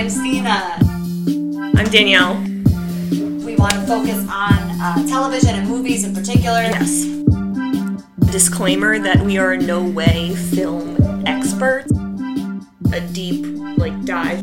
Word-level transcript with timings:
I'm 0.00 0.08
Stina. 0.08 0.78
I'm 1.76 1.84
Danielle. 1.90 2.40
We 3.44 3.54
want 3.56 3.72
to 3.72 3.86
focus 3.86 4.16
on 4.30 4.80
uh, 4.80 5.06
television 5.06 5.56
and 5.56 5.68
movies 5.68 6.04
in 6.04 6.14
particular. 6.14 6.62
Yes. 6.62 7.04
Disclaimer 8.32 8.98
that 8.98 9.20
we 9.22 9.36
are 9.36 9.52
in 9.52 9.66
no 9.66 9.86
way 9.86 10.34
film 10.34 10.96
experts. 11.26 11.92
A 12.94 13.02
deep, 13.12 13.44
like, 13.76 14.02
dive. 14.06 14.40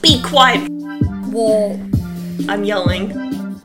Be 0.00 0.22
quiet! 0.22 0.66
Whoa. 1.26 1.78
I'm 2.48 2.64
yelling. 2.64 3.08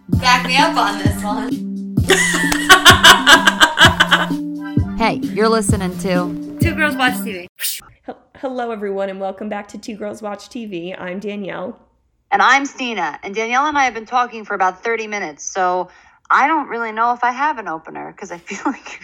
Back 0.10 0.48
me 0.48 0.58
up 0.58 0.76
on 0.76 1.00
this 1.00 1.24
one. 1.24 1.96
Hey, 4.98 5.18
you're 5.18 5.48
listening 5.48 5.96
to 6.00 6.58
Two 6.60 6.74
Girls 6.74 6.96
Watch 6.96 7.14
TV. 7.14 7.46
Hel- 8.38 8.52
Hello, 8.52 8.72
everyone, 8.72 9.10
and 9.10 9.20
welcome 9.20 9.50
back 9.50 9.68
to 9.70 9.78
Two 9.78 9.96
Girls 9.96 10.22
Watch 10.22 10.50
TV. 10.50 11.00
I'm 11.00 11.20
Danielle. 11.20 11.80
And 12.30 12.42
I'm 12.42 12.66
Stina. 12.66 13.20
And 13.24 13.34
Danielle 13.34 13.66
and 13.66 13.78
I 13.78 13.84
have 13.86 13.94
been 13.94 14.06
talking 14.06 14.46
for 14.46 14.54
about 14.54 14.84
30 14.84 15.08
minutes. 15.08 15.44
So 15.44 15.90
I 16.30 16.48
don't 16.48 16.68
really 16.68 16.92
know 16.92 17.14
if 17.14 17.24
I 17.24 17.32
have 17.32 17.58
an 17.58 17.68
opener 17.68 18.12
because 18.12 18.32
I 18.32 18.38
feel 18.50 18.60
like 18.66 19.02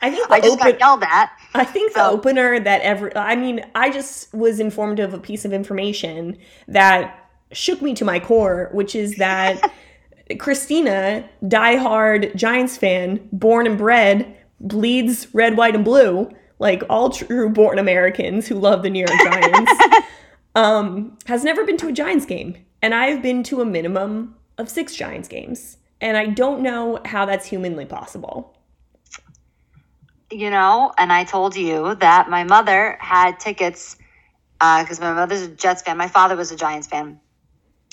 I 0.00 0.10
think 0.10 0.30
I 0.30 0.40
just 0.40 0.58
open- 0.58 0.72
got 0.72 0.80
yelled 0.80 1.02
at. 1.02 1.32
I 1.54 1.64
think 1.64 1.94
the 1.94 2.06
opener 2.06 2.60
that 2.60 2.80
ever 2.82 3.16
I 3.16 3.34
mean, 3.34 3.64
I 3.74 3.90
just 3.90 4.32
was 4.32 4.60
informed 4.60 5.00
of 5.00 5.14
a 5.14 5.18
piece 5.18 5.44
of 5.44 5.52
information 5.52 6.38
that 6.68 7.28
shook 7.52 7.82
me 7.82 7.94
to 7.94 8.04
my 8.04 8.20
core, 8.20 8.70
which 8.72 8.94
is 8.94 9.16
that 9.16 9.72
Christina, 10.38 11.28
diehard 11.42 12.34
Giants 12.36 12.76
fan, 12.76 13.28
born 13.32 13.66
and 13.66 13.78
bred, 13.78 14.36
bleeds 14.60 15.28
red, 15.34 15.56
white, 15.56 15.74
and 15.74 15.84
blue, 15.84 16.30
like 16.58 16.82
all 16.88 17.10
true 17.10 17.48
born 17.48 17.78
Americans 17.78 18.46
who 18.46 18.54
love 18.54 18.82
the 18.82 18.90
New 18.90 19.06
York 19.06 19.20
Giants, 19.22 19.72
um, 20.54 21.18
has 21.26 21.44
never 21.44 21.64
been 21.64 21.76
to 21.78 21.88
a 21.88 21.92
Giants 21.92 22.26
game. 22.26 22.56
And 22.82 22.94
I've 22.94 23.22
been 23.22 23.42
to 23.44 23.60
a 23.60 23.64
minimum 23.64 24.36
of 24.58 24.68
six 24.68 24.94
Giants 24.94 25.28
games. 25.28 25.78
And 26.00 26.16
I 26.16 26.26
don't 26.26 26.60
know 26.60 27.00
how 27.04 27.24
that's 27.24 27.46
humanly 27.46 27.86
possible. 27.86 28.54
You 30.30 30.50
know, 30.50 30.92
and 30.98 31.12
I 31.12 31.24
told 31.24 31.56
you 31.56 31.94
that 31.96 32.28
my 32.28 32.44
mother 32.44 32.98
had 33.00 33.38
tickets 33.38 33.96
because 34.58 35.00
my 35.00 35.12
mother's 35.12 35.42
a 35.42 35.48
Jets 35.48 35.82
fan. 35.82 35.96
My 35.96 36.08
father 36.08 36.36
was 36.36 36.50
a 36.50 36.56
Giants 36.56 36.88
fan. 36.88 37.20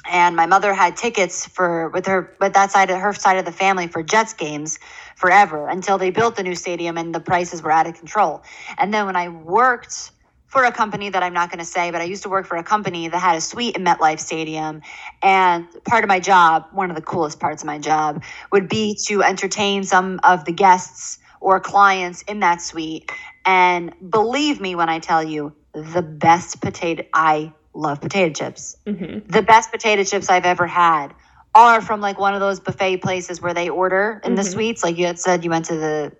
And 0.09 0.35
my 0.35 0.45
mother 0.45 0.73
had 0.73 0.97
tickets 0.97 1.45
for 1.45 1.89
with 1.89 2.05
her 2.07 2.35
with 2.39 2.53
that 2.53 2.71
side 2.71 2.89
of 2.89 2.99
her 2.99 3.13
side 3.13 3.37
of 3.37 3.45
the 3.45 3.51
family 3.51 3.87
for 3.87 4.03
Jets 4.03 4.33
games 4.33 4.79
forever 5.15 5.67
until 5.67 5.97
they 5.97 6.09
built 6.09 6.35
the 6.35 6.43
new 6.43 6.55
stadium 6.55 6.97
and 6.97 7.15
the 7.15 7.19
prices 7.19 7.63
were 7.63 7.71
out 7.71 7.87
of 7.87 7.95
control. 7.95 8.43
And 8.77 8.93
then 8.93 9.05
when 9.05 9.15
I 9.15 9.29
worked 9.29 10.11
for 10.53 10.65
a 10.65 10.71
company 10.71 11.09
that 11.09 11.23
I'm 11.23 11.33
not 11.33 11.49
going 11.49 11.59
to 11.59 11.65
say, 11.65 11.89
but 11.89 11.99
I 11.99 12.03
used 12.03 12.21
to 12.23 12.29
work 12.29 12.45
for 12.45 12.57
a 12.57 12.63
company 12.63 13.07
that 13.07 13.17
had 13.17 13.35
a 13.35 13.41
suite 13.41 13.75
in 13.75 13.83
MetLife 13.83 14.19
Stadium. 14.19 14.83
And 15.23 15.67
part 15.83 16.03
of 16.03 16.07
my 16.07 16.19
job, 16.19 16.67
one 16.71 16.91
of 16.91 16.95
the 16.95 17.01
coolest 17.01 17.39
parts 17.39 17.63
of 17.63 17.67
my 17.67 17.79
job, 17.79 18.23
would 18.51 18.69
be 18.69 18.95
to 19.07 19.23
entertain 19.23 19.83
some 19.83 20.19
of 20.23 20.45
the 20.45 20.51
guests 20.51 21.17
or 21.41 21.59
clients 21.59 22.21
in 22.23 22.41
that 22.41 22.61
suite. 22.61 23.11
And 23.45 23.95
believe 24.11 24.61
me 24.61 24.75
when 24.75 24.89
I 24.89 24.99
tell 24.99 25.23
you, 25.23 25.53
the 25.73 26.03
best 26.03 26.61
potato, 26.61 27.03
I 27.15 27.51
love 27.73 28.01
potato 28.01 28.33
chips. 28.33 28.75
hmm 28.87 29.19
The 29.27 29.41
best 29.41 29.71
potato 29.71 30.03
chips 30.03 30.29
I've 30.29 30.45
ever 30.45 30.67
had 30.67 31.13
are 31.55 31.81
from 31.81 32.01
like 32.01 32.17
one 32.17 32.33
of 32.33 32.39
those 32.39 32.59
buffet 32.59 32.97
places 32.97 33.41
where 33.41 33.53
they 33.53 33.69
order 33.69 34.21
in 34.23 34.35
the 34.35 34.41
Mhm. 34.41 34.53
suites. 34.53 34.83
Like 34.83 34.97
you 34.97 35.05
had 35.05 35.19
said, 35.19 35.43
you 35.43 35.49
went 35.49 35.65
to 35.65 35.75
the 35.75 36.11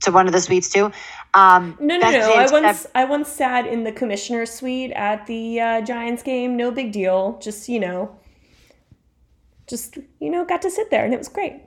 to 0.00 0.10
one 0.10 0.26
of 0.26 0.32
the 0.32 0.40
suites 0.40 0.68
too. 0.68 0.90
Um, 1.32 1.76
No, 1.80 1.96
no, 1.96 2.10
no. 2.10 2.34
I 2.34 2.50
once 2.50 2.86
I 2.94 3.04
once 3.04 3.28
sat 3.28 3.66
in 3.66 3.84
the 3.84 3.92
commissioner's 3.92 4.50
suite 4.50 4.90
at 4.92 5.26
the 5.26 5.60
uh, 5.60 5.80
Giants 5.82 6.22
game. 6.22 6.56
No 6.56 6.70
big 6.72 6.92
deal. 6.92 7.38
Just 7.40 7.68
you 7.68 7.78
know, 7.80 8.16
just 9.66 9.98
you 10.20 10.30
know, 10.30 10.44
got 10.44 10.60
to 10.62 10.70
sit 10.70 10.90
there 10.90 11.04
and 11.04 11.14
it 11.14 11.18
was 11.18 11.28
great. 11.28 11.62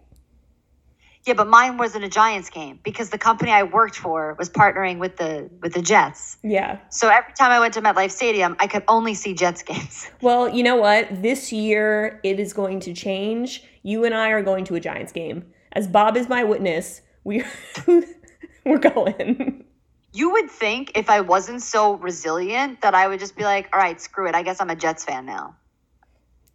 Yeah, 1.26 1.34
but 1.34 1.48
mine 1.48 1.78
wasn't 1.78 2.04
a 2.04 2.10
Giants 2.10 2.52
game 2.52 2.80
because 2.84 3.10
the 3.10 3.18
company 3.18 3.52
I 3.52 3.64
worked 3.64 3.96
for 3.96 4.36
was 4.38 4.48
partnering 4.48 5.00
with 5.00 5.18
the 5.18 5.50
with 5.60 5.74
the 5.74 5.82
Jets. 5.82 6.38
Yeah. 6.44 6.78
So 6.90 7.10
every 7.10 7.34
time 7.34 7.52
I 7.52 7.60
went 7.60 7.74
to 7.74 7.82
MetLife 7.82 8.12
Stadium, 8.12 8.56
I 8.60 8.68
could 8.68 8.84
only 8.88 9.16
see 9.16 9.34
Jets 9.34 9.64
games. 9.64 10.08
Well, 10.22 10.50
you 10.50 10.64
know 10.64 10.76
what? 10.76 11.22
This 11.22 11.52
year 11.52 12.20
it 12.24 12.40
is 12.40 12.54
going 12.54 12.80
to 12.82 12.94
change. 12.94 13.64
You 13.84 14.06
and 14.06 14.14
I 14.14 14.30
are 14.30 14.42
going 14.42 14.66
to 14.66 14.76
a 14.76 14.80
Giants 14.80 15.12
game. 15.12 15.46
As 15.74 15.88
Bob 15.88 16.18
is 16.18 16.30
my 16.30 16.44
witness, 16.44 17.02
we 17.24 17.44
we're 18.66 18.80
going. 18.80 19.66
You 20.14 20.32
would 20.32 20.50
think 20.50 20.94
if 20.96 21.10
I 21.10 21.22
wasn't 21.22 21.62
so 21.62 21.96
resilient 21.96 22.82
that 22.82 22.96
I 22.96 23.08
would 23.08 23.20
just 23.20 23.36
be 23.36 23.44
like, 23.44 23.68
"All 23.74 23.80
right, 23.80 24.00
screw 24.00 24.28
it. 24.28 24.36
I 24.36 24.44
guess 24.44 24.62
I'm 24.62 24.70
a 24.70 24.76
Jets 24.76 25.04
fan 25.04 25.26
now." 25.26 25.56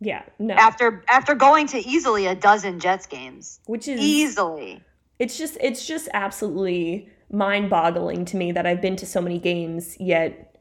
Yeah. 0.01 0.23
No. 0.39 0.55
After 0.55 1.05
after 1.09 1.35
going 1.35 1.67
to 1.69 1.79
easily 1.79 2.27
a 2.27 2.35
dozen 2.35 2.81
Jets 2.81 3.07
games, 3.07 3.61
Which 3.67 3.87
is 3.89 4.01
easily. 4.01 4.83
it's 5.19 5.37
just 5.39 5.57
it's 5.61 5.87
just 5.87 6.09
absolutely 6.15 7.09
mind-boggling 7.33 8.25
to 8.27 8.37
me 8.37 8.53
that 8.53 8.67
I've 8.67 8.81
been 8.83 8.97
to 8.97 9.07
so 9.07 9.21
many 9.21 9.39
games 9.39 9.97
yet 10.01 10.57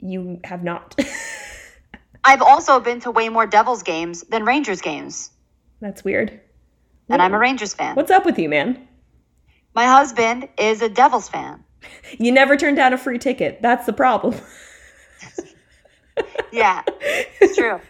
you 0.00 0.40
have 0.44 0.64
not. 0.64 0.98
I've 2.24 2.42
also 2.42 2.80
been 2.80 3.00
to 3.00 3.10
way 3.10 3.28
more 3.28 3.46
Devils 3.46 3.82
games 3.82 4.22
than 4.30 4.44
Rangers 4.44 4.80
games, 4.80 5.30
That's 5.80 6.02
weird. 6.02 6.40
and 7.10 7.20
I'm 7.22 7.34
a 7.34 7.38
Rangers 7.38 7.74
fan. 7.74 7.94
What's 7.96 8.10
up 8.10 8.24
with 8.24 8.38
you, 8.38 8.48
man? 8.48 8.88
My 9.74 9.84
husband 9.86 10.48
is 10.58 10.80
a 10.82 10.88
Devils 10.88 11.28
fan. 11.28 11.62
You 12.18 12.32
never 12.32 12.56
turned 12.56 12.76
down 12.78 12.94
a 12.94 12.98
free 12.98 13.18
ticket. 13.18 13.60
That's 13.60 13.84
the 13.86 13.92
problem. 13.92 14.34
Yeah, 16.52 16.82
it's 17.40 17.56
true. 17.56 17.80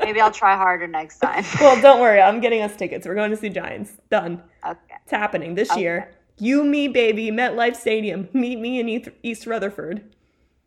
Maybe 0.00 0.20
I'll 0.20 0.30
try 0.30 0.56
harder 0.56 0.86
next 0.86 1.18
time. 1.18 1.44
well, 1.60 1.80
don't 1.80 2.00
worry. 2.00 2.20
I'm 2.20 2.40
getting 2.40 2.62
us 2.62 2.76
tickets. 2.76 3.06
We're 3.06 3.14
going 3.14 3.30
to 3.30 3.36
see 3.36 3.48
Giants. 3.48 3.92
Done. 4.10 4.42
Okay. 4.66 4.78
It's 5.02 5.10
happening 5.10 5.54
this 5.54 5.70
Okay. 5.70 5.80
year. 5.80 6.10
You, 6.38 6.64
me, 6.64 6.88
baby, 6.88 7.30
MetLife 7.30 7.76
Stadium. 7.76 8.28
Meet 8.32 8.58
me 8.60 8.80
in 8.80 8.88
East, 8.88 9.08
East 9.22 9.46
Rutherford. 9.46 10.14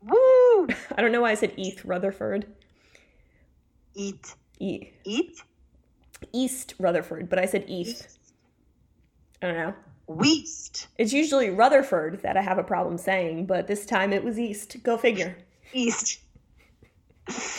Woo! 0.01 0.67
I 0.96 1.01
don't 1.01 1.12
know 1.12 1.22
why 1.22 1.31
I 1.31 1.35
said 1.35 1.53
East 1.57 1.84
Rutherford. 1.85 2.46
Eat. 3.96 4.35
E- 4.59 4.91
Eat? 5.03 5.41
East 6.34 6.73
Rutherford, 6.79 7.29
but 7.29 7.38
I 7.40 7.46
said 7.46 7.66
East. 7.67 8.17
I 9.41 9.47
don't 9.47 9.57
know. 9.57 9.73
Weast. 10.07 10.88
It's 10.97 11.12
usually 11.13 11.50
Rutherford 11.50 12.22
that 12.23 12.38
I 12.38 12.41
have 12.41 12.57
a 12.57 12.63
problem 12.63 12.97
saying, 12.97 13.46
but 13.46 13.67
this 13.67 13.85
time 13.85 14.13
it 14.13 14.23
was 14.23 14.40
East. 14.40 14.78
Go 14.84 14.97
figure. 14.97 15.38
East. 15.73 16.19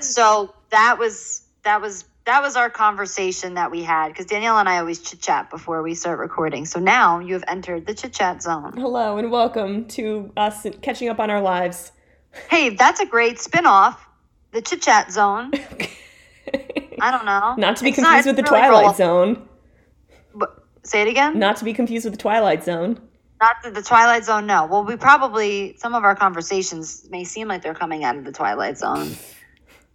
so 0.00 0.54
that 0.70 0.98
was 0.98 1.42
that 1.62 1.80
was 1.80 2.04
that 2.26 2.42
was 2.42 2.56
our 2.56 2.70
conversation 2.70 3.54
that 3.54 3.70
we 3.70 3.82
had 3.82 4.08
because 4.08 4.26
Danielle 4.26 4.58
and 4.58 4.68
I 4.68 4.78
always 4.78 5.00
chit 5.00 5.20
chat 5.20 5.50
before 5.50 5.82
we 5.82 5.94
start 5.94 6.18
recording. 6.18 6.66
So 6.66 6.78
now 6.80 7.18
you 7.18 7.34
have 7.34 7.44
entered 7.48 7.86
the 7.86 7.94
chit 7.94 8.12
chat 8.12 8.42
zone. 8.42 8.72
Hello 8.76 9.16
and 9.18 9.30
welcome 9.30 9.86
to 9.88 10.30
us 10.36 10.66
catching 10.82 11.08
up 11.08 11.18
on 11.18 11.30
our 11.30 11.40
lives. 11.40 11.92
Hey, 12.48 12.70
that's 12.70 13.00
a 13.00 13.06
great 13.06 13.40
spin-off. 13.40 14.06
The 14.52 14.62
chit 14.62 14.82
chat 14.82 15.10
zone. 15.10 15.50
I 17.00 17.10
don't 17.10 17.24
know. 17.24 17.54
Not 17.56 17.76
to 17.76 17.84
be 17.84 17.90
It's 17.90 17.98
confused 17.98 18.26
with 18.26 18.36
the 18.36 18.42
really 18.42 18.58
Twilight 18.68 18.84
roll- 18.84 18.94
Zone. 18.94 19.48
But- 20.34 20.56
Say 20.82 21.02
it 21.02 21.08
again. 21.08 21.38
Not 21.38 21.56
to 21.56 21.64
be 21.64 21.72
confused 21.74 22.04
with 22.04 22.14
the 22.14 22.18
Twilight 22.20 22.64
Zone. 22.64 23.00
Not 23.40 23.56
the, 23.62 23.70
the 23.70 23.82
Twilight 23.82 24.24
Zone. 24.24 24.46
No. 24.46 24.66
Well, 24.66 24.84
we 24.84 24.96
probably 24.96 25.76
some 25.78 25.94
of 25.94 26.04
our 26.04 26.14
conversations 26.14 27.06
may 27.10 27.24
seem 27.24 27.48
like 27.48 27.62
they're 27.62 27.74
coming 27.74 28.04
out 28.04 28.16
of 28.16 28.24
the 28.24 28.32
Twilight 28.32 28.78
Zone. 28.78 29.10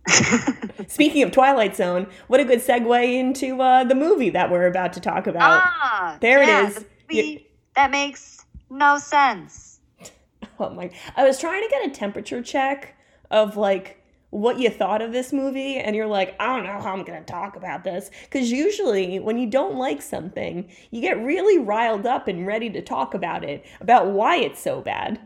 Speaking 0.87 1.23
of 1.23 1.31
Twilight 1.31 1.75
Zone, 1.75 2.07
what 2.27 2.39
a 2.39 2.45
good 2.45 2.59
segue 2.59 3.13
into 3.13 3.61
uh, 3.61 3.83
the 3.83 3.95
movie 3.95 4.29
that 4.31 4.51
we're 4.51 4.67
about 4.67 4.93
to 4.93 4.99
talk 4.99 5.27
about. 5.27 5.61
ah, 5.65 6.17
There 6.21 6.41
it 6.41 6.47
yeah, 6.47 6.67
is. 6.67 6.75
the 6.75 6.85
movie 7.09 7.47
that 7.75 7.91
makes 7.91 8.45
no 8.69 8.97
sense. 8.97 9.79
Oh 10.57 10.69
my! 10.69 10.89
I 11.17 11.25
was 11.25 11.37
trying 11.37 11.63
to 11.63 11.69
get 11.69 11.85
a 11.85 11.89
temperature 11.89 12.41
check 12.41 12.95
of 13.29 13.57
like 13.57 14.01
what 14.29 14.57
you 14.57 14.69
thought 14.69 15.01
of 15.01 15.11
this 15.11 15.33
movie, 15.33 15.75
and 15.75 15.97
you're 15.97 16.07
like, 16.07 16.33
I 16.39 16.45
don't 16.55 16.65
know 16.65 16.79
how 16.79 16.93
I'm 16.93 17.03
gonna 17.03 17.25
talk 17.25 17.57
about 17.57 17.83
this 17.83 18.09
because 18.23 18.49
usually 18.49 19.19
when 19.19 19.37
you 19.37 19.47
don't 19.47 19.75
like 19.75 20.01
something, 20.01 20.69
you 20.91 21.01
get 21.01 21.21
really 21.21 21.57
riled 21.59 22.05
up 22.05 22.29
and 22.29 22.47
ready 22.47 22.69
to 22.69 22.81
talk 22.81 23.13
about 23.13 23.43
it, 23.43 23.65
about 23.81 24.07
why 24.07 24.37
it's 24.37 24.61
so 24.61 24.79
bad. 24.81 25.19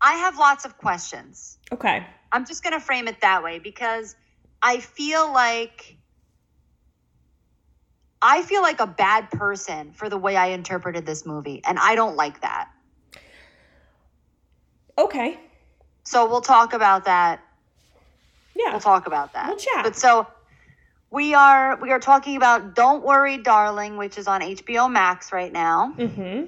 I 0.00 0.14
have 0.14 0.38
lots 0.38 0.64
of 0.64 0.78
questions. 0.78 1.58
Okay. 1.72 2.06
I'm 2.32 2.46
just 2.46 2.62
going 2.62 2.72
to 2.72 2.80
frame 2.80 3.06
it 3.08 3.20
that 3.20 3.42
way 3.42 3.58
because 3.58 4.16
I 4.62 4.78
feel 4.80 5.32
like 5.32 5.96
I 8.22 8.42
feel 8.42 8.62
like 8.62 8.80
a 8.80 8.86
bad 8.86 9.30
person 9.30 9.92
for 9.92 10.08
the 10.08 10.18
way 10.18 10.36
I 10.36 10.48
interpreted 10.48 11.06
this 11.06 11.24
movie 11.24 11.62
and 11.64 11.78
I 11.78 11.94
don't 11.94 12.16
like 12.16 12.42
that. 12.42 12.68
Okay. 14.98 15.40
So 16.04 16.28
we'll 16.28 16.42
talk 16.42 16.74
about 16.74 17.06
that. 17.06 17.40
Yeah. 18.54 18.72
We'll 18.72 18.80
talk 18.80 19.06
about 19.06 19.32
that. 19.32 19.48
We'll 19.48 19.56
chat. 19.56 19.84
But 19.84 19.96
so 19.96 20.26
we 21.10 21.34
are 21.34 21.76
we 21.80 21.90
are 21.90 21.98
talking 21.98 22.36
about 22.36 22.74
Don't 22.74 23.02
Worry 23.02 23.38
Darling, 23.38 23.96
which 23.96 24.18
is 24.18 24.28
on 24.28 24.42
HBO 24.42 24.90
Max 24.90 25.32
right 25.32 25.52
now. 25.52 25.94
Mm-hmm. 25.96 26.46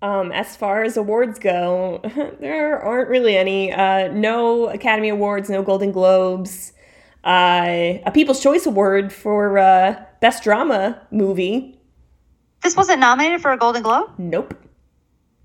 Um, 0.00 0.30
as 0.30 0.54
far 0.54 0.84
as 0.84 0.96
awards 0.96 1.40
go, 1.40 2.00
there 2.40 2.78
aren't 2.80 3.08
really 3.08 3.36
any. 3.36 3.72
Uh, 3.72 4.08
no 4.12 4.68
Academy 4.68 5.08
Awards, 5.08 5.50
no 5.50 5.62
Golden 5.62 5.90
Globes. 5.90 6.72
Uh, 7.28 8.00
a 8.06 8.10
People's 8.10 8.42
Choice 8.42 8.64
Award 8.64 9.12
for 9.12 9.58
uh, 9.58 10.02
Best 10.22 10.42
Drama 10.42 10.98
Movie. 11.10 11.78
This 12.62 12.74
wasn't 12.74 13.00
nominated 13.00 13.42
for 13.42 13.52
a 13.52 13.58
Golden 13.58 13.82
Globe? 13.82 14.10
Nope. 14.16 14.54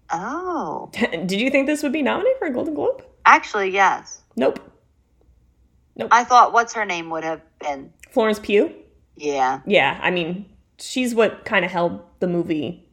Oh. 0.09 0.89
Did 0.93 1.33
you 1.33 1.49
think 1.49 1.67
this 1.67 1.83
would 1.83 1.91
be 1.91 2.01
nominated 2.01 2.37
for 2.39 2.47
a 2.47 2.53
Golden 2.53 2.73
Globe? 2.73 3.03
Actually, 3.25 3.71
yes. 3.71 4.21
Nope. 4.37 4.59
Nope. 5.97 6.07
I 6.11 6.23
thought 6.23 6.53
what's 6.53 6.73
her 6.73 6.85
name 6.85 7.09
would 7.09 7.25
have 7.25 7.41
been. 7.59 7.91
Florence 8.11 8.39
Pugh? 8.39 8.73
Yeah. 9.17 9.59
Yeah, 9.65 9.99
I 10.01 10.09
mean, 10.09 10.45
she's 10.79 11.13
what 11.13 11.43
kind 11.43 11.65
of 11.65 11.71
held 11.71 12.01
the 12.19 12.27
movie 12.27 12.87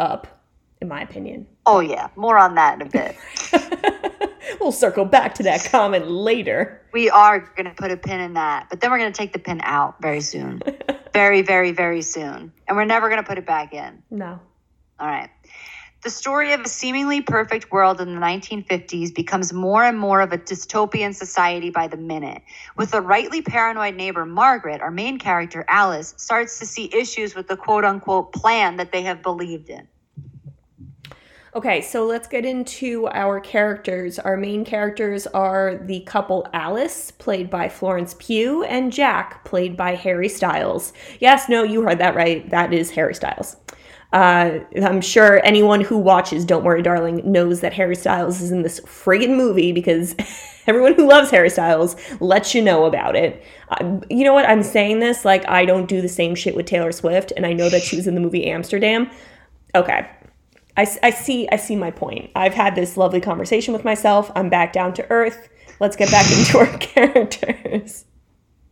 up, 0.00 0.41
in 0.82 0.88
my 0.88 1.00
opinion. 1.00 1.46
Oh, 1.64 1.80
yeah. 1.80 2.08
More 2.16 2.36
on 2.36 2.56
that 2.56 2.80
in 2.80 2.86
a 2.86 2.90
bit. 2.90 3.16
We'll 4.60 4.72
circle 4.72 5.04
back 5.04 5.34
to 5.36 5.42
that 5.44 5.64
comment 5.64 6.08
later. 6.08 6.82
we 6.92 7.10
are 7.10 7.40
going 7.40 7.66
to 7.66 7.74
put 7.74 7.90
a 7.90 7.96
pin 7.96 8.20
in 8.20 8.34
that, 8.34 8.68
but 8.70 8.80
then 8.80 8.90
we're 8.90 8.98
going 8.98 9.12
to 9.12 9.16
take 9.16 9.32
the 9.32 9.38
pin 9.38 9.60
out 9.62 10.00
very 10.00 10.20
soon. 10.20 10.62
very, 11.12 11.42
very, 11.42 11.72
very 11.72 12.02
soon. 12.02 12.52
And 12.68 12.76
we're 12.76 12.84
never 12.84 13.08
going 13.08 13.20
to 13.20 13.26
put 13.26 13.38
it 13.38 13.46
back 13.46 13.74
in. 13.74 14.02
No. 14.10 14.38
All 15.00 15.06
right. 15.06 15.30
The 16.02 16.10
story 16.10 16.52
of 16.52 16.60
a 16.60 16.68
seemingly 16.68 17.22
perfect 17.22 17.70
world 17.70 18.00
in 18.00 18.14
the 18.14 18.20
1950s 18.20 19.14
becomes 19.14 19.52
more 19.52 19.84
and 19.84 19.98
more 19.98 20.20
of 20.20 20.32
a 20.32 20.38
dystopian 20.38 21.14
society 21.14 21.70
by 21.70 21.86
the 21.86 21.96
minute. 21.96 22.42
With 22.76 22.92
a 22.94 23.00
rightly 23.00 23.42
paranoid 23.42 23.94
neighbor, 23.94 24.24
Margaret, 24.24 24.80
our 24.80 24.90
main 24.90 25.18
character, 25.18 25.64
Alice, 25.68 26.14
starts 26.16 26.58
to 26.58 26.66
see 26.66 26.90
issues 26.92 27.34
with 27.34 27.46
the 27.46 27.56
quote 27.56 27.84
unquote 27.84 28.32
plan 28.32 28.76
that 28.78 28.90
they 28.90 29.02
have 29.02 29.22
believed 29.22 29.70
in. 29.70 29.86
Okay, 31.54 31.82
so 31.82 32.06
let's 32.06 32.28
get 32.28 32.46
into 32.46 33.06
our 33.08 33.38
characters. 33.38 34.18
Our 34.18 34.38
main 34.38 34.64
characters 34.64 35.26
are 35.26 35.76
the 35.76 36.00
couple 36.00 36.48
Alice, 36.54 37.10
played 37.10 37.50
by 37.50 37.68
Florence 37.68 38.14
Pugh, 38.18 38.64
and 38.64 38.90
Jack, 38.90 39.44
played 39.44 39.76
by 39.76 39.94
Harry 39.94 40.30
Styles. 40.30 40.94
Yes, 41.20 41.50
no, 41.50 41.62
you 41.62 41.82
heard 41.82 41.98
that 41.98 42.14
right. 42.14 42.48
That 42.48 42.72
is 42.72 42.90
Harry 42.92 43.14
Styles. 43.14 43.56
Uh, 44.14 44.60
I'm 44.82 45.02
sure 45.02 45.44
anyone 45.44 45.82
who 45.82 45.98
watches 45.98 46.46
Don't 46.46 46.64
Worry 46.64 46.80
Darling 46.80 47.20
knows 47.30 47.60
that 47.60 47.74
Harry 47.74 47.96
Styles 47.96 48.40
is 48.40 48.50
in 48.50 48.62
this 48.62 48.80
friggin' 48.80 49.36
movie 49.36 49.72
because 49.72 50.14
everyone 50.66 50.94
who 50.94 51.06
loves 51.06 51.30
Harry 51.30 51.50
Styles 51.50 51.96
lets 52.20 52.54
you 52.54 52.62
know 52.62 52.86
about 52.86 53.14
it. 53.14 53.44
Uh, 53.68 54.00
you 54.08 54.24
know 54.24 54.32
what? 54.32 54.48
I'm 54.48 54.62
saying 54.62 55.00
this 55.00 55.26
like 55.26 55.46
I 55.50 55.66
don't 55.66 55.86
do 55.86 56.00
the 56.00 56.08
same 56.08 56.34
shit 56.34 56.56
with 56.56 56.64
Taylor 56.64 56.92
Swift, 56.92 57.30
and 57.36 57.44
I 57.44 57.52
know 57.52 57.68
that 57.68 57.82
she 57.82 57.96
was 57.96 58.06
in 58.06 58.14
the 58.14 58.22
movie 58.22 58.46
Amsterdam. 58.46 59.10
Okay, 59.74 60.06
I, 60.76 60.86
I 61.02 61.10
see 61.10 61.48
I 61.50 61.56
see 61.56 61.76
my 61.76 61.90
point. 61.90 62.30
I've 62.34 62.54
had 62.54 62.74
this 62.74 62.96
lovely 62.96 63.20
conversation 63.20 63.72
with 63.72 63.84
myself. 63.84 64.30
I'm 64.34 64.48
back 64.48 64.72
down 64.72 64.94
to 64.94 65.10
earth. 65.10 65.48
Let's 65.80 65.96
get 65.96 66.10
back 66.10 66.30
into 66.38 66.58
our 66.58 66.78
characters. 66.78 68.04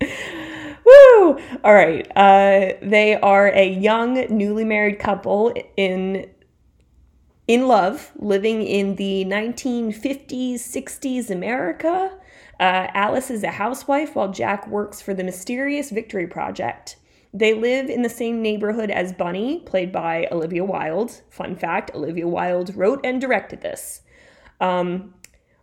Woo! 0.00 1.38
All 1.62 1.74
right. 1.74 2.10
Uh, 2.16 2.72
they 2.82 3.16
are 3.20 3.48
a 3.48 3.68
young, 3.68 4.14
newly 4.30 4.64
married 4.64 4.98
couple 4.98 5.54
in 5.76 6.30
in 7.46 7.66
love, 7.66 8.12
living 8.14 8.62
in 8.62 8.94
the 8.94 9.24
1950s, 9.24 10.54
60s 10.54 11.30
America. 11.30 12.16
Uh, 12.60 12.86
Alice 12.94 13.28
is 13.28 13.42
a 13.42 13.50
housewife 13.50 14.14
while 14.14 14.30
Jack 14.30 14.68
works 14.68 15.00
for 15.00 15.14
the 15.14 15.24
mysterious 15.24 15.90
Victory 15.90 16.28
Project. 16.28 16.96
They 17.32 17.54
live 17.54 17.88
in 17.88 18.02
the 18.02 18.08
same 18.08 18.42
neighborhood 18.42 18.90
as 18.90 19.12
Bunny, 19.12 19.60
played 19.60 19.92
by 19.92 20.26
Olivia 20.32 20.64
Wilde. 20.64 21.22
Fun 21.30 21.54
fact 21.54 21.92
Olivia 21.94 22.26
Wilde 22.26 22.74
wrote 22.74 23.00
and 23.04 23.20
directed 23.20 23.60
this. 23.60 24.02
Um, 24.60 25.14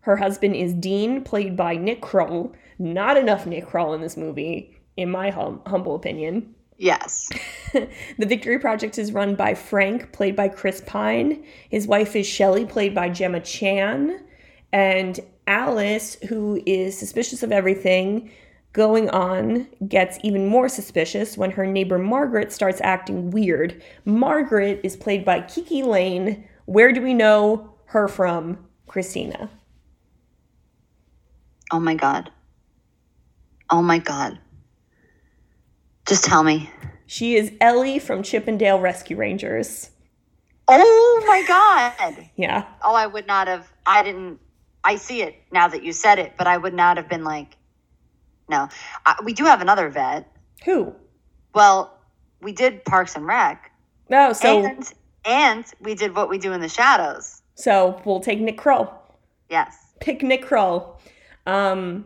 her 0.02 0.16
husband 0.16 0.56
is 0.56 0.74
Dean, 0.74 1.24
played 1.24 1.58
by 1.58 1.76
Nick 1.76 2.02
Kroll. 2.02 2.56
Not 2.80 3.18
enough 3.18 3.46
Nick 3.46 3.68
Kroll 3.68 3.94
in 3.94 4.02
this 4.02 4.16
movie, 4.16 4.78
in 4.96 5.12
my 5.12 5.30
hum- 5.30 5.62
humble 5.68 5.96
opinion. 5.96 6.56
Yes. 6.78 7.28
the 7.74 8.26
Victory 8.26 8.60
Project 8.60 8.98
is 8.98 9.12
run 9.12 9.36
by 9.36 9.54
Frank, 9.54 10.14
played 10.14 10.36
by 10.36 10.48
Chris 10.48 10.82
Pine. 10.86 11.44
His 11.70 11.88
wife 11.88 12.16
is 12.16 12.26
Shelley, 12.26 12.66
played 12.66 12.96
by 12.96 13.10
Gemma 13.10 13.42
Chan. 13.42 14.24
And 14.72 15.20
Alice, 15.48 16.16
who 16.30 16.62
is 16.66 16.98
suspicious 16.98 17.44
of 17.44 17.52
everything 17.52 18.32
going 18.78 19.10
on, 19.10 19.68
gets 19.88 20.20
even 20.24 20.48
more 20.48 20.70
suspicious 20.70 21.36
when 21.36 21.52
her 21.52 21.66
neighbor 21.66 21.98
Margaret 21.98 22.54
starts 22.54 22.80
acting 22.82 23.32
weird. 23.32 23.82
Margaret 24.06 24.80
is 24.84 24.96
played 24.96 25.26
by 25.26 25.42
Kiki 25.42 25.84
Layne. 25.84 26.48
Where 26.66 26.94
do 26.94 27.02
we 27.02 27.16
know 27.16 27.74
her 27.88 28.08
from? 28.08 28.60
Christina. 28.86 29.50
Oh 31.72 31.80
my 31.80 31.96
God. 31.96 32.32
Oh 33.70 33.82
my 33.82 33.98
God. 33.98 34.40
Just 36.08 36.24
tell 36.24 36.44
me. 36.44 36.70
She 37.08 37.36
is 37.36 37.52
Ellie 37.60 38.00
from 38.00 38.22
Chip 38.22 38.48
'n 38.48 38.58
Dale 38.58 38.80
Rescue 38.80 39.18
Rangers. 39.18 39.90
Oh 40.68 41.24
my 41.28 41.44
God. 41.48 42.30
Yeah. 42.36 42.66
Oh, 42.84 42.94
I 42.94 43.08
would 43.08 43.26
not 43.26 43.48
have. 43.48 43.68
I 43.86 44.04
didn't. 44.04 44.40
I 44.84 44.98
see 44.98 45.22
it 45.24 45.36
now 45.52 45.68
that 45.68 45.84
you 45.84 45.94
said 45.94 46.20
it, 46.20 46.34
but 46.38 46.46
I 46.48 46.58
would 46.58 46.74
not 46.74 46.98
have 46.98 47.10
been 47.10 47.24
like, 47.24 47.58
no. 48.50 48.70
I, 49.06 49.16
we 49.24 49.34
do 49.34 49.46
have 49.46 49.62
another 49.62 49.90
vet. 49.90 50.32
Who? 50.66 50.94
Well, 51.54 51.98
we 52.42 52.52
did 52.52 52.84
Parks 52.86 53.16
and 53.16 53.26
Rec, 53.26 53.72
Oh, 54.12 54.34
so 54.34 54.64
and 54.66 54.94
and 55.26 55.66
we 55.82 55.96
did 55.96 56.16
what 56.16 56.30
we 56.30 56.38
do 56.38 56.54
in 56.54 56.62
the 56.62 56.70
shadows. 56.70 57.42
so 57.56 58.02
we'll 58.06 58.20
take 58.22 58.40
Nick 58.40 58.58
Kroll. 58.58 58.90
Yes. 59.50 59.76
Pick 60.00 60.22
Nick 60.22 60.44
Kroll. 60.44 61.00
Um 61.46 62.06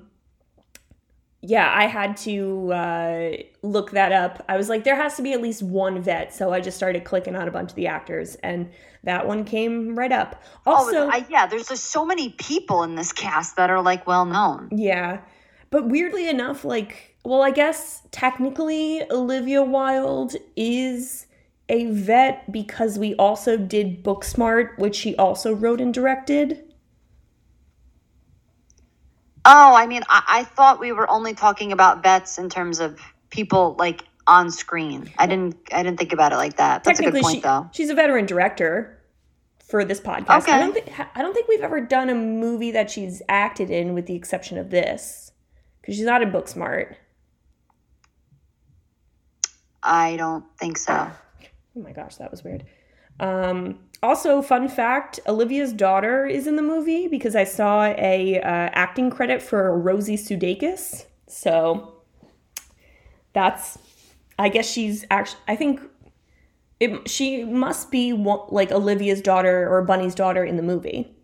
yeah, 1.43 1.73
I 1.75 1.87
had 1.87 2.17
to 2.17 2.71
uh, 2.71 3.31
look 3.63 3.91
that 3.91 4.11
up. 4.11 4.45
I 4.47 4.57
was 4.57 4.69
like, 4.69 4.83
there 4.83 4.95
has 4.95 5.15
to 5.15 5.23
be 5.23 5.33
at 5.33 5.41
least 5.41 5.63
one 5.63 5.99
vet, 5.99 6.33
so 6.35 6.53
I 6.53 6.61
just 6.61 6.77
started 6.77 7.03
clicking 7.03 7.35
on 7.35 7.47
a 7.47 7.51
bunch 7.51 7.71
of 7.71 7.75
the 7.75 7.87
actors, 7.87 8.35
and 8.43 8.69
that 9.05 9.25
one 9.25 9.43
came 9.43 9.97
right 9.97 10.11
up. 10.11 10.43
Also, 10.67 11.05
oh, 11.05 11.09
I, 11.11 11.25
yeah. 11.31 11.47
There's 11.47 11.67
just 11.67 11.85
so 11.85 12.05
many 12.05 12.29
people 12.29 12.83
in 12.83 12.93
this 12.93 13.11
cast 13.11 13.55
that 13.55 13.71
are 13.71 13.81
like 13.81 14.05
well 14.05 14.25
known. 14.25 14.69
Yeah. 14.71 15.21
But 15.71 15.87
weirdly 15.87 16.29
enough, 16.29 16.63
like, 16.63 17.15
well, 17.23 17.41
I 17.41 17.51
guess 17.51 18.03
technically 18.11 19.01
Olivia 19.09 19.63
Wilde 19.63 20.35
is 20.55 21.25
a 21.69 21.85
vet 21.85 22.51
because 22.51 22.99
we 22.99 23.15
also 23.15 23.57
did 23.57 24.03
Booksmart, 24.03 24.77
which 24.77 24.95
she 24.95 25.15
also 25.15 25.53
wrote 25.53 25.79
and 25.81 25.93
directed. 25.93 26.61
Oh, 29.45 29.73
I 29.73 29.87
mean, 29.87 30.03
I, 30.09 30.23
I 30.27 30.43
thought 30.43 30.79
we 30.79 30.91
were 30.91 31.09
only 31.09 31.33
talking 31.33 31.71
about 31.71 32.03
vets 32.03 32.37
in 32.37 32.49
terms 32.49 32.79
of 32.79 32.99
people 33.29 33.75
like 33.79 34.03
on 34.27 34.51
screen. 34.51 35.09
I 35.17 35.25
didn't. 35.25 35.55
I 35.71 35.81
didn't 35.83 35.97
think 35.97 36.13
about 36.13 36.31
it 36.33 36.35
like 36.35 36.57
that. 36.57 36.83
That's 36.83 36.99
a 36.99 37.03
good 37.03 37.21
point, 37.21 37.35
she, 37.35 37.41
though. 37.41 37.69
she's 37.71 37.89
a 37.89 37.95
veteran 37.95 38.25
director 38.25 39.01
for 39.65 39.83
this 39.85 39.99
podcast. 39.99 40.43
Okay. 40.43 40.51
I 40.51 40.59
don't 40.59 40.73
think 40.73 40.91
I 41.15 41.21
don't 41.21 41.33
think 41.33 41.47
we've 41.47 41.61
ever 41.61 41.81
done 41.81 42.09
a 42.09 42.15
movie 42.15 42.71
that 42.71 42.91
she's 42.91 43.21
acted 43.29 43.71
in, 43.71 43.93
with 43.93 44.05
the 44.05 44.15
exception 44.15 44.57
of 44.57 44.69
this, 44.69 45.30
because 45.81 45.95
she's 45.95 46.05
not 46.05 46.21
a 46.23 46.27
book 46.27 46.47
smart. 46.47 46.95
I 49.83 50.15
don't 50.17 50.45
think 50.57 50.77
so. 50.77 51.09
Oh 51.75 51.79
my 51.81 51.91
gosh, 51.91 52.17
that 52.17 52.29
was 52.29 52.43
weird. 52.43 52.65
Um, 53.19 53.79
also, 54.03 54.41
fun 54.41 54.67
fact: 54.67 55.19
Olivia's 55.27 55.73
daughter 55.73 56.25
is 56.25 56.47
in 56.47 56.55
the 56.55 56.61
movie 56.61 57.07
because 57.07 57.35
I 57.35 57.43
saw 57.43 57.85
a 57.85 58.39
uh, 58.39 58.41
acting 58.73 59.09
credit 59.09 59.41
for 59.41 59.77
Rosie 59.79 60.17
Sudeikis. 60.17 61.05
So 61.27 61.95
that's, 63.33 63.77
I 64.37 64.49
guess 64.49 64.69
she's 64.69 65.05
actually. 65.09 65.41
I 65.47 65.55
think 65.55 65.81
it. 66.79 67.09
She 67.09 67.43
must 67.43 67.89
be 67.91 68.13
one, 68.13 68.41
like 68.49 68.71
Olivia's 68.71 69.21
daughter 69.21 69.67
or 69.71 69.83
Bunny's 69.83 70.15
daughter 70.15 70.43
in 70.43 70.57
the 70.57 70.63
movie. 70.63 71.15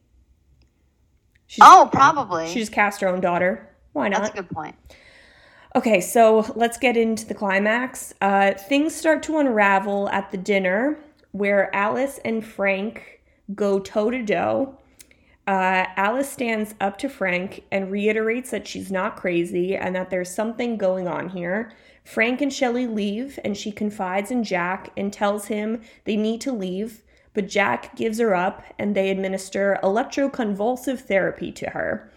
She's, 1.46 1.64
Oh, 1.64 1.90
probably. 1.92 2.48
she 2.48 2.60
just 2.60 2.72
cast 2.74 3.02
her 3.02 3.08
own 3.08 3.22
daughter. 3.22 3.70
Why 3.98 4.10
not? 4.10 4.22
That's 4.22 4.34
a 4.38 4.42
good 4.42 4.50
point. 4.50 4.76
Okay, 5.76 6.02
so 6.02 6.52
let's 6.56 6.78
get 6.78 6.96
into 6.96 7.26
the 7.26 7.34
climax. 7.34 8.14
Uh, 8.22 8.54
things 8.54 8.96
start 8.96 9.24
to 9.24 9.40
unravel 9.40 10.08
at 10.10 10.32
the 10.32 10.38
dinner 10.38 10.98
where 11.32 11.76
Alice 11.76 12.20
and 12.24 12.46
Frank 12.46 13.22
go 13.54 13.80
toe 13.80 14.10
to 14.10 14.26
toe. 14.26 14.78
Alice 15.48 16.30
stands 16.30 16.76
up 16.80 16.98
to 16.98 17.10
Frank 17.10 17.64
and 17.72 17.92
reiterates 17.92 18.52
that 18.52 18.68
she's 18.68 18.92
not 18.92 19.16
crazy 19.16 19.76
and 19.76 19.96
that 19.96 20.10
there's 20.10 20.34
something 20.34 20.78
going 20.78 21.08
on 21.08 21.30
here. 21.30 21.72
Frank 22.04 22.42
and 22.42 22.52
Shelley 22.52 22.88
leave, 22.88 23.40
and 23.44 23.56
she 23.56 23.72
confides 23.72 24.30
in 24.30 24.44
Jack 24.44 24.92
and 24.96 25.12
tells 25.12 25.46
him 25.46 25.82
they 26.06 26.16
need 26.16 26.42
to 26.42 26.52
leave, 26.52 27.04
but 27.34 27.48
Jack 27.48 27.96
gives 27.96 28.20
her 28.20 28.36
up 28.36 28.64
and 28.78 28.96
they 28.96 29.10
administer 29.10 29.80
electroconvulsive 29.84 31.00
therapy 31.00 31.52
to 31.52 31.70
her. 31.72 32.12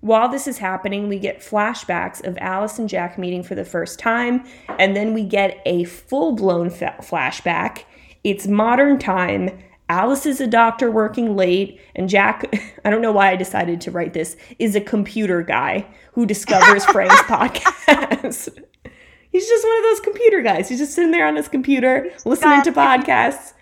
While 0.00 0.28
this 0.28 0.46
is 0.46 0.58
happening, 0.58 1.08
we 1.08 1.18
get 1.18 1.40
flashbacks 1.40 2.24
of 2.26 2.36
Alice 2.40 2.78
and 2.78 2.88
Jack 2.88 3.18
meeting 3.18 3.42
for 3.42 3.54
the 3.54 3.64
first 3.64 3.98
time, 3.98 4.44
and 4.78 4.96
then 4.96 5.14
we 5.14 5.24
get 5.24 5.60
a 5.66 5.84
full 5.84 6.32
blown 6.32 6.70
fa- 6.70 6.96
flashback. 7.00 7.84
It's 8.24 8.46
modern 8.46 8.98
time. 8.98 9.58
Alice 9.88 10.26
is 10.26 10.40
a 10.40 10.46
doctor 10.46 10.90
working 10.90 11.36
late, 11.36 11.80
and 11.94 12.08
Jack, 12.08 12.44
I 12.84 12.90
don't 12.90 13.02
know 13.02 13.12
why 13.12 13.30
I 13.30 13.36
decided 13.36 13.80
to 13.82 13.90
write 13.90 14.12
this, 14.12 14.36
is 14.58 14.74
a 14.74 14.80
computer 14.80 15.42
guy 15.42 15.86
who 16.12 16.26
discovers 16.26 16.84
Frank's 16.92 17.14
podcast. 17.22 18.48
He's 19.30 19.48
just 19.48 19.64
one 19.66 19.76
of 19.76 19.82
those 19.82 20.00
computer 20.00 20.40
guys. 20.40 20.68
He's 20.68 20.78
just 20.78 20.94
sitting 20.94 21.10
there 21.10 21.26
on 21.26 21.36
his 21.36 21.46
computer 21.46 22.10
listening 22.24 22.62
to 22.62 22.72
podcasts. 22.72 23.52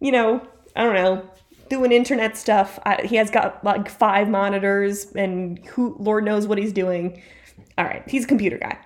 You 0.00 0.10
know, 0.10 0.48
I 0.74 0.84
don't 0.84 0.94
know, 0.94 1.28
doing 1.72 1.90
internet 1.90 2.36
stuff. 2.36 2.78
I, 2.84 3.00
he 3.02 3.16
has 3.16 3.30
got 3.30 3.64
like 3.64 3.88
five 3.88 4.28
monitors, 4.28 5.06
and 5.12 5.58
who 5.68 5.96
Lord 5.98 6.22
knows 6.22 6.46
what 6.46 6.58
he's 6.58 6.72
doing. 6.72 7.22
All 7.78 7.86
right, 7.86 8.06
he's 8.06 8.24
a 8.24 8.28
computer 8.28 8.58
guy. 8.58 8.78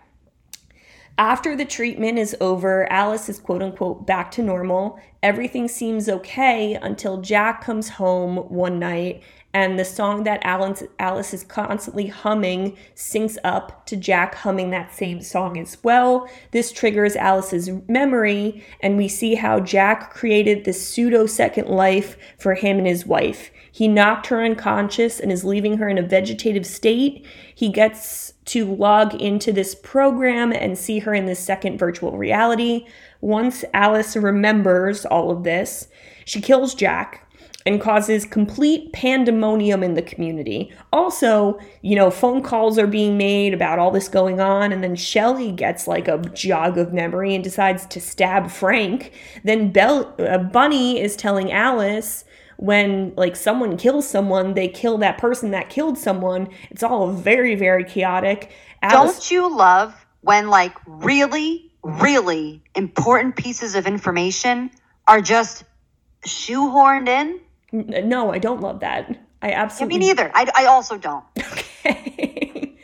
After 1.18 1.56
the 1.56 1.64
treatment 1.64 2.18
is 2.18 2.36
over, 2.40 2.90
Alice 2.92 3.28
is 3.28 3.40
quote 3.40 3.60
unquote 3.62 4.06
back 4.06 4.30
to 4.32 4.42
normal. 4.42 5.00
Everything 5.20 5.66
seems 5.66 6.08
okay 6.08 6.74
until 6.74 7.20
Jack 7.20 7.60
comes 7.64 7.88
home 7.88 8.36
one 8.36 8.78
night 8.78 9.22
and 9.56 9.78
the 9.78 9.84
song 9.86 10.24
that 10.24 10.44
Alice, 10.44 10.82
Alice 10.98 11.32
is 11.32 11.42
constantly 11.42 12.08
humming 12.08 12.76
syncs 12.94 13.38
up 13.42 13.86
to 13.86 13.96
Jack 13.96 14.34
humming 14.34 14.68
that 14.68 14.94
same 14.94 15.22
song 15.22 15.56
as 15.56 15.78
well. 15.82 16.28
This 16.50 16.70
triggers 16.70 17.16
Alice's 17.16 17.70
memory, 17.88 18.62
and 18.82 18.98
we 18.98 19.08
see 19.08 19.34
how 19.34 19.60
Jack 19.60 20.12
created 20.12 20.66
this 20.66 20.86
pseudo 20.86 21.24
second 21.24 21.68
life 21.68 22.18
for 22.38 22.52
him 22.52 22.76
and 22.76 22.86
his 22.86 23.06
wife. 23.06 23.50
He 23.72 23.88
knocked 23.88 24.26
her 24.26 24.44
unconscious 24.44 25.18
and 25.18 25.32
is 25.32 25.42
leaving 25.42 25.78
her 25.78 25.88
in 25.88 25.96
a 25.96 26.02
vegetative 26.02 26.66
state. 26.66 27.24
He 27.54 27.70
gets 27.70 28.34
to 28.46 28.74
log 28.74 29.14
into 29.14 29.54
this 29.54 29.74
program 29.74 30.52
and 30.52 30.76
see 30.76 30.98
her 30.98 31.14
in 31.14 31.24
this 31.24 31.40
second 31.40 31.78
virtual 31.78 32.18
reality. 32.18 32.84
Once 33.22 33.64
Alice 33.72 34.16
remembers 34.16 35.06
all 35.06 35.30
of 35.30 35.44
this, 35.44 35.88
she 36.26 36.42
kills 36.42 36.74
Jack 36.74 37.25
and 37.66 37.80
causes 37.80 38.24
complete 38.24 38.92
pandemonium 38.92 39.82
in 39.82 39.94
the 39.94 40.02
community. 40.02 40.72
Also, 40.92 41.58
you 41.82 41.96
know, 41.96 42.10
phone 42.10 42.42
calls 42.42 42.78
are 42.78 42.86
being 42.86 43.18
made 43.18 43.52
about 43.52 43.78
all 43.78 43.90
this 43.90 44.08
going 44.08 44.40
on, 44.40 44.72
and 44.72 44.84
then 44.84 44.94
Shelley 44.94 45.50
gets 45.50 45.88
like 45.88 46.06
a 46.06 46.18
jog 46.32 46.78
of 46.78 46.92
memory 46.92 47.34
and 47.34 47.42
decides 47.42 47.84
to 47.86 48.00
stab 48.00 48.50
Frank. 48.50 49.12
Then 49.44 49.72
Bell, 49.72 50.14
uh, 50.18 50.38
Bunny 50.38 51.00
is 51.00 51.16
telling 51.16 51.50
Alice 51.52 52.24
when 52.58 53.12
like 53.16 53.36
someone 53.36 53.76
kills 53.76 54.08
someone, 54.08 54.54
they 54.54 54.68
kill 54.68 54.96
that 54.98 55.18
person 55.18 55.50
that 55.50 55.68
killed 55.68 55.98
someone. 55.98 56.48
It's 56.70 56.82
all 56.82 57.10
very, 57.10 57.54
very 57.54 57.84
chaotic. 57.84 58.52
Alice- 58.82 59.14
Don't 59.14 59.30
you 59.30 59.56
love 59.56 60.06
when 60.22 60.48
like 60.48 60.72
really, 60.86 61.70
really 61.82 62.62
important 62.74 63.36
pieces 63.36 63.74
of 63.74 63.86
information 63.86 64.70
are 65.06 65.20
just 65.20 65.64
shoehorned 66.26 67.08
in? 67.08 67.40
No, 67.72 68.32
I 68.32 68.38
don't 68.38 68.60
love 68.60 68.80
that. 68.80 69.18
I 69.42 69.50
absolutely. 69.52 69.96
Yeah, 69.96 70.00
me 70.00 70.06
neither. 70.06 70.30
I, 70.34 70.50
I 70.54 70.64
also 70.66 70.98
don't. 70.98 71.24
Okay. 71.88 72.76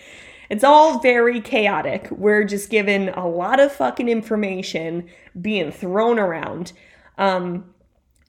it's 0.49 0.63
all 0.63 1.01
very 1.01 1.41
chaotic. 1.41 2.09
We're 2.13 2.45
just 2.45 2.71
given 2.71 3.09
a 3.09 3.27
lot 3.27 3.59
of 3.59 3.73
fucking 3.73 4.09
information 4.09 5.09
being 5.41 5.73
thrown 5.73 6.21
around. 6.21 6.73
Um, 7.19 7.73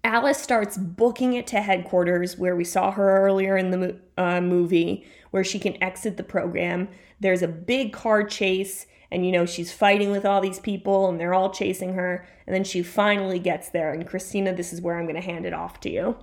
Alice 0.04 0.40
starts 0.40 0.78
booking 0.78 1.34
it 1.34 1.46
to 1.48 1.62
headquarters 1.62 2.38
where 2.38 2.56
we 2.56 2.64
saw 2.64 2.92
her 2.92 3.24
earlier 3.24 3.56
in 3.56 3.72
the 3.72 3.98
uh, 4.18 4.42
movie, 4.42 5.06
where 5.32 5.44
she 5.44 5.60
can 5.60 5.82
exit 5.82 6.18
the 6.18 6.24
program. 6.24 6.90
There's 7.20 7.42
a 7.42 7.48
big 7.48 7.94
car 7.94 8.24
chase, 8.24 8.86
and 9.12 9.26
you 9.26 9.32
know, 9.32 9.46
she's 9.46 9.72
fighting 9.72 10.12
with 10.12 10.26
all 10.26 10.42
these 10.42 10.60
people, 10.60 11.08
and 11.08 11.20
they're 11.20 11.34
all 11.34 11.52
chasing 11.52 11.94
her. 11.94 12.28
And 12.48 12.56
then 12.56 12.64
she 12.64 12.84
finally 12.84 13.40
gets 13.40 13.70
there. 13.70 13.94
And 13.94 14.08
Christina, 14.08 14.54
this 14.54 14.74
is 14.74 14.82
where 14.82 14.98
I'm 14.98 15.06
going 15.06 15.16
to 15.16 15.22
hand 15.22 15.46
it 15.46 15.54
off 15.54 15.80
to 15.82 15.90
you. 15.90 16.18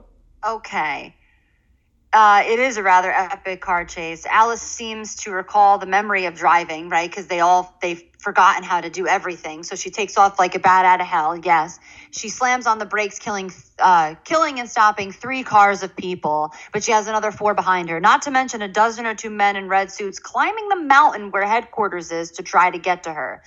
Okay. 0.46 1.14
Uh, 2.12 2.42
it 2.44 2.58
is 2.58 2.76
a 2.76 2.82
rather 2.82 3.12
epic 3.12 3.60
car 3.60 3.84
chase. 3.84 4.26
Alice 4.26 4.62
seems 4.62 5.14
to 5.14 5.30
recall 5.30 5.78
the 5.78 5.86
memory 5.86 6.24
of 6.24 6.34
driving, 6.34 6.88
right? 6.88 7.08
Because 7.08 7.28
they 7.28 7.38
all 7.38 7.76
they've 7.80 8.02
forgotten 8.18 8.64
how 8.64 8.80
to 8.80 8.90
do 8.90 9.06
everything. 9.06 9.62
So 9.62 9.76
she 9.76 9.90
takes 9.90 10.18
off 10.18 10.36
like 10.36 10.56
a 10.56 10.58
bat 10.58 10.84
out 10.84 11.00
of 11.00 11.06
hell. 11.06 11.36
Yes, 11.36 11.78
she 12.10 12.28
slams 12.28 12.66
on 12.66 12.80
the 12.80 12.84
brakes, 12.84 13.20
killing, 13.20 13.52
uh, 13.78 14.16
killing 14.24 14.58
and 14.58 14.68
stopping 14.68 15.12
three 15.12 15.44
cars 15.44 15.84
of 15.84 15.94
people. 15.94 16.52
But 16.72 16.82
she 16.82 16.90
has 16.90 17.06
another 17.06 17.30
four 17.30 17.54
behind 17.54 17.88
her. 17.90 18.00
Not 18.00 18.22
to 18.22 18.32
mention 18.32 18.60
a 18.60 18.68
dozen 18.68 19.06
or 19.06 19.14
two 19.14 19.30
men 19.30 19.54
in 19.54 19.68
red 19.68 19.92
suits 19.92 20.18
climbing 20.18 20.68
the 20.68 20.80
mountain 20.80 21.30
where 21.30 21.46
headquarters 21.46 22.10
is 22.10 22.32
to 22.32 22.42
try 22.42 22.70
to 22.70 22.78
get 22.78 23.04
to 23.04 23.12
her. 23.12 23.40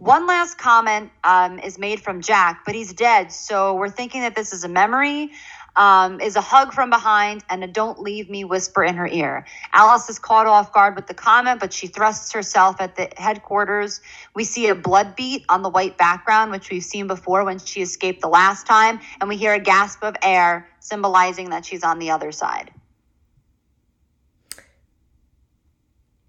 One 0.00 0.26
last 0.26 0.56
comment 0.56 1.10
um, 1.24 1.58
is 1.58 1.78
made 1.78 2.00
from 2.00 2.22
Jack, 2.22 2.62
but 2.64 2.74
he's 2.74 2.94
dead. 2.94 3.32
So 3.32 3.74
we're 3.74 3.90
thinking 3.90 4.22
that 4.22 4.34
this 4.34 4.54
is 4.54 4.64
a 4.64 4.68
memory 4.68 5.30
um, 5.76 6.20
is 6.20 6.36
a 6.36 6.40
hug 6.40 6.72
from 6.72 6.90
behind 6.90 7.44
and 7.48 7.62
a 7.64 7.66
don't 7.66 8.00
leave 8.00 8.28
me 8.28 8.44
whisper 8.44 8.82
in 8.82 8.96
her 8.96 9.06
ear. 9.06 9.46
Alice 9.72 10.08
is 10.08 10.18
caught 10.18 10.46
off 10.46 10.72
guard 10.72 10.96
with 10.96 11.06
the 11.06 11.14
comment, 11.14 11.60
but 11.60 11.72
she 11.72 11.86
thrusts 11.86 12.32
herself 12.32 12.80
at 12.80 12.96
the 12.96 13.08
headquarters. 13.16 14.00
We 14.34 14.44
see 14.44 14.68
a 14.68 14.74
blood 14.74 15.16
beat 15.16 15.44
on 15.48 15.62
the 15.62 15.70
white 15.70 15.96
background, 15.96 16.50
which 16.50 16.70
we've 16.70 16.82
seen 16.82 17.06
before 17.06 17.44
when 17.44 17.58
she 17.58 17.82
escaped 17.82 18.20
the 18.20 18.28
last 18.28 18.66
time, 18.66 19.00
and 19.20 19.28
we 19.28 19.36
hear 19.36 19.54
a 19.54 19.60
gasp 19.60 20.02
of 20.02 20.16
air, 20.22 20.68
symbolizing 20.80 21.50
that 21.50 21.64
she's 21.64 21.84
on 21.84 21.98
the 21.98 22.10
other 22.10 22.32
side. 22.32 22.70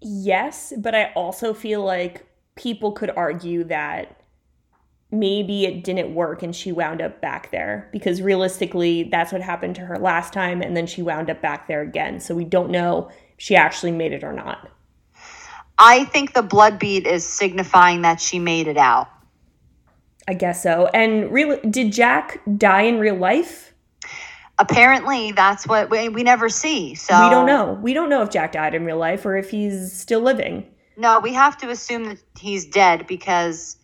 Yes, 0.00 0.72
but 0.76 0.94
I 0.94 1.12
also 1.14 1.54
feel 1.54 1.84
like 1.84 2.26
people 2.56 2.92
could 2.92 3.10
argue 3.10 3.64
that 3.64 4.21
maybe 5.12 5.66
it 5.66 5.84
didn't 5.84 6.14
work 6.14 6.42
and 6.42 6.56
she 6.56 6.72
wound 6.72 7.02
up 7.02 7.20
back 7.20 7.50
there 7.50 7.88
because 7.92 8.22
realistically 8.22 9.04
that's 9.04 9.30
what 9.30 9.42
happened 9.42 9.76
to 9.76 9.82
her 9.82 9.98
last 9.98 10.32
time 10.32 10.62
and 10.62 10.74
then 10.74 10.86
she 10.86 11.02
wound 11.02 11.28
up 11.28 11.42
back 11.42 11.68
there 11.68 11.82
again. 11.82 12.18
So 12.18 12.34
we 12.34 12.44
don't 12.44 12.70
know 12.70 13.10
if 13.10 13.16
she 13.36 13.54
actually 13.54 13.92
made 13.92 14.12
it 14.12 14.24
or 14.24 14.32
not. 14.32 14.70
I 15.78 16.04
think 16.04 16.32
the 16.32 16.42
blood 16.42 16.78
bead 16.78 17.06
is 17.06 17.26
signifying 17.26 18.02
that 18.02 18.20
she 18.20 18.38
made 18.38 18.68
it 18.68 18.78
out. 18.78 19.08
I 20.26 20.34
guess 20.34 20.62
so. 20.62 20.86
And 20.86 21.30
real 21.30 21.60
did 21.60 21.92
jack 21.92 22.40
die 22.56 22.82
in 22.82 22.98
real 22.98 23.16
life? 23.16 23.74
Apparently 24.58 25.32
that's 25.32 25.66
what 25.66 25.90
we, 25.90 26.08
we 26.08 26.22
never 26.22 26.48
see 26.48 26.94
so. 26.94 27.22
We 27.24 27.30
don't 27.30 27.46
know. 27.46 27.78
We 27.82 27.92
don't 27.92 28.08
know 28.08 28.22
if 28.22 28.30
jack 28.30 28.52
died 28.52 28.74
in 28.74 28.86
real 28.86 28.98
life 28.98 29.26
or 29.26 29.36
if 29.36 29.50
he's 29.50 29.92
still 29.92 30.20
living. 30.20 30.66
No 30.96 31.20
we 31.20 31.34
have 31.34 31.58
to 31.58 31.68
assume 31.68 32.04
that 32.04 32.18
he's 32.38 32.64
dead 32.64 33.06
because 33.06 33.76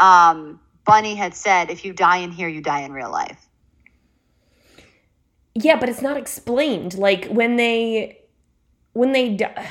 um, 0.00 0.60
Bunny 0.84 1.14
had 1.14 1.34
said, 1.34 1.70
if 1.70 1.84
you 1.84 1.92
die 1.92 2.18
in 2.18 2.32
here, 2.32 2.48
you 2.48 2.60
die 2.60 2.80
in 2.80 2.92
real 2.92 3.10
life. 3.10 3.48
Yeah, 5.54 5.78
but 5.78 5.88
it's 5.88 6.02
not 6.02 6.16
explained. 6.16 6.94
Like 6.94 7.26
when 7.26 7.56
they, 7.56 8.20
when 8.92 9.12
they, 9.12 9.34
die, 9.34 9.68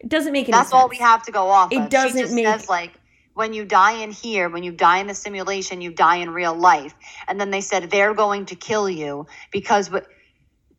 it 0.00 0.08
doesn't 0.08 0.32
make 0.32 0.46
any 0.46 0.52
That's 0.52 0.70
sense. 0.70 0.82
all 0.82 0.88
we 0.88 0.96
have 0.96 1.22
to 1.24 1.32
go 1.32 1.48
off. 1.48 1.72
It 1.72 1.82
of. 1.82 1.90
doesn't 1.90 2.16
she 2.16 2.22
just 2.22 2.34
make. 2.34 2.46
Says, 2.46 2.68
like 2.68 2.92
when 3.34 3.52
you 3.52 3.64
die 3.64 4.02
in 4.02 4.10
here, 4.10 4.48
when 4.48 4.62
you 4.62 4.72
die 4.72 4.98
in 4.98 5.06
the 5.06 5.14
simulation, 5.14 5.80
you 5.80 5.92
die 5.92 6.16
in 6.16 6.30
real 6.30 6.54
life. 6.54 6.94
And 7.28 7.40
then 7.40 7.50
they 7.50 7.60
said 7.60 7.90
they're 7.90 8.14
going 8.14 8.46
to 8.46 8.54
kill 8.54 8.88
you 8.88 9.26
because 9.52 9.90
what 9.90 10.06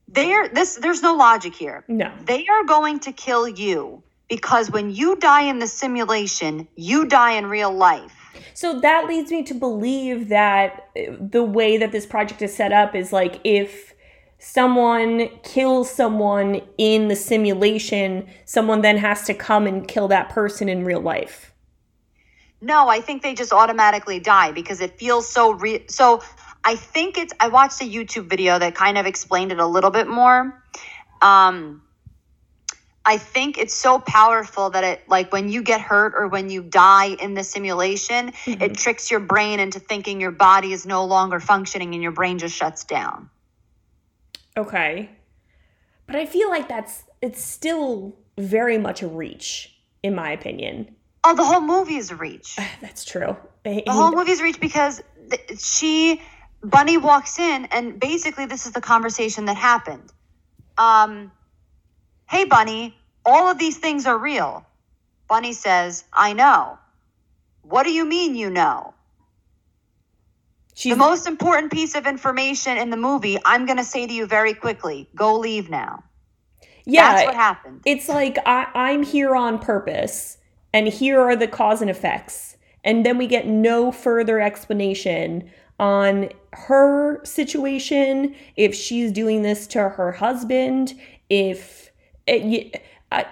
they're 0.07 0.50
this. 0.50 0.75
There's 0.75 1.01
no 1.01 1.15
logic 1.15 1.55
here. 1.55 1.85
No, 1.88 2.11
they 2.25 2.45
are 2.47 2.63
going 2.65 3.00
to 3.01 3.11
kill 3.11 3.47
you 3.47 4.03
because 4.27 4.69
when 4.69 4.91
you 4.91 5.15
die 5.15 5.43
in 5.43 5.59
the 5.59 5.67
simulation, 5.67 6.67
you 6.75 7.05
die 7.05 7.33
in 7.33 7.45
real 7.45 7.71
life. 7.71 8.15
So 8.53 8.79
that 8.79 9.07
leads 9.07 9.31
me 9.31 9.43
to 9.43 9.53
believe 9.53 10.29
that 10.29 10.89
the 11.19 11.43
way 11.43 11.77
that 11.77 11.91
this 11.91 12.05
project 12.05 12.41
is 12.41 12.55
set 12.55 12.71
up 12.71 12.95
is 12.95 13.11
like 13.11 13.39
if 13.43 13.93
someone 14.39 15.29
kills 15.43 15.89
someone 15.89 16.61
in 16.77 17.07
the 17.07 17.15
simulation, 17.15 18.27
someone 18.45 18.81
then 18.81 18.97
has 18.97 19.25
to 19.25 19.33
come 19.33 19.67
and 19.67 19.88
kill 19.88 20.07
that 20.07 20.29
person 20.29 20.67
in 20.67 20.83
real 20.83 21.01
life. 21.01 21.53
No, 22.59 22.88
I 22.89 23.01
think 23.01 23.23
they 23.23 23.33
just 23.33 23.53
automatically 23.53 24.19
die 24.19 24.51
because 24.51 24.81
it 24.81 24.97
feels 24.97 25.27
so 25.27 25.53
real. 25.53 25.79
So 25.88 26.21
I 26.63 26.75
think 26.75 27.17
it's, 27.17 27.33
I 27.39 27.47
watched 27.47 27.81
a 27.81 27.85
YouTube 27.85 28.29
video 28.29 28.59
that 28.59 28.75
kind 28.75 28.97
of 28.97 29.05
explained 29.05 29.51
it 29.51 29.59
a 29.59 29.65
little 29.65 29.89
bit 29.89 30.07
more. 30.07 30.63
Um, 31.21 31.81
I 33.03 33.17
think 33.17 33.58
it's 33.58 33.74
so 33.74 34.00
powerful 34.00 34.70
that 34.70 34.84
it 34.84 35.10
like 35.10 35.31
when 35.34 35.50
you 35.50 35.63
get 35.63 35.81
hurt 35.81 36.13
or 36.15 36.27
when 36.27 36.50
you 36.50 36.62
die 36.62 37.08
in 37.08 37.34
the 37.34 37.43
simulation, 37.43 38.31
mm-hmm. 38.31 38.62
it 38.62 38.75
tricks 38.75 39.10
your 39.10 39.20
brain 39.20 39.60
into 39.60 39.79
thinking 39.79 40.22
your 40.22 40.31
body 40.31 40.72
is 40.72 40.86
no 40.86 41.05
longer 41.05 41.39
functioning 41.39 41.93
and 41.93 42.03
your 42.03 42.12
brain 42.12 42.38
just 42.38 42.55
shuts 42.55 42.84
down. 42.84 43.29
Okay. 44.55 45.10
But 46.05 46.15
I 46.15 46.25
feel 46.25 46.50
like 46.50 46.67
that's 46.67 47.03
it's 47.22 47.43
still 47.43 48.15
very 48.38 48.77
much 48.77 49.01
a 49.01 49.08
reach 49.08 49.75
in 50.03 50.13
my 50.13 50.31
opinion. 50.31 50.96
Oh, 51.24 51.36
the 51.36 51.43
whole 51.43 51.62
movie 51.62 51.98
is 51.98 52.12
a 52.12 52.15
reach. 52.15 52.58
that's 52.81 53.03
true. 53.03 53.36
The 53.63 53.84
whole 53.88 54.12
movie 54.12 54.31
is 54.31 54.41
a 54.41 54.43
reach 54.43 54.60
because 54.60 55.01
she 55.58 56.22
Bunny 56.63 56.98
walks 56.98 57.39
in 57.39 57.65
and 57.65 58.00
basically 58.00 58.46
this 58.46 58.67
is 58.67 58.74
the 58.74 58.81
conversation 58.81 59.46
that 59.46 59.58
happened. 59.58 60.12
Um 60.77 61.31
Hey, 62.31 62.45
Bunny, 62.45 62.95
all 63.25 63.50
of 63.50 63.59
these 63.59 63.77
things 63.77 64.05
are 64.07 64.17
real. 64.17 64.65
Bunny 65.27 65.51
says, 65.51 66.05
I 66.13 66.31
know. 66.31 66.79
What 67.61 67.83
do 67.83 67.91
you 67.91 68.05
mean 68.05 68.35
you 68.35 68.50
know? 68.50 68.93
She's 70.73 70.93
the 70.93 70.97
most 70.97 71.27
important 71.27 71.73
piece 71.73 71.93
of 71.93 72.07
information 72.07 72.77
in 72.77 72.89
the 72.89 72.95
movie, 72.95 73.38
I'm 73.43 73.65
going 73.65 73.79
to 73.79 73.83
say 73.83 74.07
to 74.07 74.13
you 74.13 74.27
very 74.27 74.53
quickly 74.53 75.09
go 75.13 75.38
leave 75.38 75.69
now. 75.69 76.05
yeah. 76.85 77.15
That's 77.15 77.25
what 77.25 77.35
happened. 77.35 77.81
it's 77.85 78.07
like 78.07 78.38
I, 78.45 78.67
I'm 78.73 79.03
here 79.03 79.35
on 79.35 79.59
purpose, 79.59 80.38
and 80.71 80.88
here 80.88 81.19
are 81.19 81.35
the 81.35 81.50
cause 81.50 81.81
and 81.81 81.89
effects, 81.89 82.55
and 82.85 83.05
then 83.05 83.17
we 83.17 83.27
get 83.27 83.45
no 83.45 83.91
further 83.91 84.39
explanation 84.39 85.51
on 85.81 86.29
her 86.53 87.23
situation, 87.25 88.35
if 88.55 88.73
she's 88.73 89.11
doing 89.11 89.41
this 89.41 89.67
to 89.67 89.89
her 89.89 90.13
husband, 90.13 90.93
if 91.29 91.90
it, 92.28 92.44
y- 92.44 92.82
I, 93.12 93.25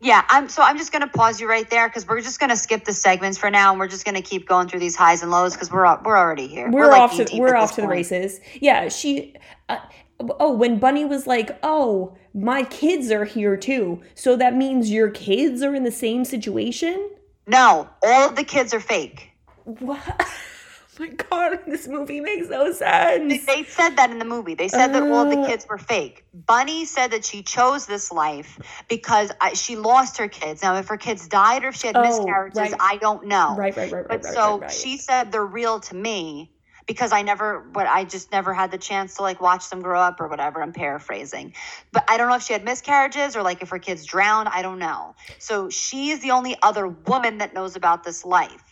Yeah, 0.00 0.22
I'm 0.28 0.48
so 0.48 0.62
I'm 0.62 0.76
just 0.76 0.92
going 0.92 1.02
to 1.02 1.08
pause 1.08 1.40
you 1.40 1.48
right 1.48 1.68
there 1.70 1.88
because 1.88 2.06
we're 2.06 2.20
just 2.20 2.38
going 2.38 2.50
to 2.50 2.56
skip 2.56 2.84
the 2.84 2.92
segments 2.92 3.38
for 3.38 3.50
now 3.50 3.70
and 3.70 3.80
we're 3.80 3.88
just 3.88 4.04
going 4.04 4.16
to 4.16 4.22
keep 4.22 4.46
going 4.46 4.68
through 4.68 4.80
these 4.80 4.96
highs 4.96 5.22
and 5.22 5.30
lows 5.30 5.54
because 5.54 5.70
we're 5.72 5.86
we're 6.02 6.18
already 6.18 6.46
here. 6.46 6.70
we're, 6.70 6.90
like 6.90 7.00
off 7.00 7.16
to 7.16 7.26
we're 7.38 7.56
off 7.56 7.74
to 7.76 7.80
the 7.80 7.88
races. 7.88 8.40
Yeah, 8.60 8.88
she. 8.88 9.34
Uh, 9.68 9.78
oh, 10.20 10.52
when 10.52 10.78
Bunny 10.78 11.04
was 11.04 11.26
like, 11.26 11.58
"Oh, 11.62 12.16
my 12.34 12.64
kids 12.64 13.10
are 13.10 13.24
here 13.24 13.56
too," 13.56 14.02
so 14.14 14.36
that 14.36 14.54
means 14.54 14.90
your 14.90 15.10
kids 15.10 15.62
are 15.62 15.74
in 15.74 15.84
the 15.84 15.92
same 15.92 16.24
situation. 16.24 17.10
No, 17.46 17.88
all 18.02 18.28
of 18.28 18.36
the 18.36 18.44
kids 18.44 18.74
are 18.74 18.80
fake. 18.80 19.30
What? 19.64 20.26
My 21.00 21.08
god, 21.08 21.60
this 21.66 21.88
movie 21.88 22.20
makes 22.20 22.48
no 22.48 22.72
sense. 22.72 23.46
They 23.46 23.64
said 23.64 23.96
that 23.96 24.10
in 24.10 24.18
the 24.18 24.24
movie. 24.24 24.54
They 24.54 24.68
said 24.68 24.88
that 24.94 25.02
all 25.02 25.26
the 25.26 25.36
Uh. 25.36 25.46
kids 25.48 25.66
were 25.68 25.78
fake. 25.78 26.24
Bunny 26.34 26.84
said 26.84 27.12
that 27.12 27.24
she 27.24 27.42
chose 27.42 27.86
this 27.86 28.12
life 28.12 28.58
because 28.88 29.32
I, 29.40 29.54
she 29.54 29.76
lost 29.76 30.18
her 30.18 30.28
kids. 30.28 30.62
Now, 30.62 30.76
if 30.76 30.88
her 30.88 30.96
kids 30.96 31.28
died 31.28 31.64
or 31.64 31.68
if 31.68 31.76
she 31.76 31.88
had 31.88 31.96
Oh, 31.96 32.02
miscarriages, 32.02 32.58
right. 32.58 32.74
I 32.80 32.96
don't 32.98 33.26
know. 33.26 33.56
Right, 33.56 33.76
right, 33.76 33.92
right, 33.92 33.92
right, 33.92 34.06
But 34.08 34.24
right, 34.24 34.34
so 34.34 34.58
right, 34.60 34.70
she 34.70 34.98
said 34.98 35.32
they're 35.32 35.44
real 35.44 35.80
to 35.80 35.94
me 35.96 36.50
because 36.86 37.12
I 37.12 37.22
never, 37.22 37.60
what 37.72 37.86
I 37.86 38.04
just 38.04 38.32
never 38.32 38.54
had 38.54 38.70
the 38.70 38.78
chance 38.78 39.16
to 39.16 39.22
like 39.22 39.40
watch 39.40 39.70
them 39.70 39.82
grow 39.82 40.00
up 40.00 40.20
or 40.20 40.28
whatever. 40.28 40.62
I'm 40.62 40.72
paraphrasing, 40.72 41.54
but 41.92 42.04
I 42.08 42.18
don't 42.18 42.28
know 42.28 42.36
if 42.36 42.42
she 42.42 42.52
had 42.52 42.64
miscarriages 42.64 43.36
or 43.36 43.42
like 43.42 43.62
if 43.62 43.70
her 43.70 43.78
kids 43.78 44.04
drowned. 44.06 44.48
I 44.50 44.62
don't 44.62 44.78
know. 44.80 45.14
So 45.38 45.70
she 45.70 46.10
is 46.10 46.20
the 46.20 46.32
only 46.32 46.56
other 46.62 46.86
woman 46.88 47.38
that 47.38 47.54
knows 47.54 47.76
about 47.76 48.04
this 48.04 48.24
life. 48.24 48.63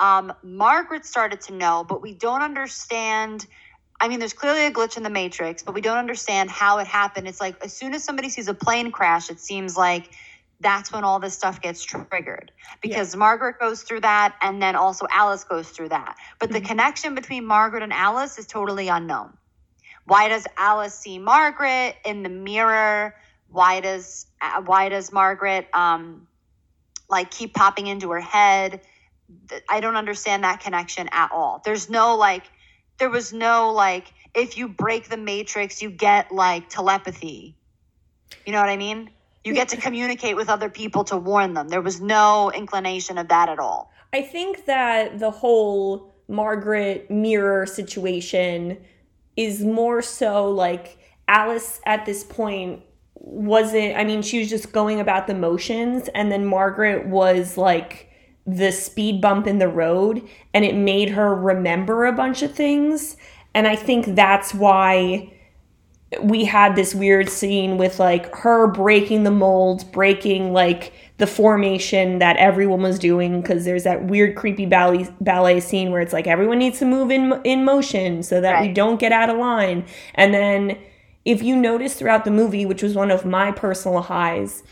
Um, 0.00 0.32
Margaret 0.42 1.06
started 1.06 1.42
to 1.42 1.54
know, 1.54 1.84
but 1.88 2.02
we 2.02 2.14
don't 2.14 2.42
understand. 2.42 3.46
I 4.00 4.08
mean, 4.08 4.18
there's 4.18 4.32
clearly 4.32 4.66
a 4.66 4.72
glitch 4.72 4.96
in 4.96 5.04
the 5.04 5.10
matrix, 5.10 5.62
but 5.62 5.74
we 5.74 5.82
don't 5.82 5.98
understand 5.98 6.50
how 6.50 6.78
it 6.78 6.88
happened. 6.88 7.28
It's 7.28 7.40
like 7.40 7.62
as 7.64 7.74
soon 7.74 7.94
as 7.94 8.02
somebody 8.02 8.30
sees 8.30 8.48
a 8.48 8.54
plane 8.54 8.92
crash, 8.92 9.30
it 9.30 9.40
seems 9.40 9.76
like 9.76 10.10
that's 10.60 10.92
when 10.92 11.04
all 11.04 11.20
this 11.20 11.34
stuff 11.34 11.60
gets 11.60 11.84
triggered 11.84 12.52
because 12.82 13.16
Margaret 13.16 13.58
goes 13.60 13.82
through 13.82 14.00
that 14.00 14.36
and 14.42 14.62
then 14.62 14.76
also 14.76 15.06
Alice 15.12 15.44
goes 15.44 15.70
through 15.70 15.90
that. 15.90 16.16
But 16.38 16.52
the 16.52 16.60
connection 16.60 17.14
between 17.14 17.46
Margaret 17.46 17.82
and 17.82 17.92
Alice 17.92 18.38
is 18.38 18.46
totally 18.46 18.88
unknown. 18.88 19.34
Why 20.06 20.28
does 20.28 20.46
Alice 20.58 20.94
see 20.94 21.18
Margaret 21.18 21.96
in 22.04 22.22
the 22.22 22.28
mirror? 22.28 23.14
Why 23.48 23.80
does 23.80 24.26
uh, 24.40 24.62
why 24.62 24.88
does 24.88 25.12
Margaret 25.12 25.68
um 25.74 26.26
like 27.08 27.30
keep 27.30 27.54
popping 27.54 27.86
into 27.86 28.10
her 28.12 28.20
head? 28.20 28.82
I 29.68 29.80
don't 29.80 29.96
understand 29.96 30.44
that 30.44 30.60
connection 30.60 31.08
at 31.12 31.30
all. 31.32 31.60
There's 31.64 31.90
no 31.90 32.16
like 32.16 32.44
there 32.98 33.10
was 33.10 33.32
no 33.32 33.72
like 33.72 34.12
if 34.34 34.56
you 34.56 34.68
break 34.68 35.08
the 35.08 35.16
matrix 35.16 35.82
you 35.82 35.90
get 35.90 36.32
like 36.32 36.68
telepathy. 36.68 37.56
You 38.46 38.52
know 38.52 38.60
what 38.60 38.68
I 38.68 38.76
mean? 38.76 39.10
You 39.44 39.54
get 39.54 39.68
to 39.70 39.76
communicate 39.76 40.36
with 40.36 40.48
other 40.48 40.68
people 40.68 41.04
to 41.04 41.16
warn 41.16 41.54
them. 41.54 41.68
There 41.68 41.80
was 41.80 42.00
no 42.00 42.52
inclination 42.52 43.16
of 43.16 43.28
that 43.28 43.48
at 43.48 43.58
all. 43.58 43.90
I 44.12 44.22
think 44.22 44.66
that 44.66 45.18
the 45.18 45.30
whole 45.30 46.14
Margaret 46.28 47.10
mirror 47.10 47.66
situation 47.66 48.78
is 49.36 49.62
more 49.62 50.02
so 50.02 50.50
like 50.50 50.98
Alice 51.26 51.80
at 51.86 52.06
this 52.06 52.24
point 52.24 52.82
wasn't 53.14 53.96
I 53.96 54.04
mean 54.04 54.22
she 54.22 54.38
was 54.38 54.48
just 54.48 54.72
going 54.72 55.00
about 55.00 55.26
the 55.26 55.34
motions 55.34 56.08
and 56.14 56.30
then 56.30 56.44
Margaret 56.44 57.06
was 57.06 57.56
like 57.56 58.09
the 58.56 58.72
speed 58.72 59.20
bump 59.20 59.46
in 59.46 59.58
the 59.58 59.68
road 59.68 60.26
and 60.54 60.64
it 60.64 60.74
made 60.74 61.10
her 61.10 61.34
remember 61.34 62.06
a 62.06 62.12
bunch 62.12 62.42
of 62.42 62.54
things 62.54 63.16
and 63.54 63.66
I 63.66 63.76
think 63.76 64.14
that's 64.14 64.54
why 64.54 65.32
we 66.22 66.44
had 66.44 66.74
this 66.74 66.94
weird 66.94 67.28
scene 67.28 67.78
with 67.78 68.00
like 68.00 68.34
her 68.36 68.66
breaking 68.66 69.22
the 69.22 69.30
molds, 69.30 69.84
breaking 69.84 70.52
like 70.52 70.92
the 71.18 71.26
formation 71.26 72.18
that 72.18 72.36
everyone 72.36 72.82
was 72.82 72.98
doing 72.98 73.40
because 73.40 73.64
there's 73.64 73.84
that 73.84 74.04
weird 74.04 74.34
creepy 74.34 74.66
ballet 74.66 75.08
ballet 75.20 75.60
scene 75.60 75.92
where 75.92 76.00
it's 76.00 76.12
like 76.12 76.26
everyone 76.26 76.58
needs 76.58 76.78
to 76.80 76.84
move 76.84 77.10
in 77.10 77.40
in 77.44 77.64
motion 77.64 78.22
so 78.22 78.40
that 78.40 78.60
we 78.60 78.72
don't 78.72 78.98
get 78.98 79.12
out 79.12 79.30
of 79.30 79.36
line. 79.36 79.84
And 80.14 80.34
then 80.34 80.78
if 81.24 81.42
you 81.42 81.54
notice 81.54 81.94
throughout 81.94 82.24
the 82.24 82.30
movie, 82.30 82.66
which 82.66 82.82
was 82.82 82.96
one 82.96 83.10
of 83.10 83.24
my 83.24 83.52
personal 83.52 84.02
highs, 84.02 84.64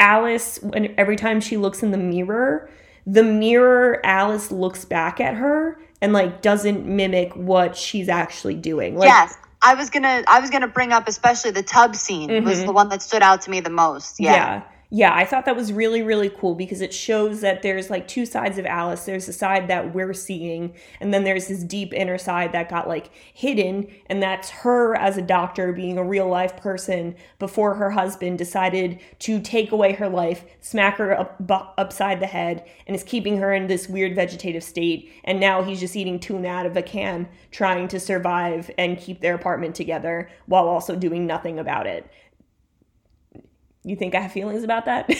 Alice 0.00 0.58
when 0.62 0.92
every 0.98 1.16
time 1.16 1.40
she 1.40 1.56
looks 1.56 1.82
in 1.82 1.92
the 1.92 1.98
mirror, 1.98 2.68
the 3.10 3.24
mirror 3.24 4.00
Alice 4.04 4.52
looks 4.52 4.84
back 4.84 5.20
at 5.20 5.34
her 5.34 5.78
and 6.00 6.12
like 6.12 6.42
doesn't 6.42 6.86
mimic 6.86 7.34
what 7.34 7.76
she's 7.76 8.08
actually 8.08 8.54
doing. 8.54 8.96
Like 8.96 9.08
yes. 9.08 9.36
I 9.62 9.74
was 9.74 9.90
gonna 9.90 10.22
I 10.28 10.40
was 10.40 10.50
gonna 10.50 10.68
bring 10.68 10.92
up 10.92 11.08
especially 11.08 11.50
the 11.50 11.62
tub 11.62 11.96
scene 11.96 12.44
was 12.44 12.60
Mhm. 12.60 12.66
the 12.66 12.72
one 12.72 12.88
that 12.90 13.02
stood 13.02 13.22
out 13.22 13.42
to 13.42 13.50
me 13.50 13.60
the 13.60 13.70
most. 13.70 14.20
Yeah. 14.20 14.32
yeah. 14.34 14.62
Yeah, 14.92 15.14
I 15.14 15.24
thought 15.24 15.44
that 15.44 15.54
was 15.54 15.72
really, 15.72 16.02
really 16.02 16.28
cool 16.28 16.56
because 16.56 16.80
it 16.80 16.92
shows 16.92 17.42
that 17.42 17.62
there's 17.62 17.90
like 17.90 18.08
two 18.08 18.26
sides 18.26 18.58
of 18.58 18.66
Alice. 18.66 19.04
There's 19.04 19.26
the 19.26 19.32
side 19.32 19.68
that 19.68 19.94
we're 19.94 20.12
seeing, 20.12 20.74
and 20.98 21.14
then 21.14 21.22
there's 21.22 21.46
this 21.46 21.62
deep 21.62 21.94
inner 21.94 22.18
side 22.18 22.50
that 22.52 22.68
got 22.68 22.88
like 22.88 23.08
hidden, 23.32 23.86
and 24.06 24.20
that's 24.20 24.50
her 24.50 24.96
as 24.96 25.16
a 25.16 25.22
doctor 25.22 25.72
being 25.72 25.96
a 25.96 26.02
real 26.02 26.26
life 26.26 26.56
person 26.56 27.14
before 27.38 27.74
her 27.74 27.90
husband 27.92 28.38
decided 28.38 28.98
to 29.20 29.40
take 29.40 29.70
away 29.70 29.92
her 29.92 30.08
life, 30.08 30.44
smack 30.60 30.96
her 30.98 31.16
up, 31.16 31.38
bu- 31.38 31.70
upside 31.78 32.18
the 32.18 32.26
head, 32.26 32.68
and 32.88 32.96
is 32.96 33.04
keeping 33.04 33.36
her 33.36 33.54
in 33.54 33.68
this 33.68 33.88
weird 33.88 34.16
vegetative 34.16 34.64
state. 34.64 35.12
And 35.22 35.38
now 35.38 35.62
he's 35.62 35.78
just 35.78 35.94
eating 35.94 36.18
tuna 36.18 36.48
out 36.48 36.66
of 36.66 36.76
a 36.76 36.82
can, 36.82 37.28
trying 37.52 37.86
to 37.88 38.00
survive 38.00 38.72
and 38.76 38.98
keep 38.98 39.20
their 39.20 39.36
apartment 39.36 39.76
together 39.76 40.28
while 40.46 40.66
also 40.66 40.96
doing 40.96 41.28
nothing 41.28 41.60
about 41.60 41.86
it. 41.86 42.10
You 43.84 43.96
think 43.96 44.14
I 44.14 44.20
have 44.20 44.32
feelings 44.32 44.62
about 44.62 44.84
that? 44.86 45.10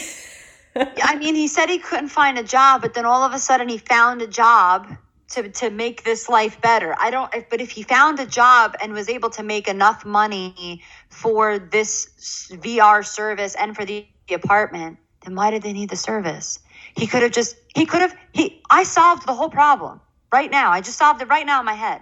I 1.03 1.15
mean, 1.17 1.35
he 1.35 1.47
said 1.47 1.69
he 1.69 1.79
couldn't 1.79 2.09
find 2.09 2.37
a 2.37 2.43
job, 2.43 2.81
but 2.81 2.93
then 2.93 3.05
all 3.05 3.23
of 3.23 3.33
a 3.33 3.39
sudden 3.39 3.67
he 3.69 3.77
found 3.77 4.21
a 4.21 4.27
job 4.27 4.87
to 5.31 5.49
to 5.49 5.69
make 5.69 6.03
this 6.03 6.29
life 6.29 6.61
better. 6.61 6.95
I 6.97 7.09
don't 7.09 7.31
but 7.49 7.61
if 7.61 7.71
he 7.71 7.83
found 7.83 8.19
a 8.19 8.25
job 8.25 8.75
and 8.81 8.93
was 8.93 9.09
able 9.09 9.29
to 9.31 9.43
make 9.43 9.67
enough 9.67 10.05
money 10.05 10.81
for 11.09 11.57
this 11.57 12.49
VR 12.51 13.05
service 13.05 13.55
and 13.55 13.75
for 13.75 13.85
the 13.85 14.05
apartment, 14.29 14.97
then 15.23 15.35
why 15.35 15.51
did 15.51 15.63
they 15.63 15.73
need 15.73 15.89
the 15.89 15.95
service? 15.95 16.59
He 16.95 17.07
could 17.07 17.23
have 17.23 17.31
just 17.31 17.55
he 17.75 17.85
could 17.85 18.01
have 18.01 18.15
he 18.33 18.61
I 18.69 18.83
solved 18.83 19.25
the 19.25 19.33
whole 19.33 19.49
problem 19.49 20.01
right 20.31 20.51
now. 20.51 20.71
I 20.71 20.81
just 20.81 20.97
solved 20.97 21.21
it 21.21 21.29
right 21.29 21.45
now 21.45 21.59
in 21.59 21.65
my 21.65 21.73
head. 21.73 22.01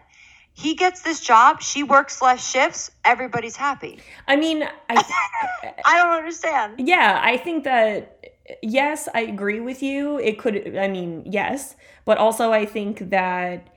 He 0.59 0.75
gets 0.75 1.01
this 1.01 1.21
job, 1.21 1.61
she 1.61 1.83
works 1.83 2.21
less 2.21 2.45
shifts, 2.45 2.91
everybody's 3.05 3.55
happy. 3.55 3.99
I 4.27 4.35
mean, 4.35 4.63
I 4.89 4.95
I 5.85 5.97
don't 5.97 6.17
understand. 6.17 6.75
yeah, 6.79 7.21
I 7.23 7.37
think 7.37 7.63
that 7.63 8.25
yes, 8.61 9.07
I 9.13 9.21
agree 9.21 9.61
with 9.61 9.81
you. 9.81 10.19
It 10.19 10.37
could 10.37 10.77
I 10.77 10.89
mean, 10.89 11.23
yes, 11.25 11.75
but 12.03 12.17
also 12.17 12.51
I 12.51 12.65
think 12.65 13.09
that 13.09 13.69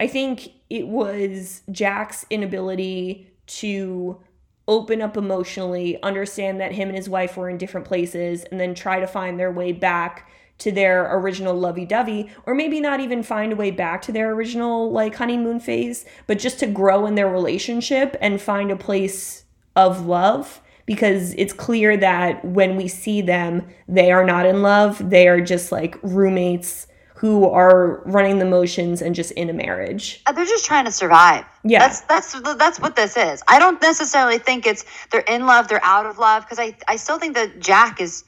I 0.00 0.06
think 0.06 0.52
it 0.70 0.88
was 0.88 1.62
Jack's 1.70 2.24
inability 2.30 3.28
to 3.46 4.20
open 4.66 5.02
up 5.02 5.16
emotionally, 5.18 6.02
understand 6.02 6.60
that 6.60 6.72
him 6.72 6.88
and 6.88 6.96
his 6.96 7.10
wife 7.10 7.36
were 7.36 7.50
in 7.50 7.58
different 7.58 7.86
places, 7.86 8.44
and 8.44 8.58
then 8.58 8.74
try 8.74 9.00
to 9.00 9.06
find 9.06 9.38
their 9.38 9.52
way 9.52 9.72
back 9.72 10.30
to 10.58 10.70
their 10.70 11.16
original 11.16 11.54
lovey 11.54 11.84
dovey, 11.84 12.30
or 12.46 12.54
maybe 12.54 12.80
not 12.80 13.00
even 13.00 13.22
find 13.22 13.52
a 13.52 13.56
way 13.56 13.70
back 13.70 14.02
to 14.02 14.12
their 14.12 14.32
original 14.32 14.90
like 14.92 15.16
honeymoon 15.16 15.60
phase, 15.60 16.04
but 16.26 16.38
just 16.38 16.60
to 16.60 16.66
grow 16.66 17.06
in 17.06 17.14
their 17.14 17.28
relationship 17.28 18.16
and 18.20 18.40
find 18.40 18.70
a 18.70 18.76
place 18.76 19.44
of 19.74 20.06
love. 20.06 20.60
Because 20.84 21.32
it's 21.34 21.52
clear 21.52 21.96
that 21.96 22.44
when 22.44 22.76
we 22.76 22.88
see 22.88 23.22
them, 23.22 23.68
they 23.88 24.10
are 24.10 24.24
not 24.24 24.46
in 24.46 24.62
love. 24.62 25.10
They 25.10 25.28
are 25.28 25.40
just 25.40 25.70
like 25.70 25.96
roommates 26.02 26.88
who 27.22 27.48
are 27.48 28.02
running 28.04 28.40
the 28.40 28.44
motions 28.44 29.00
and 29.00 29.14
just 29.14 29.30
in 29.32 29.48
a 29.48 29.52
marriage. 29.52 30.20
Uh, 30.26 30.32
they're 30.32 30.44
just 30.44 30.64
trying 30.64 30.84
to 30.86 30.90
survive. 30.90 31.44
Yeah. 31.62 31.78
that's 31.78 32.00
that's 32.00 32.56
that's 32.56 32.80
what 32.80 32.96
this 32.96 33.16
is. 33.16 33.44
I 33.46 33.60
don't 33.60 33.80
necessarily 33.80 34.38
think 34.38 34.66
it's 34.66 34.84
they're 35.12 35.20
in 35.20 35.46
love, 35.46 35.68
they're 35.68 35.84
out 35.84 36.04
of 36.04 36.18
love 36.18 36.42
because 36.42 36.58
I 36.58 36.76
I 36.88 36.96
still 36.96 37.20
think 37.20 37.36
that 37.36 37.60
Jack 37.60 38.00
is 38.00 38.24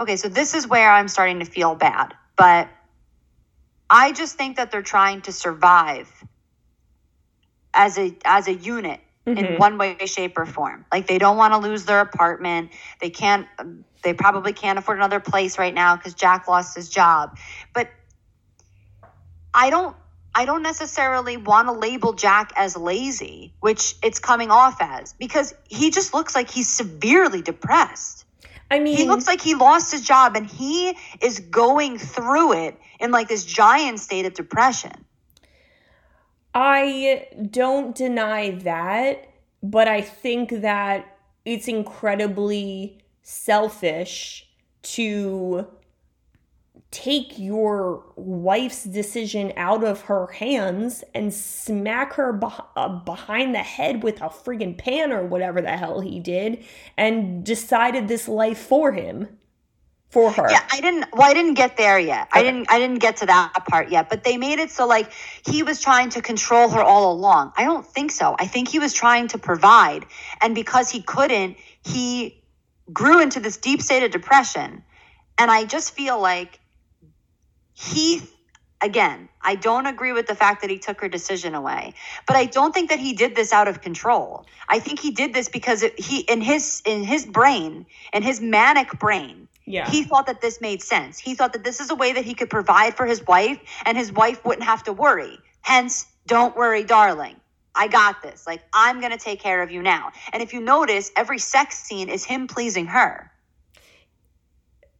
okay. 0.00 0.16
So 0.16 0.28
this 0.28 0.54
is 0.54 0.66
where 0.68 0.90
I'm 0.90 1.08
starting 1.08 1.40
to 1.40 1.44
feel 1.46 1.74
bad, 1.74 2.14
but 2.36 2.68
I 3.90 4.12
just 4.12 4.36
think 4.36 4.56
that 4.56 4.70
they're 4.70 4.82
trying 4.82 5.22
to 5.22 5.32
survive 5.32 6.10
as 7.74 7.98
a 7.98 8.16
as 8.24 8.48
a 8.48 8.54
unit 8.54 9.00
in 9.36 9.46
Mhm. 9.46 9.58
one 9.58 9.78
way, 9.78 9.96
shape, 10.06 10.38
or 10.38 10.46
form. 10.46 10.86
Like 10.92 11.06
they 11.06 11.18
don't 11.18 11.36
want 11.36 11.54
to 11.54 11.58
lose 11.58 11.84
their 11.84 12.00
apartment. 12.00 12.72
They 13.00 13.10
can't. 13.10 13.48
They 14.02 14.14
probably 14.14 14.52
can't 14.52 14.78
afford 14.78 14.98
another 14.98 15.20
place 15.20 15.58
right 15.58 15.74
now 15.74 15.96
because 15.96 16.14
Jack 16.14 16.48
lost 16.48 16.76
his 16.76 16.88
job. 16.90 17.36
But 17.74 17.90
I 19.54 19.70
don't 19.70 19.96
I 20.34 20.46
don't 20.46 20.62
necessarily 20.62 21.36
want 21.36 21.68
to 21.68 21.72
label 21.72 22.12
Jack 22.14 22.52
as 22.56 22.76
lazy, 22.76 23.54
which 23.60 23.96
it's 24.02 24.18
coming 24.18 24.50
off 24.50 24.78
as, 24.80 25.14
because 25.14 25.54
he 25.68 25.90
just 25.90 26.14
looks 26.14 26.34
like 26.34 26.50
he's 26.50 26.68
severely 26.68 27.42
depressed. 27.42 28.23
I 28.70 28.80
mean, 28.80 28.96
He 28.96 29.04
looks 29.04 29.26
like 29.26 29.40
he 29.40 29.54
lost 29.54 29.92
his 29.92 30.02
job 30.02 30.36
and 30.36 30.46
he 30.46 30.96
is 31.20 31.38
going 31.38 31.98
through 31.98 32.54
it 32.54 32.78
in 33.00 33.10
like 33.10 33.28
this 33.28 33.44
giant 33.44 34.00
state 34.00 34.26
of 34.26 34.34
depression. 34.34 34.92
I 36.54 37.26
don't 37.50 37.94
deny 37.94 38.52
that, 38.62 39.28
but 39.62 39.88
I 39.88 40.00
think 40.00 40.50
that 40.62 41.18
it's 41.44 41.68
incredibly 41.68 42.98
selfish 43.22 44.48
to 44.82 45.66
take 46.90 47.38
your 47.38 48.04
wife's 48.14 48.84
decision 48.84 49.52
out 49.56 49.82
of 49.82 50.02
her 50.02 50.28
hands 50.28 51.02
and 51.12 51.34
smack 51.34 52.12
her 52.14 52.38
uh, 52.76 52.88
behind 52.88 53.54
the 53.54 53.58
head 53.58 54.02
with 54.02 54.20
a 54.20 54.28
friggin' 54.28 54.78
pan 54.78 55.12
or 55.12 55.24
whatever 55.24 55.60
the 55.60 55.76
hell 55.76 56.00
he 56.00 56.20
did 56.20 56.64
and 56.96 57.44
decided 57.44 58.06
this 58.06 58.28
life 58.28 58.58
for 58.58 58.92
him 58.92 59.28
for 60.14 60.30
her 60.30 60.48
Yeah, 60.48 60.62
I 60.70 60.80
didn't. 60.80 61.06
Well, 61.12 61.28
I 61.28 61.34
didn't 61.34 61.54
get 61.54 61.76
there 61.76 61.98
yet. 61.98 62.28
I 62.30 62.44
didn't. 62.44 62.70
I 62.70 62.78
didn't 62.78 63.00
get 63.00 63.16
to 63.16 63.26
that 63.26 63.52
part 63.68 63.90
yet. 63.90 64.08
But 64.08 64.22
they 64.22 64.36
made 64.36 64.60
it 64.60 64.70
so 64.70 64.86
like 64.86 65.10
he 65.44 65.64
was 65.64 65.80
trying 65.80 66.10
to 66.10 66.22
control 66.22 66.68
her 66.68 66.80
all 66.80 67.12
along. 67.12 67.52
I 67.56 67.64
don't 67.64 67.84
think 67.84 68.12
so. 68.12 68.36
I 68.38 68.46
think 68.46 68.68
he 68.68 68.78
was 68.78 68.92
trying 68.94 69.26
to 69.28 69.38
provide, 69.38 70.06
and 70.40 70.54
because 70.54 70.88
he 70.88 71.02
couldn't, 71.02 71.56
he 71.84 72.40
grew 72.92 73.20
into 73.20 73.40
this 73.40 73.56
deep 73.56 73.82
state 73.82 74.04
of 74.04 74.12
depression. 74.12 74.84
And 75.36 75.50
I 75.50 75.64
just 75.64 75.96
feel 75.96 76.20
like 76.20 76.60
he. 77.74 78.22
Again, 78.80 79.30
I 79.40 79.54
don't 79.54 79.86
agree 79.86 80.12
with 80.12 80.26
the 80.26 80.34
fact 80.34 80.60
that 80.60 80.68
he 80.68 80.78
took 80.78 81.00
her 81.00 81.08
decision 81.08 81.54
away, 81.54 81.94
but 82.26 82.36
I 82.36 82.44
don't 82.44 82.74
think 82.74 82.90
that 82.90 82.98
he 82.98 83.14
did 83.14 83.34
this 83.34 83.50
out 83.50 83.66
of 83.66 83.80
control. 83.80 84.44
I 84.68 84.78
think 84.78 85.00
he 85.00 85.10
did 85.10 85.32
this 85.32 85.48
because 85.48 85.82
it, 85.82 85.98
he, 85.98 86.20
in 86.20 86.42
his 86.42 86.82
in 86.84 87.02
his 87.02 87.24
brain, 87.24 87.86
in 88.12 88.22
his 88.22 88.42
manic 88.42 88.98
brain, 88.98 89.48
Yeah. 89.64 89.88
he 89.88 90.02
thought 90.04 90.26
that 90.26 90.42
this 90.42 90.60
made 90.60 90.82
sense. 90.82 91.18
He 91.18 91.34
thought 91.34 91.54
that 91.54 91.64
this 91.64 91.80
is 91.80 91.88
a 91.90 91.94
way 91.94 92.12
that 92.12 92.26
he 92.26 92.34
could 92.34 92.50
provide 92.50 92.94
for 92.94 93.06
his 93.06 93.26
wife 93.26 93.58
and 93.86 93.96
his 93.96 94.12
wife 94.12 94.44
wouldn't 94.44 94.64
have 94.66 94.82
to 94.84 94.92
worry. 94.92 95.38
Hence, 95.62 96.04
don't 96.26 96.54
worry, 96.54 96.84
darling. 96.84 97.36
I 97.74 97.88
got 97.88 98.22
this. 98.22 98.46
Like, 98.46 98.62
I'm 98.74 99.00
going 99.00 99.12
to 99.12 99.18
take 99.18 99.40
care 99.40 99.62
of 99.62 99.70
you 99.70 99.82
now. 99.82 100.12
And 100.34 100.42
if 100.42 100.52
you 100.52 100.60
notice, 100.60 101.10
every 101.16 101.38
sex 101.38 101.78
scene 101.78 102.10
is 102.10 102.24
him 102.24 102.48
pleasing 102.48 102.86
her. 102.86 103.30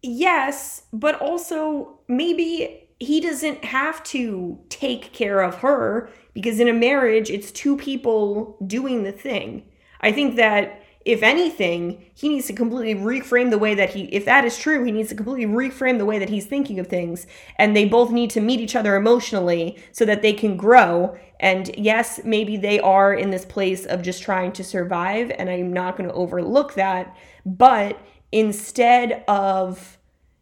Yes, 0.07 0.83
but 0.93 1.19
also 1.23 1.99
maybe 2.09 2.89
he 2.99 3.23
doesn't 3.23 3.65
have 3.65 4.05
to 4.05 4.59
take 4.69 5.15
care 5.15 5.41
of 5.41 5.57
her 5.57 6.11
because 6.35 6.61
in 6.61 6.69
a 6.69 6.75
marriage, 6.75 7.31
it's 7.31 7.51
two 7.51 7.75
people 7.79 8.59
doing 8.67 9.03
the 9.03 9.13
thing. 9.13 9.65
I 10.03 10.13
think 10.13 10.37
that 10.37 10.83
if 11.07 11.23
anything, 11.23 12.05
he 12.15 12.29
needs 12.29 12.47
to 12.49 12.53
completely 12.53 12.95
reframe 12.95 13.51
the 13.51 13.57
way 13.57 13.75
that 13.75 13.91
he, 13.91 14.05
if 14.05 14.27
that 14.27 14.45
is 14.45 14.59
true, 14.59 14.85
he 14.85 14.93
needs 14.93 15.09
to 15.09 15.15
completely 15.15 15.47
reframe 15.47 15.97
the 15.97 16.05
way 16.05 16.19
that 16.19 16.29
he's 16.29 16.45
thinking 16.45 16.79
of 16.79 16.87
things. 16.87 17.27
And 17.57 17.75
they 17.75 17.87
both 17.87 18.11
need 18.11 18.29
to 18.31 18.43
meet 18.43 18.61
each 18.61 18.77
other 18.77 18.97
emotionally 18.97 19.83
so 19.93 20.05
that 20.05 20.21
they 20.21 20.35
can 20.35 20.59
grow. 20.59 21.17
And 21.41 21.75
yes, 21.79 22.21
maybe 22.25 22.59
they 22.59 22.79
are 22.79 23.15
in 23.15 23.31
this 23.31 23.47
place 23.47 23.87
of 23.87 24.03
just 24.03 24.23
trying 24.23 24.53
to 24.53 24.65
survive. 24.65 25.33
And 25.39 25.49
I'm 25.49 25.73
not 25.73 25.97
going 25.97 26.11
to 26.11 26.15
overlook 26.15 26.75
that. 26.75 27.17
But 27.47 27.99
instead 28.35 29.23
of, 29.29 29.97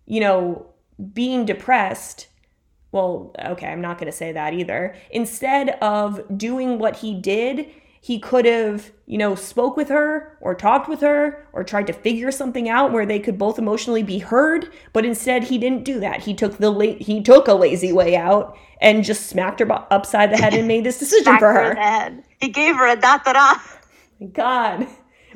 you 0.06 0.18
know, 0.18 0.66
being 1.12 1.44
depressed, 1.44 2.26
well, 2.90 3.34
okay, 3.44 3.66
I'm 3.66 3.82
not 3.82 3.98
going 3.98 4.10
to 4.10 4.16
say 4.16 4.32
that 4.32 4.54
either. 4.54 4.96
Instead 5.10 5.70
of 5.82 6.22
doing 6.38 6.78
what 6.78 6.96
he 6.96 7.14
did, 7.14 7.66
he 8.00 8.18
could 8.18 8.46
have, 8.46 8.90
you 9.04 9.18
know, 9.18 9.34
spoke 9.34 9.76
with 9.76 9.90
her 9.90 10.38
or 10.40 10.54
talked 10.54 10.88
with 10.88 11.02
her 11.02 11.46
or 11.52 11.62
tried 11.62 11.86
to 11.86 11.92
figure 11.92 12.32
something 12.32 12.66
out 12.66 12.92
where 12.92 13.04
they 13.04 13.20
could 13.20 13.36
both 13.36 13.58
emotionally 13.58 14.02
be 14.02 14.18
heard, 14.20 14.72
but 14.94 15.04
instead 15.04 15.44
he 15.44 15.58
didn't 15.58 15.84
do 15.84 16.00
that. 16.00 16.22
He 16.22 16.32
took 16.32 16.56
the 16.56 16.70
la- 16.70 16.96
he 16.98 17.22
took 17.22 17.46
a 17.46 17.54
lazy 17.54 17.92
way 17.92 18.16
out 18.16 18.56
and 18.80 19.04
just 19.04 19.26
smacked 19.26 19.60
her 19.60 19.70
upside 19.92 20.32
the 20.32 20.38
head 20.38 20.54
and 20.54 20.66
made 20.66 20.84
this 20.84 20.98
decision 21.04 21.38
for 21.38 21.52
her 21.52 21.74
her. 21.74 22.22
He 22.40 22.48
gave 22.48 22.74
her 22.74 22.88
a 22.88 22.96
da 22.96 23.18
da 23.18 23.34
da. 23.34 23.54
God, 24.32 24.82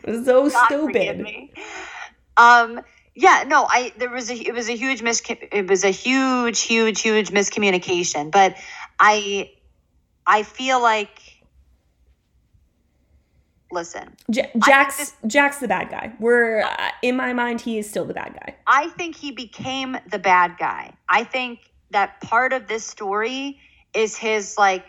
it 0.02 0.06
was 0.06 0.24
so 0.24 0.48
God 0.48 0.66
stupid. 0.66 1.26
Um, 2.36 2.80
yeah, 3.14 3.44
no, 3.46 3.66
I 3.68 3.92
there 3.96 4.10
was 4.10 4.30
a 4.30 4.34
it 4.34 4.54
was 4.54 4.68
a 4.68 4.76
huge 4.76 5.02
mis 5.02 5.22
it 5.28 5.68
was 5.68 5.84
a 5.84 5.90
huge 5.90 6.60
huge 6.60 7.00
huge 7.00 7.30
miscommunication, 7.30 8.30
but 8.30 8.56
I 9.00 9.50
I 10.26 10.42
feel 10.42 10.80
like 10.82 11.20
listen, 13.72 14.16
J- 14.30 14.50
Jack's 14.64 15.14
Jack's 15.26 15.58
the 15.58 15.68
bad 15.68 15.90
guy. 15.90 16.12
We're 16.20 16.62
uh, 16.62 16.90
in 17.02 17.16
my 17.16 17.32
mind, 17.32 17.60
he 17.60 17.78
is 17.78 17.88
still 17.88 18.04
the 18.04 18.14
bad 18.14 18.34
guy. 18.34 18.56
I 18.66 18.88
think 18.90 19.16
he 19.16 19.32
became 19.32 19.96
the 20.10 20.18
bad 20.18 20.56
guy. 20.58 20.92
I 21.08 21.24
think 21.24 21.60
that 21.90 22.20
part 22.20 22.52
of 22.52 22.66
this 22.66 22.84
story 22.84 23.58
is 23.94 24.16
his 24.16 24.58
like 24.58 24.86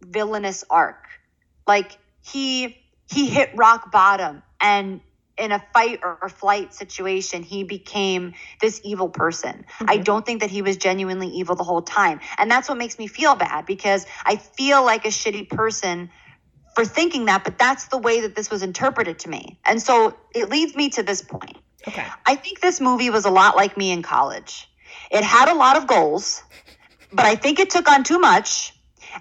villainous 0.00 0.64
arc. 0.70 1.06
Like 1.66 1.98
he 2.22 2.78
he 3.06 3.28
hit 3.28 3.50
rock 3.54 3.90
bottom 3.90 4.42
and 4.60 5.00
in 5.36 5.52
a 5.52 5.62
fight 5.72 6.00
or, 6.02 6.28
flight 6.28 6.72
situation 6.74 7.42
he 7.42 7.64
became 7.64 8.34
this 8.60 8.80
evil 8.84 9.08
person. 9.08 9.64
I 9.80 9.96
mm-hmm. 9.96 10.02
don't 10.02 10.26
think 10.26 10.40
that 10.40 10.50
he 10.50 10.62
was 10.62 10.76
genuinely 10.76 11.28
evil 11.28 11.54
the 11.54 11.64
whole 11.64 11.82
time. 11.82 12.20
And 12.38 12.50
that's 12.50 12.68
what 12.68 12.78
makes 12.78 12.98
me 12.98 13.06
feel 13.06 13.34
bad 13.34 13.66
because 13.66 14.06
I 14.24 14.36
feel 14.36 14.84
like 14.84 15.04
a 15.04 15.08
shitty 15.08 15.48
person 15.48 16.10
for 16.74 16.84
thinking 16.84 17.26
that, 17.26 17.44
but 17.44 17.58
that's 17.58 17.88
the 17.88 17.98
way 17.98 18.22
that 18.22 18.34
this 18.34 18.50
was 18.50 18.62
interpreted 18.62 19.20
to 19.20 19.28
me. 19.28 19.58
And 19.64 19.80
so 19.80 20.16
it 20.34 20.50
leads 20.50 20.74
me 20.74 20.90
to 20.90 21.02
this 21.02 21.22
point. 21.22 21.56
Okay. 21.86 22.04
I 22.26 22.34
think 22.34 22.60
this 22.60 22.80
movie 22.80 23.10
was 23.10 23.24
a 23.24 23.30
lot 23.30 23.56
like 23.56 23.76
me 23.76 23.92
in 23.92 24.02
college. 24.02 24.68
It 25.10 25.22
had 25.22 25.48
a 25.48 25.54
lot 25.54 25.76
of 25.76 25.86
goals, 25.86 26.42
but 27.12 27.24
I 27.24 27.36
think 27.36 27.60
it 27.60 27.70
took 27.70 27.90
on 27.90 28.04
too 28.04 28.18
much. 28.18 28.72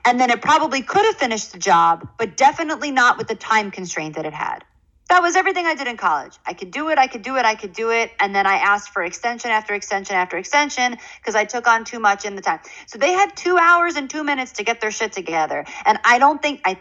And 0.06 0.20
then 0.20 0.32
it 0.32 0.42
probably 0.42 0.82
could 0.82 1.06
have 1.06 1.16
finished 1.16 1.52
the 1.52 1.60
job, 1.60 2.08
but 2.18 2.36
definitely 2.36 2.90
not 2.90 3.18
with 3.18 3.28
the 3.28 3.36
time 3.36 3.70
constraint 3.70 4.16
that 4.16 4.26
it 4.26 4.34
had. 4.34 4.64
That 5.10 5.22
was 5.22 5.36
everything 5.36 5.66
I 5.66 5.76
did 5.76 5.88
in 5.88 5.98
college. 5.98 6.34
I 6.46 6.54
could 6.54 6.72
do 6.72 6.90
it, 6.90 6.98
I 6.98 7.08
could 7.08 7.22
do 7.22 7.36
it, 7.38 7.46
I 7.46 7.56
could 7.56 7.74
do 7.74 7.92
it. 7.92 8.12
And 8.20 8.34
then 8.34 8.48
I 8.48 8.56
asked 8.56 8.90
for 8.90 9.04
extension 9.04 9.52
after 9.52 9.74
extension 9.74 10.16
after 10.16 10.38
extension 10.38 10.98
because 11.20 11.36
I 11.36 11.46
took 11.46 11.68
on 11.68 11.84
too 11.86 12.00
much 12.00 12.26
in 12.26 12.36
the 12.36 12.42
time. 12.42 12.60
So 12.88 12.98
they 12.98 13.12
had 13.12 13.36
two 13.36 13.58
hours 13.58 13.96
and 13.96 14.10
two 14.10 14.24
minutes 14.24 14.54
to 14.54 14.64
get 14.64 14.82
their 14.82 14.92
shit 14.92 15.12
together. 15.12 15.66
And 15.86 16.00
I 16.04 16.20
don't 16.20 16.42
think 16.42 16.62
I, 16.66 16.80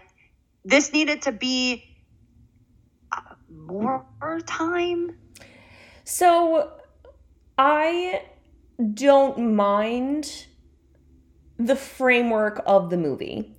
this 0.65 0.93
needed 0.93 1.23
to 1.23 1.33
be 1.33 1.85
uh, 3.11 3.21
more 3.51 4.07
time. 4.47 5.19
So 6.05 6.73
I 7.59 8.23
don't 8.95 9.55
mind 9.55 10.47
the 11.59 11.77
framework 11.77 12.63
of 12.67 12.91
the 12.91 12.97
movie. 12.97 13.57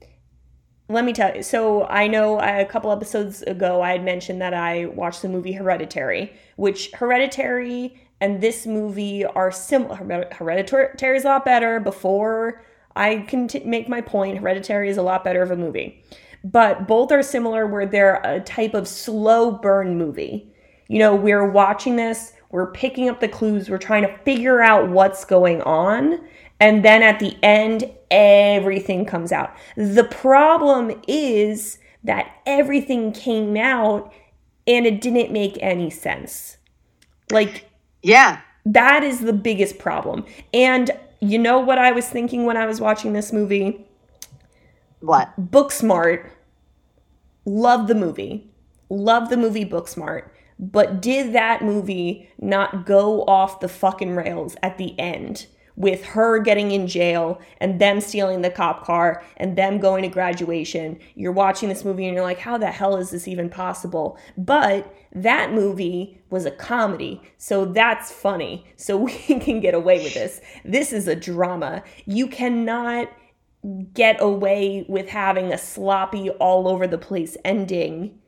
Let 0.94 1.06
me 1.06 1.14
tell 1.14 1.36
you. 1.36 1.42
So 1.42 1.86
I 1.88 2.06
know 2.06 2.40
uh, 2.40 2.58
a 2.60 2.66
couple 2.66 2.92
episodes 2.92 3.42
ago 3.42 3.82
I 3.82 3.94
had 3.94 4.06
mentioned 4.06 4.40
that 4.42 4.54
I 4.54 4.86
watched 4.86 5.24
the 5.24 5.28
movie 5.28 5.54
Hereditary, 5.54 6.32
which 6.56 6.92
Hereditary 6.92 8.00
and 8.22 8.40
this 8.40 8.68
movie 8.68 9.26
are 9.26 9.52
similar. 9.52 10.28
Hereditary 10.32 11.18
is 11.18 11.26
a 11.26 11.30
lot 11.30 11.46
better. 11.46 11.80
Before 11.80 12.64
I 12.96 13.26
can 13.28 13.48
t- 13.48 13.64
make 13.66 13.90
my 13.90 14.02
point, 14.02 14.38
Hereditary 14.38 14.88
is 14.88 14.98
a 14.98 15.02
lot 15.02 15.24
better 15.24 15.42
of 15.42 15.50
a 15.50 15.56
movie. 15.56 16.04
But 16.44 16.88
both 16.88 17.12
are 17.12 17.24
similar 17.24 17.66
where 17.66 17.88
they're 17.88 18.22
a 18.24 18.40
type 18.42 18.76
of 18.76 18.88
slow 18.88 19.52
burn 19.52 19.98
movie. 19.98 20.54
You 20.90 21.00
know, 21.00 21.16
we're 21.16 21.50
watching 21.50 21.96
this, 21.96 22.34
we're 22.52 22.72
picking 22.72 23.10
up 23.10 23.20
the 23.20 23.28
clues, 23.28 23.68
we're 23.68 23.80
trying 23.80 24.04
to 24.04 24.16
figure 24.20 24.62
out 24.62 24.90
what's 24.90 25.26
going 25.26 25.64
on, 25.64 26.20
and 26.64 26.86
then 26.86 27.04
at 27.04 27.20
the 27.20 27.36
end, 27.44 27.92
everything 28.10 29.04
comes 29.04 29.34
out. 29.34 29.54
The 29.76 30.06
problem 30.06 30.94
is 31.10 31.78
that 32.06 32.38
everything 32.46 33.12
came 33.12 33.58
out 33.58 34.14
and 34.66 34.86
it 34.86 35.02
didn't 35.02 35.34
make 35.34 35.58
any 35.62 35.90
sense. 35.90 36.56
Like, 37.30 37.70
Yeah. 38.02 38.40
that 38.66 39.04
is 39.04 39.20
the 39.20 39.34
biggest 39.34 39.78
problem. 39.78 40.24
And 40.54 40.90
you 41.20 41.38
know 41.38 41.60
what 41.60 41.80
I 41.80 41.92
was 41.92 42.08
thinking 42.08 42.46
when 42.46 42.56
I 42.56 42.66
was 42.66 42.80
watching 42.80 43.12
this 43.12 43.34
movie? 43.34 43.86
What? 45.02 45.34
Booksmart, 45.38 46.30
love 47.44 47.88
the 47.88 47.96
movie, 47.96 48.50
love 48.88 49.28
the 49.28 49.36
movie 49.36 49.66
Booksmart, 49.66 50.30
but 50.58 51.02
did 51.02 51.34
that 51.34 51.62
movie 51.62 52.30
not 52.40 52.86
go 52.86 53.24
off 53.26 53.60
the 53.60 53.68
fucking 53.68 54.16
rails 54.16 54.56
at 54.64 54.78
the 54.78 54.98
end 54.98 55.48
with 55.76 56.04
her 56.06 56.40
getting 56.40 56.72
in 56.72 56.88
jail 56.88 57.42
and 57.58 57.80
them 57.80 58.00
stealing 58.00 58.42
the 58.42 58.50
cop 58.50 58.86
car 58.86 59.24
and 59.38 59.58
them 59.58 59.80
going 59.80 60.04
to 60.04 60.10
graduation? 60.10 61.00
You're 61.16 61.32
watching 61.32 61.70
this 61.70 61.84
movie 61.86 62.06
and 62.06 62.16
you're 62.16 62.24
like, 62.24 62.40
how 62.40 62.58
the 62.58 62.72
hell 62.72 62.96
is 62.98 63.12
this 63.12 63.28
even 63.28 63.50
possible? 63.50 64.18
But 64.38 64.94
that 65.14 65.54
movie 65.54 66.22
was 66.30 66.46
a 66.46 66.52
comedy, 66.52 67.22
so 67.38 67.66
that's 67.66 68.12
funny. 68.12 68.66
So 68.76 68.98
we 68.98 69.14
can 69.14 69.60
get 69.60 69.74
away 69.74 70.04
with 70.04 70.14
this. 70.14 70.42
This 70.66 70.94
is 70.94 71.08
a 71.08 71.16
drama. 71.16 71.84
You 72.06 72.28
cannot 72.28 73.10
get 73.94 74.18
away 74.20 74.86
with 74.90 75.08
having 75.08 75.54
a 75.54 75.58
sloppy, 75.58 76.30
all 76.32 76.68
over 76.68 76.86
the 76.88 76.98
place 76.98 77.38
ending. 77.46 78.20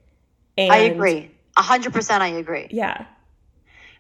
And 0.58 0.72
I 0.72 0.78
agree. 0.78 1.32
A 1.58 1.62
hundred 1.62 1.94
percent, 1.94 2.24
I 2.24 2.28
agree. 2.28 2.68
Yeah. 2.70 3.06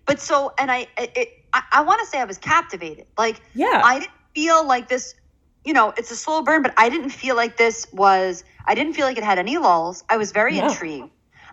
But 0.06 0.20
so, 0.20 0.54
and 0.58 0.72
I, 0.72 0.88
it, 0.98 1.45
I, 1.56 1.64
I 1.72 1.82
want 1.82 2.02
to 2.02 2.06
say 2.08 2.20
I 2.20 2.26
was 2.26 2.38
captivated. 2.38 3.06
Like, 3.18 3.42
Yeah. 3.54 3.82
I 3.84 4.00
didn't 4.00 4.12
feel 4.36 4.68
like 4.68 4.90
this. 4.90 5.16
You 5.64 5.74
know, 5.74 5.94
it's 5.98 6.12
a 6.12 6.16
slow 6.16 6.44
burn, 6.44 6.62
but 6.62 6.74
I 6.78 6.90
didn't 6.90 7.10
feel 7.10 7.36
like 7.36 7.58
this 7.58 7.88
was. 7.92 8.44
I 8.68 8.76
didn't 8.76 8.94
feel 8.94 9.06
like 9.06 9.18
it 9.18 9.24
had 9.24 9.40
any 9.40 9.58
lulls. 9.58 10.04
I 10.10 10.18
was 10.18 10.32
very 10.32 10.58
No. 10.60 10.68
intrigued. 10.68 11.10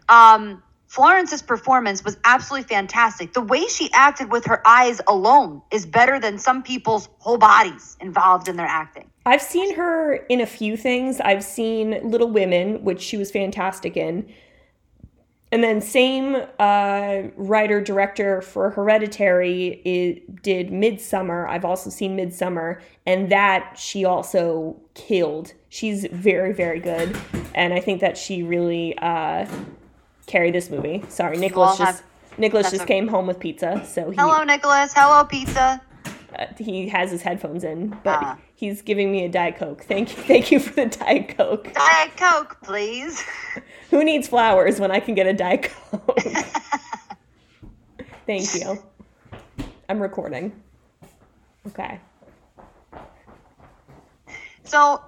Um, 0.09 0.62
Florence's 0.88 1.41
performance 1.41 2.05
was 2.05 2.19
absolutely 2.25 2.69
fantastic. 2.69 3.33
The 3.33 3.41
way 3.41 3.67
she 3.69 3.88
acted 3.95 4.31
with 4.31 4.45
her 4.47 4.61
eyes 4.67 5.01
alone 5.09 5.62
is 5.71 5.87
better 5.87 6.21
than 6.21 6.37
some 6.38 6.62
people's 6.62 7.09
whole 7.19 7.38
bodies 7.38 7.97
involved 8.01 8.49
in 8.49 8.57
their 8.57 8.67
acting. 8.67 9.09
I've 9.25 9.41
seen 9.41 9.75
her 9.77 10.15
in 10.29 10.41
a 10.43 10.47
few 10.47 10.77
things. 10.77 11.21
I've 11.21 11.45
seen 11.45 11.99
Little 12.03 12.29
Women, 12.29 12.83
which 12.85 13.01
she 13.01 13.17
was 13.17 13.31
fantastic 13.31 13.97
in. 13.97 14.31
And 15.53 15.62
then 15.62 15.83
same 15.83 16.35
uh, 16.59 17.23
writer 17.37 17.83
director 17.83 18.41
for 18.41 18.71
Hereditary 18.71 19.83
i 19.85 20.23
did 20.43 20.71
Midsommar. 20.71 21.47
I've 21.47 21.67
also 21.67 21.91
seen 21.91 22.17
Midsommar, 22.17 22.81
and 23.05 23.31
that 23.31 23.77
she 23.79 24.07
also 24.07 24.81
killed. 24.95 25.53
She's 25.69 26.07
very 26.11 26.55
very 26.55 26.81
good, 26.81 27.15
and 27.55 27.75
I 27.75 27.81
think 27.81 28.01
that 28.01 28.17
she 28.17 28.43
really 28.43 28.97
uh, 28.99 29.47
carried 30.27 30.55
this 30.55 30.71
movie. 30.71 31.05
Sorry, 31.09 31.37
Nicholas 31.37 31.77
just 31.77 32.01
have- 32.01 32.38
Nicholas 32.38 32.71
just 32.71 32.85
okay. 32.85 32.95
came 32.95 33.09
home 33.09 33.27
with 33.27 33.38
pizza, 33.38 33.85
so 33.87 34.09
he 34.09 34.17
Hello, 34.17 34.43
Nicholas. 34.45 34.95
Hello, 34.95 35.23
pizza. 35.25 35.83
uh, 36.38 36.47
he 36.59 36.88
has 36.88 37.11
his 37.11 37.21
headphones 37.21 37.62
in, 37.62 37.91
but 38.03 38.19
Ah. 38.23 38.38
He's 38.62 38.81
giving 38.81 39.11
me 39.11 39.25
a 39.25 39.29
diet 39.29 39.57
coke. 39.57 39.83
Thank 39.83 40.16
you, 40.16 40.22
thank 40.22 40.53
you 40.53 40.61
for 40.61 40.72
the 40.72 40.87
diet 40.87 41.37
coke. 41.37 41.75
Diet 41.75 42.16
Coke, 42.16 42.59
please. 42.62 43.20
Who 43.90 44.05
needs 44.05 44.29
flowers 44.29 44.79
when 44.79 44.92
I 44.92 45.01
can 45.01 45.16
get 45.16 45.27
a 45.27 45.33
diet 45.33 45.68
coke? 45.90 46.20
thank 48.27 48.55
you. 48.55 48.81
I'm 49.88 50.01
recording. 50.01 50.53
Okay. 51.66 51.98
So 54.62 55.03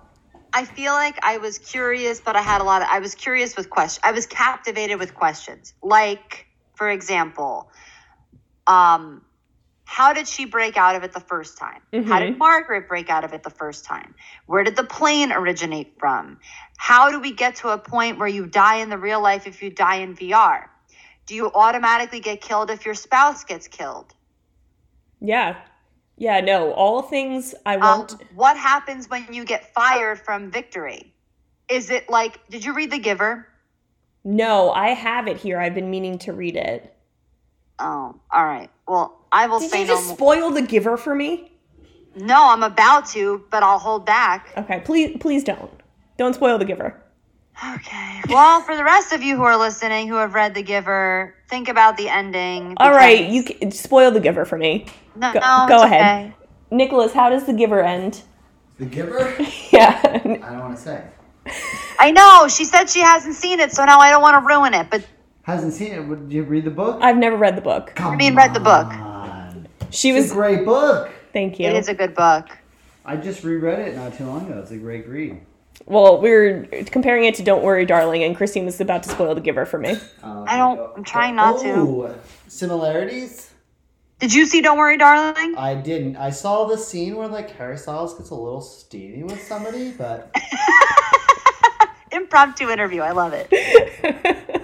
I 0.53 0.65
feel 0.65 0.93
like 0.93 1.17
I 1.23 1.39
was 1.39 1.59
curious, 1.59 2.19
but 2.19 2.35
I 2.35 2.43
had 2.43 2.61
a 2.61 2.65
lot 2.65 2.83
of 2.83 2.89
I 2.91 2.99
was 2.99 3.15
curious 3.15 3.57
with 3.57 3.71
questions. 3.71 4.01
I 4.03 4.11
was 4.11 4.27
captivated 4.27 4.99
with 4.99 5.15
questions. 5.15 5.75
Like, 5.81 6.47
for 6.75 6.91
example, 6.91 7.71
um, 8.67 9.23
how 9.85 10.13
did 10.13 10.27
she 10.27 10.45
break 10.47 10.77
out 10.77 10.97
of 10.97 11.03
it 11.05 11.13
the 11.13 11.21
first 11.21 11.59
time? 11.59 11.81
How 12.07 12.19
did 12.19 12.39
Margaret 12.39 12.89
break 12.89 13.11
out 13.11 13.23
of 13.25 13.33
it 13.35 13.43
the 13.43 13.51
first 13.51 13.85
time? 13.85 14.15
Where 14.47 14.65
did 14.65 14.77
the 14.77 14.85
plane 14.85 15.31
originate 15.31 15.99
from? 15.99 16.39
How 16.79 17.11
do 17.11 17.21
we 17.21 17.33
get 17.33 17.57
to 17.57 17.69
a 17.69 17.79
point 17.79 18.19
where 18.19 18.29
you 18.29 18.47
die 18.47 18.77
in 18.77 18.89
the 18.89 18.99
real 18.99 19.21
life 19.23 19.47
if 19.47 19.63
you 19.63 19.71
die 19.71 19.97
in 19.97 20.17
VR? 20.17 20.65
Do 21.27 21.35
you 21.35 21.51
automatically 21.55 22.21
get 22.21 22.41
killed 22.41 22.71
if 22.71 22.85
your 22.85 22.95
spouse 22.95 23.45
gets 23.45 23.69
killed? 23.69 24.15
Yeah. 25.21 25.57
Yeah, 26.17 26.41
no, 26.41 26.73
all 26.73 27.03
things 27.03 27.55
I 27.67 27.75
Um, 27.75 27.81
want. 27.81 28.17
what 28.35 28.57
happens 28.57 29.09
when 29.11 29.27
you 29.33 29.45
get 29.45 29.73
fired 29.75 30.19
from 30.21 30.51
victory? 30.51 31.13
Is 31.69 31.91
it 31.91 32.09
like, 32.09 32.39
did 32.49 32.65
you 32.65 32.73
read 32.75 32.91
The 32.91 32.99
Giver? 32.99 33.49
no, 34.27 34.71
I 34.71 34.91
have 34.91 35.29
it 35.29 35.37
here. 35.37 35.61
I've 35.61 35.75
been 35.75 35.91
meaning 35.91 36.19
to 36.21 36.33
read 36.33 36.57
it. 36.57 36.94
Oh, 37.79 38.15
all 38.33 38.45
right. 38.45 38.71
Well, 38.87 39.19
I 39.33 39.47
will 39.47 39.59
Did 39.61 39.71
say 39.71 39.81
you 39.83 39.87
no 39.89 39.95
just 39.95 40.07
more. 40.09 40.17
spoil 40.17 40.51
the 40.51 40.63
giver 40.63 40.97
for 40.97 41.15
me? 41.15 41.51
No, 42.17 42.51
I'm 42.51 42.63
about 42.63 43.07
to, 43.09 43.45
but 43.51 43.63
I'll 43.63 43.79
hold 43.79 44.07
back. 44.07 44.53
Okay, 44.57 44.81
please 44.85 45.17
please 45.19 45.43
don't. 45.43 45.71
Don't 46.17 46.35
spoil 46.35 46.59
the 46.59 46.65
giver. 46.65 47.01
Okay. 47.75 48.21
Well, 48.29 48.61
for 48.63 48.77
the 48.77 48.85
rest 48.85 49.13
of 49.13 49.23
you 49.23 49.37
who 49.37 49.43
are 49.45 49.57
listening 49.57 50.09
who 50.09 50.15
have 50.15 50.35
read 50.35 50.55
The 50.55 50.63
Giver, 50.63 51.35
think 51.49 51.69
about 51.69 51.97
the 51.97 52.09
ending. 52.09 52.75
All 52.79 52.91
right, 52.91 53.29
you 53.29 53.45
can 53.45 53.71
spoil 53.71 54.11
the 54.11 54.19
giver 54.21 54.45
for 54.45 54.59
me. 54.59 54.87
No, 55.15 55.33
go- 55.33 55.39
no, 55.39 55.67
go 55.69 55.75
it's 55.77 55.85
ahead. 55.85 56.27
okay. 56.27 56.37
Nicholas, 56.73 57.13
how 57.13 57.29
does 57.31 57.45
the 57.45 57.53
giver 57.53 57.81
end? 57.81 58.23
The 58.79 58.87
Giver? 58.87 59.37
Yeah. 59.71 60.01
I 60.05 60.19
don't 60.19 60.59
want 60.61 60.77
to 60.77 60.83
say. 60.83 61.05
I 61.99 62.11
know. 62.13 62.49
She 62.49 62.65
said 62.65 62.89
she 62.91 63.01
hasn't 63.01 63.35
seen 63.37 63.61
it, 63.61 63.73
so 63.73 63.85
now 63.85 63.99
I 64.01 64.11
don't 64.11 64.23
want 64.23 64.41
to 64.43 64.47
ruin 64.55 64.75
it. 64.75 64.89
But 64.91 65.05
Hasn't 65.45 65.73
seen 65.75 65.93
it. 65.93 66.09
Did 66.29 66.33
you 66.33 66.43
read 66.43 66.65
the 66.65 66.71
book? 66.71 66.99
I've 67.03 67.17
never 67.17 67.37
read 67.37 67.57
the 67.57 67.61
book. 67.63 67.93
Come 67.95 68.13
I 68.15 68.17
mean, 68.17 68.35
read 68.35 68.53
the 68.55 68.61
book. 68.61 68.87
on. 68.89 69.69
She 69.91 70.11
It's 70.11 70.25
was 70.25 70.31
a 70.33 70.35
great 70.35 70.65
book. 70.65 71.11
Thank 71.33 71.59
you. 71.61 71.69
It 71.69 71.77
is 71.77 71.89
a 71.89 71.95
good 71.95 72.15
book. 72.15 72.47
I 73.05 73.17
just 73.17 73.45
reread 73.45 73.79
it 73.89 73.97
not 73.97 74.17
too 74.17 74.25
long 74.25 74.47
ago. 74.51 74.59
It's 74.61 74.71
a 74.71 74.77
great 74.79 75.07
read. 75.09 75.41
Well, 75.87 76.19
we 76.21 76.31
were 76.31 76.67
comparing 76.87 77.25
it 77.25 77.35
to 77.35 77.43
Don't 77.43 77.63
Worry, 77.63 77.85
Darling, 77.85 78.23
and 78.25 78.35
Christine 78.37 78.65
was 78.65 78.81
about 78.81 79.03
to 79.03 79.11
spoil 79.11 79.35
the 79.35 79.41
giver 79.41 79.67
for 79.67 79.79
me. 79.79 79.99
Um, 80.23 80.45
I 80.49 80.57
don't- 80.57 80.81
I'm 80.97 81.05
trying 81.05 81.37
not 81.37 81.61
to. 81.61 81.73
oh, 81.73 82.15
Similarities? 82.49 83.51
Did 84.21 84.33
you 84.33 84.47
see 84.47 84.63
Don't 84.63 84.79
Worry, 84.79 84.97
Darling? 84.97 85.57
I 85.59 85.75
didn't. 85.75 86.17
I 86.17 86.31
saw 86.31 86.65
the 86.67 86.79
scene 86.79 87.17
where 87.17 87.29
like 87.29 87.51
Harry 87.57 87.77
Styles 87.77 88.15
gets 88.15 88.31
a 88.31 88.35
little 88.35 88.61
steamy 88.63 89.25
with 89.25 89.43
somebody, 89.43 89.91
but 89.91 90.35
Impromptu 92.13 92.71
interview. 92.71 93.03
I 93.03 93.11
love 93.11 93.33
it. 93.35 93.51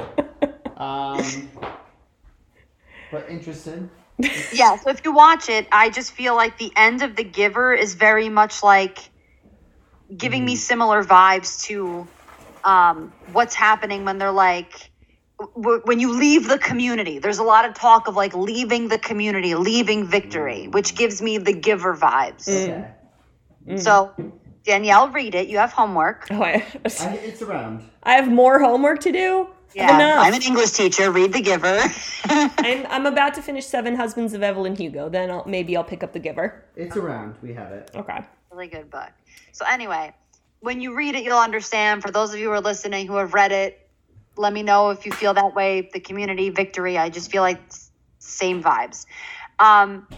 um, 0.80 1.50
but 3.10 3.28
interested. 3.28 3.90
yeah, 4.52 4.76
so 4.76 4.90
if 4.90 5.04
you 5.04 5.12
watch 5.12 5.48
it, 5.48 5.66
I 5.72 5.90
just 5.90 6.12
feel 6.12 6.34
like 6.34 6.58
the 6.58 6.72
end 6.76 7.02
of 7.02 7.16
The 7.16 7.24
Giver 7.24 7.72
is 7.72 7.94
very 7.94 8.28
much 8.28 8.62
like 8.62 8.98
giving 10.16 10.44
me 10.44 10.56
similar 10.56 11.04
vibes 11.04 11.62
to 11.64 12.08
um, 12.64 13.12
what's 13.26 13.54
happening 13.54 14.04
when 14.04 14.18
they're 14.18 14.32
like, 14.32 14.90
w- 15.56 15.80
when 15.84 16.00
you 16.00 16.18
leave 16.18 16.48
the 16.48 16.58
community. 16.58 17.18
There's 17.18 17.38
a 17.38 17.42
lot 17.42 17.64
of 17.64 17.74
talk 17.74 18.08
of 18.08 18.16
like 18.16 18.34
leaving 18.34 18.88
the 18.88 18.98
community, 18.98 19.54
leaving 19.54 20.06
victory, 20.06 20.66
which 20.68 20.96
gives 20.96 21.22
me 21.22 21.38
The 21.38 21.52
Giver 21.52 21.96
vibes. 21.96 22.48
Okay. 22.48 22.84
So, 23.76 24.12
Danielle, 24.64 25.10
read 25.10 25.34
it. 25.34 25.48
You 25.48 25.58
have 25.58 25.72
homework. 25.72 26.26
Oh, 26.30 26.42
I, 26.42 26.64
I, 26.84 27.20
it's 27.24 27.40
around. 27.40 27.84
I 28.02 28.14
have 28.14 28.30
more 28.30 28.58
homework 28.60 29.00
to 29.00 29.12
do. 29.12 29.48
Yeah, 29.74 29.94
Enough. 29.96 30.26
I'm 30.26 30.34
an 30.34 30.42
English 30.42 30.70
teacher. 30.72 31.10
Read 31.10 31.32
The 31.32 31.40
Giver. 31.40 31.80
I'm, 32.24 32.86
I'm 32.88 33.06
about 33.06 33.34
to 33.34 33.42
finish 33.42 33.66
Seven 33.66 33.94
Husbands 33.94 34.34
of 34.34 34.42
Evelyn 34.42 34.74
Hugo. 34.74 35.08
Then 35.08 35.30
I'll, 35.30 35.44
maybe 35.46 35.76
I'll 35.76 35.84
pick 35.84 36.02
up 36.02 36.12
the 36.12 36.18
giver. 36.18 36.64
It's 36.76 36.96
around. 36.96 37.36
We 37.42 37.52
have 37.54 37.72
it. 37.72 37.90
Okay. 37.94 38.20
really 38.50 38.68
good 38.68 38.90
book. 38.90 39.10
So 39.52 39.64
anyway, 39.70 40.12
when 40.60 40.80
you 40.80 40.94
read 40.96 41.14
it, 41.14 41.22
you'll 41.22 41.38
understand. 41.38 42.02
For 42.02 42.10
those 42.10 42.32
of 42.32 42.40
you 42.40 42.46
who 42.46 42.52
are 42.52 42.60
listening 42.60 43.06
who 43.06 43.16
have 43.16 43.32
read 43.32 43.52
it, 43.52 43.86
let 44.36 44.52
me 44.52 44.62
know 44.62 44.90
if 44.90 45.06
you 45.06 45.12
feel 45.12 45.34
that 45.34 45.54
way. 45.54 45.88
The 45.92 46.00
community 46.00 46.50
victory, 46.50 46.98
I 46.98 47.08
just 47.08 47.30
feel 47.30 47.42
like 47.42 47.60
same 48.18 48.62
vibes. 48.62 49.06
Um, 49.58 50.08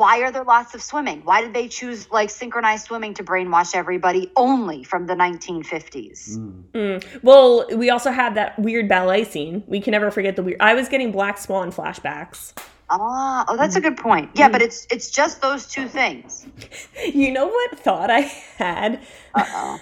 why 0.00 0.22
are 0.22 0.32
there 0.32 0.44
lots 0.44 0.74
of 0.74 0.82
swimming? 0.82 1.20
Why 1.24 1.42
did 1.42 1.52
they 1.52 1.68
choose 1.68 2.10
like 2.10 2.30
synchronized 2.30 2.86
swimming 2.86 3.12
to 3.14 3.22
brainwash 3.22 3.74
everybody 3.74 4.32
only 4.34 4.82
from 4.82 5.06
the 5.06 5.12
1950s? 5.12 6.38
Mm. 6.72 7.22
Well, 7.22 7.66
we 7.76 7.90
also 7.90 8.10
had 8.10 8.34
that 8.34 8.58
weird 8.58 8.88
ballet 8.88 9.24
scene. 9.24 9.62
We 9.66 9.78
can 9.78 9.90
never 9.90 10.10
forget 10.10 10.36
the 10.36 10.42
weird. 10.42 10.56
I 10.58 10.72
was 10.72 10.88
getting 10.88 11.12
Black 11.12 11.36
Swan 11.36 11.70
flashbacks. 11.70 12.58
Ah, 12.88 13.44
oh, 13.46 13.58
that's 13.58 13.76
a 13.76 13.80
good 13.80 13.98
point. 13.98 14.30
Yeah, 14.34 14.48
but 14.48 14.62
it's 14.62 14.86
it's 14.90 15.10
just 15.10 15.42
those 15.42 15.66
two 15.66 15.86
things. 15.86 16.46
You 17.14 17.32
know 17.32 17.46
what 17.46 17.78
thought 17.78 18.10
I 18.10 18.20
had? 18.20 19.00
Uh-oh. 19.34 19.80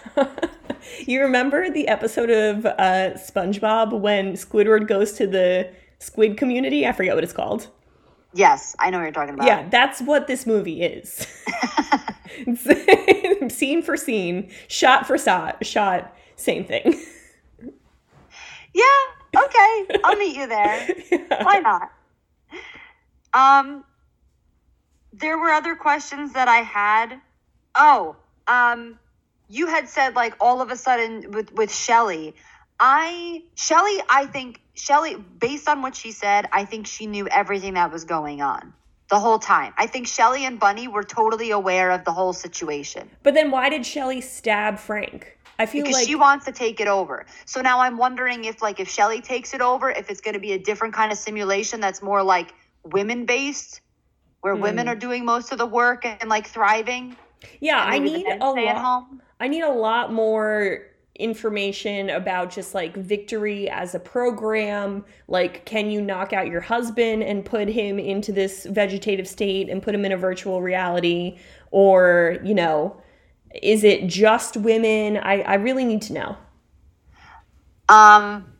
you 1.06 1.20
remember 1.20 1.70
the 1.70 1.88
episode 1.88 2.30
of 2.30 2.66
uh, 2.66 3.14
SpongeBob 3.14 3.98
when 4.00 4.34
Squidward 4.34 4.86
goes 4.88 5.12
to 5.12 5.26
the 5.26 5.70
squid 5.98 6.36
community? 6.36 6.86
I 6.86 6.92
forget 6.92 7.14
what 7.14 7.24
it's 7.24 7.32
called. 7.32 7.68
Yes, 8.34 8.76
I 8.78 8.90
know 8.90 8.98
what 8.98 9.04
you're 9.04 9.12
talking 9.12 9.34
about. 9.34 9.46
Yeah, 9.46 9.68
that's 9.68 10.00
what 10.00 10.26
this 10.26 10.46
movie 10.46 10.82
is. 10.82 11.26
Scene 13.48 13.82
for 13.82 13.96
scene, 13.96 14.50
shot 14.68 15.06
for 15.06 15.16
shot, 15.18 15.64
shot, 15.64 16.14
same 16.36 16.64
thing. 16.64 17.02
Yeah, 18.74 18.84
okay. 19.44 20.00
I'll 20.04 20.16
meet 20.16 20.36
you 20.36 20.46
there. 20.46 20.88
Why 21.42 21.58
not? 21.58 21.90
Um, 23.32 23.84
there 25.12 25.38
were 25.38 25.50
other 25.50 25.74
questions 25.74 26.34
that 26.34 26.48
I 26.48 26.58
had. 26.58 27.20
Oh, 27.74 28.16
um, 28.46 28.98
you 29.48 29.66
had 29.66 29.88
said 29.88 30.14
like 30.14 30.34
all 30.40 30.60
of 30.60 30.70
a 30.70 30.76
sudden 30.76 31.30
with 31.30 31.52
with 31.52 31.74
Shelley. 31.74 32.34
I 32.80 33.42
Shelley, 33.56 33.98
I 34.08 34.26
think 34.26 34.60
Shelley, 34.74 35.16
based 35.16 35.68
on 35.68 35.82
what 35.82 35.96
she 35.96 36.12
said, 36.12 36.46
I 36.52 36.64
think 36.64 36.86
she 36.86 37.06
knew 37.06 37.26
everything 37.28 37.74
that 37.74 37.90
was 37.92 38.04
going 38.04 38.40
on 38.42 38.72
the 39.10 39.18
whole 39.18 39.38
time. 39.38 39.72
I 39.76 39.86
think 39.86 40.06
Shelley 40.06 40.44
and 40.44 40.60
Bunny 40.60 40.86
were 40.86 41.02
totally 41.02 41.50
aware 41.50 41.90
of 41.90 42.04
the 42.04 42.12
whole 42.12 42.32
situation 42.32 43.10
But 43.22 43.34
then 43.34 43.50
why 43.50 43.68
did 43.70 43.84
Shelley 43.86 44.20
stab 44.20 44.78
Frank? 44.78 45.36
I 45.58 45.66
feel 45.66 45.82
because 45.82 45.96
like 45.96 46.06
she 46.06 46.14
wants 46.14 46.44
to 46.44 46.52
take 46.52 46.78
it 46.80 46.86
over. 46.86 47.26
So 47.44 47.60
now 47.60 47.80
I'm 47.80 47.96
wondering 47.98 48.44
if 48.44 48.62
like 48.62 48.78
if 48.78 48.88
Shelley 48.88 49.20
takes 49.20 49.54
it 49.54 49.60
over, 49.60 49.90
if 49.90 50.08
it's 50.08 50.20
going 50.20 50.34
to 50.34 50.40
be 50.40 50.52
a 50.52 50.58
different 50.58 50.94
kind 50.94 51.10
of 51.10 51.18
simulation 51.18 51.80
that's 51.80 52.00
more 52.00 52.22
like 52.22 52.54
women 52.84 53.26
based, 53.26 53.80
where 54.42 54.54
women 54.54 54.86
Hmm. 54.86 54.92
are 54.92 54.96
doing 54.96 55.24
most 55.24 55.50
of 55.50 55.58
the 55.58 55.66
work 55.66 56.04
and, 56.06 56.28
like 56.30 56.46
thriving. 56.46 57.16
yeah, 57.60 57.78
I 57.78 57.98
need 57.98 58.24
a 58.40 58.46
lot. 58.46 58.76
home. 58.78 59.22
I 59.40 59.48
need 59.48 59.62
a 59.62 59.72
lot 59.72 60.12
more 60.12 60.87
information 61.18 62.10
about 62.10 62.50
just 62.50 62.74
like 62.74 62.96
victory 62.96 63.68
as 63.68 63.94
a 63.94 64.00
program. 64.00 65.04
Like, 65.26 65.64
can 65.64 65.90
you 65.90 66.00
knock 66.00 66.32
out 66.32 66.46
your 66.46 66.60
husband 66.60 67.24
and 67.24 67.44
put 67.44 67.68
him 67.68 67.98
into 67.98 68.32
this 68.32 68.66
vegetative 68.66 69.26
state 69.26 69.68
and 69.68 69.82
put 69.82 69.94
him 69.94 70.04
in 70.04 70.12
a 70.12 70.16
virtual 70.16 70.62
reality? 70.62 71.38
Or, 71.70 72.38
you 72.44 72.54
know, 72.54 73.02
is 73.62 73.84
it 73.84 74.06
just 74.06 74.56
women? 74.56 75.16
I, 75.16 75.42
I 75.42 75.54
really 75.54 75.84
need 75.84 76.02
to 76.02 76.12
know. 76.12 76.36
Um, 77.88 78.54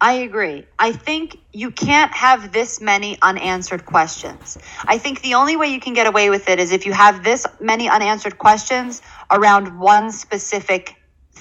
I 0.00 0.12
agree. 0.12 0.64
I 0.78 0.92
think 0.92 1.38
you 1.52 1.70
can't 1.70 2.12
have 2.12 2.52
this 2.52 2.80
many 2.80 3.18
unanswered 3.20 3.84
questions. 3.84 4.56
I 4.84 4.96
think 4.96 5.22
the 5.22 5.34
only 5.34 5.56
way 5.56 5.68
you 5.68 5.80
can 5.80 5.92
get 5.92 6.06
away 6.06 6.30
with 6.30 6.48
it 6.48 6.60
is 6.60 6.70
if 6.70 6.86
you 6.86 6.92
have 6.92 7.24
this 7.24 7.46
many 7.60 7.88
unanswered 7.88 8.38
questions 8.38 9.02
around 9.30 9.78
one 9.78 10.12
specific 10.12 10.94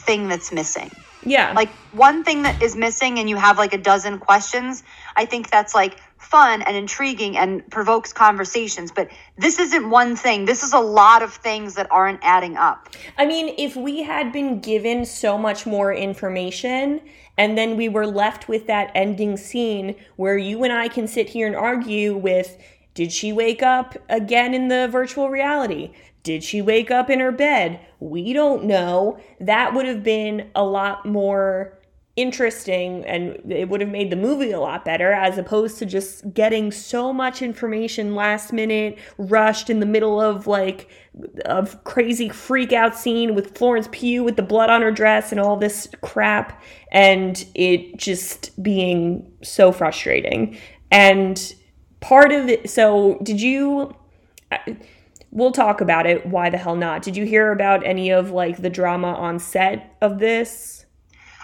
thing 0.08 0.30
that's 0.30 0.52
missing. 0.52 0.89
Yeah. 1.24 1.52
Like 1.54 1.70
one 1.91 2.24
thing 2.24 2.43
that 2.43 2.62
is 2.63 2.76
missing 2.76 3.20
and 3.20 3.30
you 3.30 3.36
have 3.36 3.58
like 3.58 3.74
a 3.74 3.78
dozen 3.78 4.17
questions, 4.17 4.84
I 5.15 5.26
think 5.26 5.50
that's 5.50 5.76
like 5.76 6.00
fun 6.17 6.62
and 6.62 6.76
intriguing 6.76 7.38
and 7.38 7.70
provokes 7.70 8.13
conversations. 8.13 8.91
But 8.91 9.10
this 9.38 9.60
isn't 9.60 9.89
one 9.89 10.15
thing. 10.15 10.46
This 10.46 10.63
is 10.63 10.74
a 10.74 10.80
lot 10.80 11.22
of 11.22 11.34
things 11.34 11.76
that 11.76 11.91
aren't 11.91 12.20
adding 12.24 12.56
up. 12.56 12.89
I 13.17 13.26
mean, 13.26 13.54
if 13.58 13.76
we 13.76 14.04
had 14.04 14.32
been 14.32 14.62
given 14.62 15.06
so 15.06 15.38
much 15.38 15.65
more 15.65 15.93
information 15.93 17.02
and 17.38 17.58
then 17.58 17.76
we 17.76 17.89
were 17.89 18.08
left 18.08 18.48
with 18.48 18.65
that 18.67 18.91
ending 18.96 19.38
scene 19.38 19.96
where 20.15 20.38
you 20.38 20.63
and 20.63 20.74
I 20.74 20.88
can 20.88 21.08
sit 21.08 21.30
here 21.30 21.46
and 21.46 21.56
argue 21.56 22.15
with 22.15 22.58
did 22.93 23.12
she 23.12 23.32
wake 23.32 23.62
up 23.62 23.96
again 24.10 24.56
in 24.56 24.70
the 24.70 24.88
virtual 24.88 25.30
reality? 25.30 25.91
Did 26.27 26.43
she 26.43 26.61
wake 26.61 26.91
up 26.91 27.09
in 27.09 27.21
her 27.21 27.31
bed? 27.31 27.79
We 28.01 28.33
don't 28.33 28.65
know. 28.65 29.17
That 29.39 29.73
would 29.73 29.85
have 29.85 30.03
been 30.03 30.51
a 30.55 30.65
lot 30.65 31.05
more 31.05 31.79
interesting 32.17 33.05
and 33.05 33.49
it 33.49 33.69
would 33.69 33.79
have 33.79 33.89
made 33.89 34.09
the 34.09 34.17
movie 34.17 34.51
a 34.51 34.59
lot 34.59 34.83
better 34.83 35.13
as 35.13 35.37
opposed 35.37 35.79
to 35.79 35.85
just 35.85 36.33
getting 36.33 36.69
so 36.69 37.13
much 37.13 37.41
information 37.41 38.13
last 38.13 38.51
minute 38.51 38.99
rushed 39.17 39.69
in 39.69 39.79
the 39.79 39.85
middle 39.85 40.19
of 40.19 40.47
like 40.47 40.89
a 41.45 41.65
crazy 41.85 42.27
freak 42.27 42.73
out 42.73 42.93
scene 42.93 43.33
with 43.33 43.57
Florence 43.57 43.87
Pugh 43.93 44.21
with 44.21 44.35
the 44.35 44.43
blood 44.43 44.69
on 44.69 44.81
her 44.81 44.91
dress 44.91 45.31
and 45.31 45.39
all 45.39 45.55
this 45.55 45.87
crap 46.01 46.61
and 46.91 47.45
it 47.55 47.95
just 47.95 48.61
being 48.61 49.31
so 49.43 49.71
frustrating 49.71 50.57
and 50.91 51.55
part 52.01 52.33
of 52.33 52.49
it 52.49 52.69
so 52.69 53.17
did 53.23 53.39
you 53.39 53.95
we'll 55.31 55.51
talk 55.51 55.81
about 55.81 56.05
it 56.05 56.25
why 56.25 56.49
the 56.49 56.57
hell 56.57 56.75
not 56.75 57.01
did 57.01 57.15
you 57.17 57.25
hear 57.25 57.51
about 57.51 57.85
any 57.85 58.09
of 58.11 58.31
like 58.31 58.61
the 58.61 58.69
drama 58.69 59.13
on 59.13 59.39
set 59.39 59.95
of 60.01 60.19
this 60.19 60.85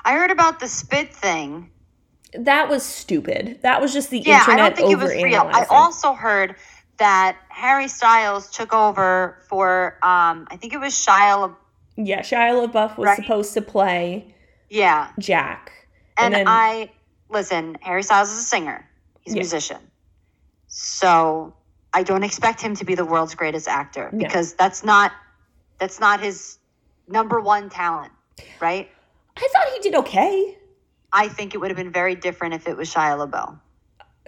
I 0.06 0.14
heard 0.14 0.32
about 0.32 0.60
the 0.60 0.68
spit 0.68 1.14
thing. 1.14 1.70
that 2.38 2.68
was 2.70 2.84
stupid. 2.84 3.60
That 3.62 3.80
was 3.80 3.94
just 3.94 4.10
the 4.10 4.20
Yeah, 4.20 4.36
I 4.36 4.52
internet 4.52 4.58
don't 4.58 4.76
think 4.76 4.92
it 4.92 5.04
was 5.04 5.14
real. 5.24 5.50
I 5.54 5.64
also 5.70 6.12
heard 6.14 6.56
that 6.98 7.38
Harry 7.50 7.88
Styles 7.88 8.50
took 8.52 8.74
over 8.74 9.38
for 9.48 9.98
um 10.04 10.48
I 10.52 10.58
think 10.58 10.74
it 10.74 10.80
was 10.80 10.94
Shia 10.94 11.38
La- 11.40 11.56
yeah, 11.96 12.20
Shia 12.22 12.68
LaBeouf 12.68 12.98
was 12.98 13.06
Right. 13.06 13.16
supposed 13.16 13.54
to 13.54 13.62
play 13.62 14.36
yeah. 14.70 15.10
Jack, 15.20 15.72
And, 16.18 16.34
then 16.34 16.48
I 16.48 16.92
listen, 17.30 17.78
Harry 17.82 18.04
Styles 18.04 18.30
is 18.32 18.40
a 18.40 18.44
singer. 18.44 18.90
He's 19.22 19.34
a 19.34 19.38
Yeah. 19.38 19.42
musician. 19.42 19.78
So 20.68 21.54
I 21.94 22.04
don't 22.04 22.24
expect 22.24 22.62
him 22.62 22.76
to 22.78 22.86
be 22.86 22.96
the 22.96 23.06
world's 23.06 23.36
greatest 23.36 23.68
actor 23.68 24.10
No. 24.12 24.18
because 24.18 24.54
that's 24.56 24.84
not 24.84 25.12
that's 25.80 26.00
not 26.00 26.20
his 26.22 26.58
number 27.08 27.40
one 27.40 27.70
talent, 27.70 28.12
right? 28.60 28.90
I 29.38 29.50
thought 29.54 29.68
he 29.74 29.80
did 29.80 29.96
okay. 29.96 30.58
I 31.12 31.28
think 31.28 31.54
it 31.54 31.60
would 31.60 31.70
have 31.70 31.78
been 31.78 31.92
very 31.92 32.16
different 32.16 32.54
if 32.56 32.68
it 32.68 32.76
was 32.78 32.92
Shia 32.94 33.18
LaBeouf. 33.28 33.60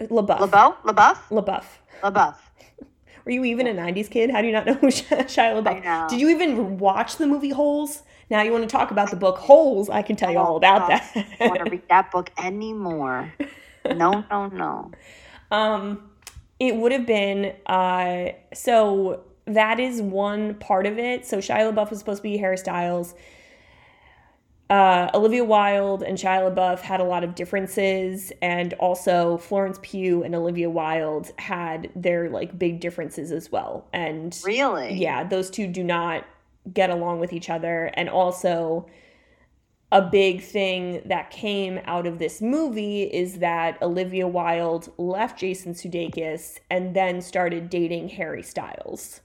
LaBeouf, 0.10 0.50
LaBeouf? 0.50 0.76
LaBeouf? 0.84 1.18
LaBeouf. 1.30 1.66
LaBeouf. 2.04 2.36
Were 3.24 3.32
you 3.32 3.44
even 3.46 3.66
a 3.66 3.74
'90s 3.74 4.10
kid? 4.12 4.30
How 4.30 4.42
do 4.42 4.48
you 4.48 4.54
not 4.54 4.66
know 4.68 4.74
who 4.74 4.88
Shia 4.92 5.26
LaBeouf? 5.64 5.68
I 5.68 5.80
know. 5.80 6.08
Did 6.10 6.20
you 6.22 6.30
even 6.30 6.78
watch 6.78 7.16
the 7.18 7.26
movie 7.26 7.50
Holes? 7.50 8.04
Now 8.30 8.42
you 8.42 8.52
want 8.52 8.64
to 8.64 8.68
talk 8.70 8.92
about 8.92 9.10
the 9.10 9.16
book 9.16 9.38
Holes? 9.38 9.90
I 9.90 10.02
can 10.02 10.16
tell 10.16 10.32
you 10.32 10.38
all 10.40 10.58
about 10.58 10.92
I 10.92 11.26
don't 11.40 11.50
want 11.50 11.64
to 11.66 11.70
read 11.72 11.88
that 11.90 12.12
book 12.12 12.32
anymore. 12.38 13.34
No, 13.88 14.26
no, 14.32 14.48
no. 14.48 14.92
um, 15.52 16.10
it 16.60 16.76
would 16.76 16.92
have 16.92 17.06
been 17.06 17.54
uh, 17.66 18.30
so 18.54 19.24
that 19.46 19.80
is 19.80 20.02
one 20.02 20.56
part 20.56 20.86
of 20.86 20.98
it. 20.98 21.26
So 21.26 21.38
Shia 21.40 21.72
LaBeouf 21.74 21.90
was 21.92 22.00
supposed 22.00 22.20
to 22.20 22.24
be 22.24 22.38
Harry 22.38 22.58
Styles. 22.58 23.14
uh, 24.70 25.10
Olivia 25.14 25.44
Wilde 25.44 26.02
and 26.02 26.18
Shia 26.18 26.52
LaBeouf 26.54 26.80
had 26.80 27.00
a 27.00 27.04
lot 27.04 27.24
of 27.24 27.36
differences, 27.36 28.32
and 28.42 28.74
also 28.76 29.38
Florence 29.38 29.78
Pugh 29.84 30.24
and 30.24 30.34
Olivia 30.34 30.70
Wilde 30.70 31.32
had 31.38 31.92
their 31.96 32.30
like 32.30 32.58
big 32.58 32.80
differences 32.80 33.32
as 33.32 33.52
well. 33.52 33.88
And 33.94 34.36
Really? 34.44 34.96
yeah, 34.96 35.24
those 35.24 35.52
two 35.52 35.68
do 35.68 35.84
not 35.84 36.26
get 36.74 36.90
along 36.90 37.20
with 37.20 37.32
each 37.32 37.50
other. 37.52 37.92
And 37.94 38.10
also, 38.10 38.88
a 39.96 40.02
big 40.02 40.44
thing 40.44 41.02
that 41.06 41.32
came 41.32 41.80
out 41.86 42.06
of 42.06 42.20
this 42.20 42.42
movie 42.42 43.04
is 43.04 43.40
that 43.40 43.82
Olivia 43.82 44.28
Wilde 44.28 44.92
left 44.98 45.40
Jason 45.40 45.74
Sudeikis 45.74 46.60
and 46.70 46.94
then 46.94 47.22
started 47.22 47.70
dating 47.70 48.10
Harry 48.10 48.44
Styles. 48.44 49.22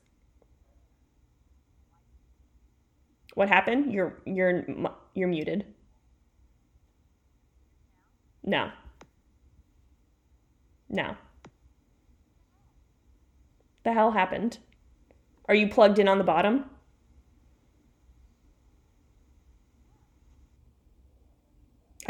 What 3.35 3.49
happened? 3.49 3.93
You're 3.93 4.23
you're 4.25 4.65
you're 5.13 5.27
muted. 5.27 5.65
No. 8.45 8.71
No. 10.89 11.17
The 13.83 13.93
hell 13.93 14.13
happened? 14.13 14.59
Are 15.49 15.55
you 15.57 15.69
plugged 15.69 15.99
in 15.99 16.07
on 16.07 16.19
the 16.19 16.25
bottom? 16.25 16.67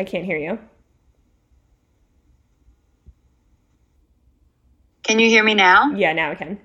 I 0.01 0.05
can't 0.05 0.25
hear 0.25 0.39
you. 0.39 0.59
Can 5.03 5.19
you 5.19 5.29
hear 5.29 5.45
me 5.45 5.53
now? 5.53 5.91
Yeah, 5.91 6.15
now 6.15 6.31
I 6.31 6.35
can. 6.37 6.59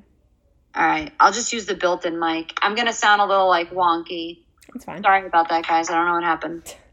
All 0.73 0.85
right. 0.85 1.11
I'll 1.19 1.33
just 1.33 1.51
use 1.51 1.65
the 1.65 1.75
built 1.75 2.05
in 2.05 2.17
mic. 2.17 2.57
I'm 2.61 2.75
going 2.75 2.87
to 2.87 2.93
sound 2.93 3.21
a 3.21 3.25
little 3.25 3.49
like 3.49 3.71
wonky. 3.71 4.39
It's 4.73 4.85
fine. 4.85 5.03
Sorry 5.03 5.25
about 5.25 5.49
that, 5.49 5.67
guys. 5.67 5.89
I 5.89 5.95
don't 5.95 6.05
know 6.05 6.13
what 6.13 6.23
happened. 6.23 6.75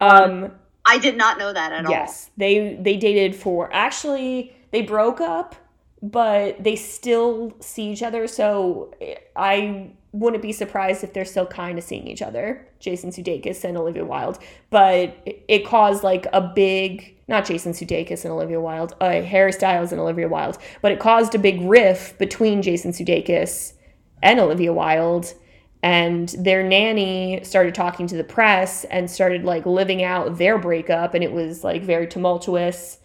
Um 0.00 0.52
I 0.84 0.98
did 0.98 1.16
not 1.16 1.38
know 1.38 1.52
that 1.52 1.72
at 1.72 1.86
all. 1.86 1.90
yes, 1.90 2.30
they 2.36 2.78
they 2.80 2.96
dated 2.96 3.34
for 3.34 3.68
actually 3.72 4.54
they 4.70 4.82
broke 4.82 5.20
up, 5.20 5.56
but 6.02 6.62
they 6.62 6.76
still 6.76 7.54
see 7.60 7.90
each 7.90 8.02
other, 8.02 8.26
so 8.26 8.94
I 9.34 9.90
wouldn't 10.12 10.42
be 10.42 10.52
surprised 10.52 11.04
if 11.04 11.12
they're 11.12 11.24
still 11.24 11.46
kind 11.46 11.78
of 11.78 11.84
seeing 11.84 12.06
each 12.06 12.22
other, 12.22 12.66
Jason 12.80 13.10
Sudeikis 13.10 13.64
and 13.64 13.76
Olivia 13.76 14.04
Wilde. 14.04 14.38
But 14.70 15.16
it, 15.24 15.66
caused 15.66 16.02
like 16.02 16.26
a 16.32 16.40
big, 16.40 17.16
not 17.28 17.44
Jason 17.44 17.72
Sudeikis 17.72 18.24
and 18.24 18.32
Olivia 18.32 18.60
Wilde, 18.60 18.94
uh, 19.00 19.22
Harry 19.22 19.52
Styles 19.52 19.92
and 19.92 20.00
Olivia 20.00 20.28
Wilde, 20.28 20.58
but 20.80 20.92
it 20.92 21.00
caused 21.00 21.34
a 21.34 21.38
big 21.38 21.60
riff 21.62 22.16
between 22.18 22.62
Jason 22.62 22.92
Sudeikis 22.92 23.74
and 24.22 24.40
Olivia 24.40 24.72
Wilde. 24.72 25.34
And 25.82 26.30
their 26.30 26.62
nanny 26.62 27.40
started 27.44 27.74
talking 27.74 28.06
to 28.08 28.16
the 28.16 28.24
press 28.24 28.84
and 28.84 29.10
started 29.10 29.44
like 29.44 29.66
living 29.66 30.02
out 30.02 30.38
their 30.38 30.58
breakup, 30.58 31.14
and 31.14 31.22
it 31.22 31.32
was 31.32 31.62
like 31.62 31.82
very 31.82 32.06
tumultuous. 32.06 32.98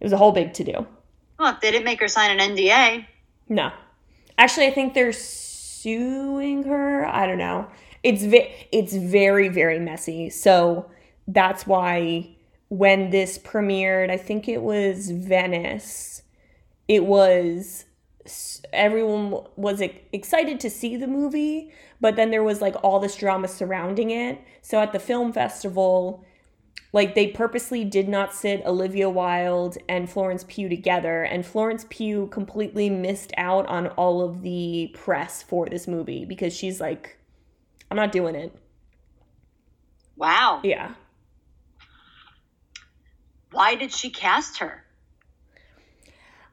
It 0.00 0.04
was 0.04 0.12
a 0.12 0.18
whole 0.18 0.32
big 0.32 0.52
to 0.54 0.64
do. 0.64 0.86
Look, 1.38 1.60
they 1.60 1.70
didn't 1.70 1.84
make 1.84 2.00
her 2.00 2.08
sign 2.08 2.38
an 2.38 2.56
NDA. 2.56 3.06
No. 3.48 3.70
Actually, 4.36 4.66
I 4.66 4.70
think 4.70 4.94
they're 4.94 5.12
suing 5.12 6.64
her. 6.64 7.06
I 7.06 7.26
don't 7.26 7.38
know. 7.38 7.68
It's 8.02 8.22
ve- 8.22 8.52
it's 8.72 8.94
very 8.94 9.48
very 9.48 9.78
messy. 9.78 10.30
So 10.30 10.90
that's 11.26 11.66
why 11.66 12.36
when 12.68 13.10
this 13.10 13.38
premiered, 13.38 14.10
I 14.10 14.16
think 14.16 14.48
it 14.48 14.62
was 14.62 15.10
Venice. 15.10 16.22
It 16.86 17.04
was 17.04 17.84
everyone 18.72 19.42
was 19.56 19.80
excited 20.12 20.60
to 20.60 20.70
see 20.70 20.96
the 20.96 21.06
movie, 21.06 21.72
but 22.00 22.16
then 22.16 22.30
there 22.30 22.44
was 22.44 22.60
like 22.60 22.74
all 22.82 23.00
this 23.00 23.16
drama 23.16 23.48
surrounding 23.48 24.10
it. 24.10 24.38
So 24.62 24.80
at 24.80 24.92
the 24.92 24.98
film 24.98 25.32
festival, 25.32 26.24
like 26.92 27.14
they 27.14 27.28
purposely 27.28 27.84
did 27.84 28.08
not 28.08 28.34
sit 28.34 28.64
Olivia 28.64 29.10
Wilde 29.10 29.76
and 29.88 30.08
Florence 30.08 30.44
Pugh 30.48 30.68
together, 30.68 31.22
and 31.22 31.44
Florence 31.44 31.86
Pugh 31.90 32.28
completely 32.28 32.88
missed 32.88 33.32
out 33.36 33.66
on 33.66 33.88
all 33.88 34.22
of 34.22 34.42
the 34.42 34.90
press 34.94 35.42
for 35.42 35.66
this 35.66 35.86
movie 35.86 36.24
because 36.24 36.54
she's 36.54 36.80
like, 36.80 37.18
I'm 37.90 37.96
not 37.96 38.12
doing 38.12 38.34
it. 38.34 38.54
Wow. 40.16 40.60
Yeah. 40.64 40.94
Why 43.52 43.74
did 43.74 43.92
she 43.92 44.10
cast 44.10 44.58
her? 44.58 44.84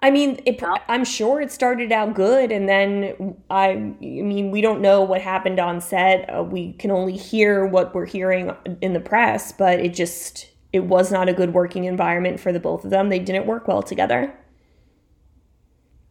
I 0.06 0.12
mean, 0.12 0.40
it, 0.46 0.62
I'm 0.88 1.04
sure 1.04 1.42
it 1.42 1.52
started 1.52 1.92
out 1.92 2.14
good, 2.14 2.52
and 2.52 2.70
then 2.70 3.36
I, 3.50 3.70
I 3.70 3.76
mean, 3.76 4.52
we 4.52 4.62
don't 4.62 4.80
know 4.80 5.02
what 5.02 5.20
happened 5.20 5.60
on 5.60 5.82
set. 5.82 6.30
Uh, 6.30 6.44
we 6.44 6.74
can 6.74 6.92
only 6.92 7.18
hear 7.18 7.66
what 7.66 7.96
we're 7.96 8.06
hearing 8.06 8.52
in 8.82 8.94
the 8.94 9.00
press, 9.00 9.52
but 9.52 9.80
it 9.80 9.96
just 9.96 10.48
it 10.72 10.82
was 10.82 11.12
not 11.12 11.28
a 11.28 11.34
good 11.34 11.56
working 11.56 11.86
environment 11.86 12.40
for 12.40 12.52
the 12.52 12.60
both 12.60 12.86
of 12.86 12.92
them. 12.92 13.10
They 13.10 13.18
didn't 13.18 13.48
work 13.48 13.68
well 13.68 13.82
together. 13.82 14.32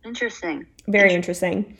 Interesting. 0.05 0.67
Very 0.89 1.15
interesting. 1.15 1.79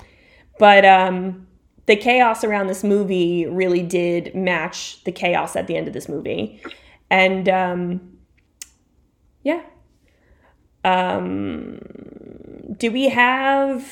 But 0.61 0.85
um, 0.85 1.49
the 1.87 1.97
chaos 1.97 2.45
around 2.45 2.69
this 2.69 2.85
movie 2.85 3.45
really 3.47 3.83
did 3.83 4.37
match 4.37 5.03
the 5.03 5.11
chaos 5.11 5.57
at 5.57 5.67
the 5.67 5.77
end 5.77 5.89
of 5.89 5.95
this 5.95 6.09
movie, 6.09 6.63
and 7.11 7.49
um, 7.49 8.19
yeah. 9.43 9.63
Um, 10.85 11.81
do 12.79 12.91
we 12.91 13.09
have? 13.09 13.87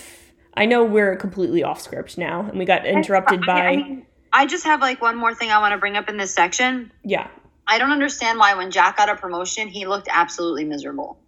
I 0.54 0.66
know 0.66 0.84
we're 0.84 1.16
completely 1.16 1.62
off 1.62 1.80
script 1.80 2.18
now, 2.18 2.40
and 2.42 2.58
we 2.58 2.64
got 2.64 2.84
interrupted 2.86 3.44
by. 3.46 3.60
I, 3.68 3.76
mean, 3.76 4.06
I 4.32 4.46
just 4.46 4.64
have 4.64 4.80
like 4.80 5.00
one 5.00 5.16
more 5.16 5.34
thing 5.34 5.50
I 5.50 5.58
want 5.58 5.72
to 5.72 5.78
bring 5.78 5.96
up 5.96 6.08
in 6.08 6.16
this 6.16 6.34
section. 6.34 6.92
yeah, 7.04 7.28
I 7.66 7.78
don't 7.78 7.90
understand 7.92 8.38
why 8.38 8.54
when 8.54 8.70
Jack 8.70 8.96
got 8.98 9.08
a 9.08 9.16
promotion, 9.16 9.68
he 9.68 9.86
looked 9.86 10.08
absolutely 10.10 10.64
miserable. 10.64 11.18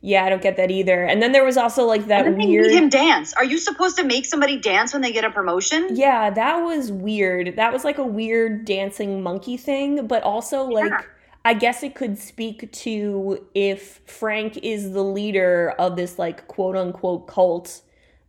yeah, 0.00 0.24
I 0.24 0.30
don't 0.30 0.42
get 0.42 0.56
that 0.56 0.70
either. 0.70 1.04
And 1.04 1.20
then 1.22 1.32
there 1.32 1.44
was 1.44 1.56
also 1.56 1.84
like 1.84 2.06
that 2.06 2.26
And 2.26 2.34
then 2.34 2.40
they 2.40 2.46
weird. 2.46 2.66
made 2.68 2.76
him 2.76 2.88
dance. 2.88 3.32
Are 3.34 3.44
you 3.44 3.58
supposed 3.58 3.96
to 3.98 4.04
make 4.04 4.24
somebody 4.24 4.56
dance 4.58 4.92
when 4.92 5.02
they 5.02 5.12
get 5.12 5.24
a 5.24 5.30
promotion? 5.30 5.88
Yeah, 5.96 6.30
that 6.30 6.56
was 6.58 6.90
weird. 6.92 7.56
That 7.56 7.72
was 7.72 7.84
like 7.84 7.98
a 7.98 8.04
weird 8.06 8.64
dancing 8.64 9.22
monkey 9.22 9.56
thing, 9.56 10.06
but 10.06 10.22
also 10.22 10.64
like 10.64 10.90
Yeah. 10.90 11.02
I 11.46 11.54
guess 11.54 11.84
it 11.84 11.94
could 11.94 12.18
speak 12.18 12.72
to 12.72 13.46
if 13.54 14.00
Frank 14.04 14.56
is 14.64 14.90
the 14.90 15.04
leader 15.04 15.76
of 15.78 15.94
this 15.94 16.18
like 16.18 16.48
quote 16.48 16.74
unquote 16.74 17.28
cult 17.28 17.82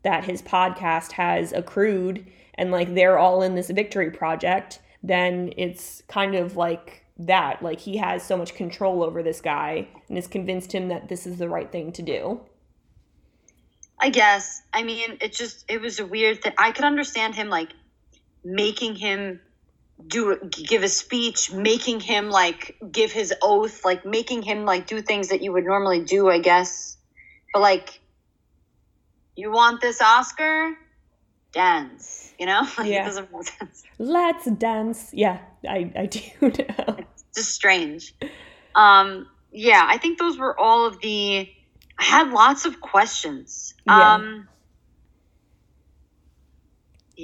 that 0.03 0.23
his 0.23 0.43
podcast 0.43 1.13
has 1.13 1.51
accrued 1.51 2.27
and 2.53 2.69
like 2.69 2.93
they're 2.93 3.17
all 3.17 3.41
in 3.41 3.55
this 3.55 3.71
victory 3.71 4.11
project, 4.11 4.77
then 5.01 5.51
it's 5.57 6.03
kind 6.07 6.35
of 6.35 6.57
like 6.57 7.05
that. 7.17 7.63
Like 7.63 7.79
he 7.79 7.97
has 7.97 8.21
so 8.21 8.37
much 8.37 8.53
control 8.53 9.01
over 9.01 9.23
this 9.23 9.41
guy 9.41 9.87
and 10.07 10.15
has 10.15 10.27
convinced 10.27 10.71
him 10.71 10.89
that 10.89 11.09
this 11.09 11.25
is 11.25 11.39
the 11.39 11.49
right 11.49 11.71
thing 11.71 11.91
to 11.93 12.03
do. 12.03 12.41
I 13.97 14.11
guess. 14.11 14.61
I 14.71 14.83
mean, 14.83 15.17
it 15.21 15.33
just 15.33 15.65
it 15.67 15.81
was 15.81 15.99
a 15.99 16.05
weird 16.05 16.43
thing. 16.43 16.53
I 16.55 16.71
could 16.71 16.85
understand 16.85 17.33
him 17.33 17.49
like 17.49 17.69
making 18.43 18.93
him 18.93 19.39
do 20.05 20.37
give 20.51 20.83
a 20.83 20.89
speech, 20.89 21.51
making 21.51 21.99
him 21.99 22.29
like 22.29 22.77
give 22.91 23.11
his 23.11 23.33
oath, 23.41 23.83
like 23.83 24.05
making 24.05 24.41
him 24.43 24.65
like 24.65 24.87
do 24.87 25.01
things 25.01 25.29
that 25.29 25.41
you 25.41 25.51
would 25.53 25.65
normally 25.65 26.03
do, 26.03 26.29
I 26.29 26.39
guess. 26.39 26.97
But 27.53 27.61
like 27.61 27.99
you 29.35 29.51
want 29.51 29.81
this 29.81 30.01
Oscar? 30.01 30.75
Dance, 31.53 32.33
you 32.39 32.45
know? 32.45 32.67
Like, 32.77 32.87
Yeah. 32.87 33.03
It 33.03 33.05
doesn't 33.05 33.31
make 33.31 33.43
sense. 33.43 33.83
Let's 33.97 34.45
dance. 34.51 35.11
Yeah, 35.13 35.39
I, 35.67 35.91
I 35.95 36.05
do 36.07 36.19
know. 36.41 36.97
just 37.33 37.51
strange. 37.53 38.13
Um, 38.75 39.27
yeah, 39.51 39.83
I 39.87 39.97
think 39.97 40.19
those 40.19 40.37
were 40.37 40.59
all 40.59 40.85
of 40.85 40.99
the. 40.99 41.49
I 41.99 42.03
had 42.03 42.29
lots 42.31 42.65
of 42.65 42.79
questions. 42.81 43.73
Yeah. 43.85 44.15
Um, 44.15 44.47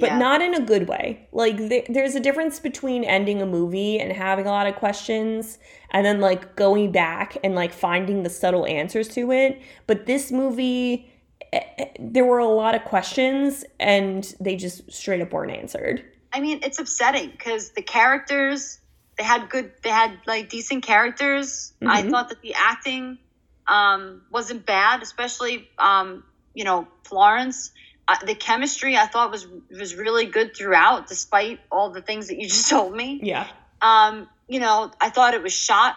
but 0.00 0.10
yeah. 0.10 0.18
not 0.18 0.42
in 0.42 0.54
a 0.54 0.60
good 0.60 0.88
way. 0.88 1.28
Like 1.32 1.56
there, 1.56 1.82
there's 1.88 2.14
a 2.14 2.20
difference 2.20 2.58
between 2.58 3.04
ending 3.04 3.40
a 3.40 3.46
movie 3.46 4.00
and 4.00 4.12
having 4.12 4.46
a 4.46 4.50
lot 4.50 4.66
of 4.66 4.74
questions 4.76 5.58
and 5.90 6.04
then 6.04 6.20
like 6.20 6.56
going 6.56 6.90
back 6.90 7.36
and 7.44 7.54
like 7.54 7.72
finding 7.72 8.22
the 8.22 8.30
subtle 8.30 8.66
answers 8.66 9.08
to 9.08 9.30
it. 9.32 9.60
But 9.86 10.06
this 10.06 10.32
movie 10.32 11.10
eh, 11.52 11.60
eh, 11.78 11.84
there 12.00 12.24
were 12.24 12.38
a 12.38 12.48
lot 12.48 12.74
of 12.74 12.82
questions 12.84 13.64
and 13.78 14.34
they 14.40 14.56
just 14.56 14.90
straight 14.90 15.20
up 15.20 15.32
weren't 15.32 15.52
answered. 15.52 16.04
I 16.32 16.40
mean, 16.40 16.58
it's 16.62 16.80
upsetting 16.80 17.30
because 17.30 17.70
the 17.70 17.82
characters 17.82 18.80
they 19.16 19.22
had 19.22 19.48
good, 19.48 19.70
they 19.82 19.90
had 19.90 20.18
like 20.26 20.48
decent 20.48 20.82
characters. 20.84 21.72
I 21.86 22.02
Mhm. 22.02 22.10
thought 22.10 22.28
that 22.30 22.42
the 22.42 22.54
acting 22.54 23.18
um, 23.66 24.22
wasn't 24.30 24.66
bad, 24.66 25.02
especially 25.02 25.70
um, 25.78 26.24
you 26.52 26.64
know 26.64 26.88
Florence. 27.04 27.70
Uh, 28.06 28.16
the 28.26 28.34
chemistry 28.34 28.96
I 28.96 29.06
thought 29.06 29.30
was 29.30 29.46
was 29.70 29.94
really 29.94 30.26
good 30.26 30.54
throughout, 30.56 31.08
despite 31.08 31.60
all 31.72 31.90
the 31.90 32.02
things 32.02 32.28
that 32.28 32.36
you 32.38 32.48
just 32.56 32.68
told 32.68 32.94
me. 32.94 33.20
Yeah. 33.22 33.46
Um, 33.80 34.28
you 34.48 34.60
know, 34.60 34.90
I 35.00 35.10
thought 35.10 35.34
it 35.34 35.42
was 35.42 35.52
shot 35.54 35.96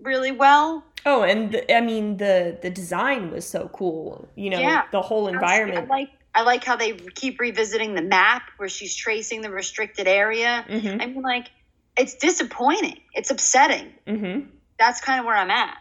really 0.00 0.30
well. 0.32 0.84
Oh, 1.06 1.22
and 1.22 1.52
the, 1.52 1.74
I 1.76 1.80
mean 1.80 2.16
the 2.18 2.58
the 2.62 2.70
design 2.70 3.30
was 3.30 3.48
so 3.48 3.68
cool. 3.72 4.28
You 4.36 4.50
know, 4.50 4.60
Yeah. 4.60 4.84
the 4.92 5.02
whole 5.02 5.26
environment. 5.28 5.86
I 5.90 5.94
like 5.94 6.10
I 6.34 6.42
like 6.42 6.62
how 6.64 6.76
they 6.76 6.92
keep 6.92 7.40
revisiting 7.40 7.94
the 7.94 8.02
map 8.02 8.42
where 8.58 8.68
she's 8.68 8.94
tracing 8.94 9.40
the 9.40 9.50
restricted 9.50 10.06
area. 10.06 10.64
Mhm. 10.68 11.02
I 11.02 11.06
mean, 11.06 11.22
like, 11.22 11.48
it's 11.96 12.14
disappointing. 12.14 13.00
It's 13.14 13.30
upsetting. 13.32 13.92
Mhm. 14.06 14.46
That's 14.78 15.00
kind 15.00 15.18
of 15.18 15.26
where 15.26 15.34
I'm 15.36 15.50
at. 15.50 15.76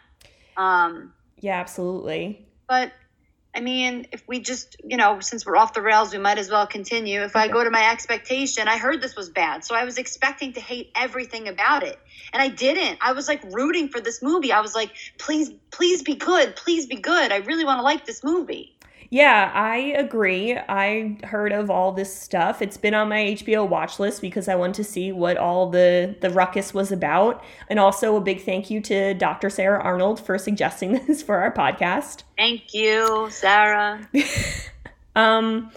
Um, 0.55 1.13
Yeah, 1.39 1.59
absolutely. 1.59 2.47
but 2.67 2.91
I 3.57 3.59
mean, 3.59 4.05
if 4.11 4.21
we 4.27 4.39
just, 4.39 4.77
you 4.83 4.97
know, 4.97 5.19
since 5.19 5.43
we're 5.43 5.57
off 5.57 5.73
the 5.73 5.81
rails, 5.81 6.13
we 6.13 6.19
might 6.19 6.37
as 6.37 6.47
well 6.47 6.67
continue. 6.67 7.23
If 7.23 7.35
I 7.35 7.47
go 7.47 7.63
to 7.63 7.71
my 7.71 7.89
expectation, 7.89 8.67
I 8.67 8.77
heard 8.77 9.01
this 9.01 9.15
was 9.15 9.29
bad, 9.31 9.65
so 9.65 9.73
I 9.73 9.83
was 9.83 9.97
expecting 9.97 10.53
to 10.53 10.59
hate 10.61 10.91
everything 10.95 11.47
about 11.47 11.81
it, 11.81 11.97
and 12.31 12.39
I 12.39 12.49
didn't. 12.49 12.99
I 13.01 13.13
was 13.13 13.27
like 13.27 13.41
rooting 13.51 13.89
for 13.89 13.99
this 13.99 14.21
movie. 14.21 14.51
I 14.51 14.61
was 14.61 14.75
like, 14.75 14.91
please, 15.17 15.49
please 15.71 16.03
be 16.03 16.13
good, 16.13 16.55
please 16.55 16.85
be 16.85 16.97
good. 16.97 17.31
I 17.31 17.37
really 17.37 17.65
want 17.65 17.79
to 17.79 17.83
like 17.83 18.05
this 18.05 18.23
movie. 18.23 18.76
Yeah, 19.09 19.51
I 19.53 19.77
agree. 19.77 20.57
I 20.57 21.17
heard 21.23 21.51
of 21.53 21.69
all 21.69 21.91
this 21.91 22.13
stuff. 22.13 22.61
It's 22.61 22.77
been 22.77 22.93
on 22.93 23.09
my 23.09 23.17
HBO 23.17 23.67
watch 23.67 23.99
list 23.99 24.21
because 24.21 24.47
I 24.47 24.55
wanted 24.55 24.75
to 24.75 24.83
see 24.83 25.11
what 25.11 25.37
all 25.37 25.69
the 25.69 26.15
the 26.19 26.29
ruckus 26.29 26.73
was 26.73 26.91
about. 26.91 27.43
And 27.69 27.79
also 27.79 28.15
a 28.17 28.21
big 28.21 28.41
thank 28.41 28.69
you 28.69 28.81
to 28.81 29.13
Dr. 29.13 29.49
Sarah 29.49 29.81
Arnold 29.81 30.19
for 30.19 30.37
suggesting 30.37 30.93
this 31.07 31.23
for 31.23 31.37
our 31.37 31.53
podcast. 31.53 32.23
Thank 32.37 32.73
you, 32.73 33.27
Sarah. 33.31 34.07
Um 35.15 35.71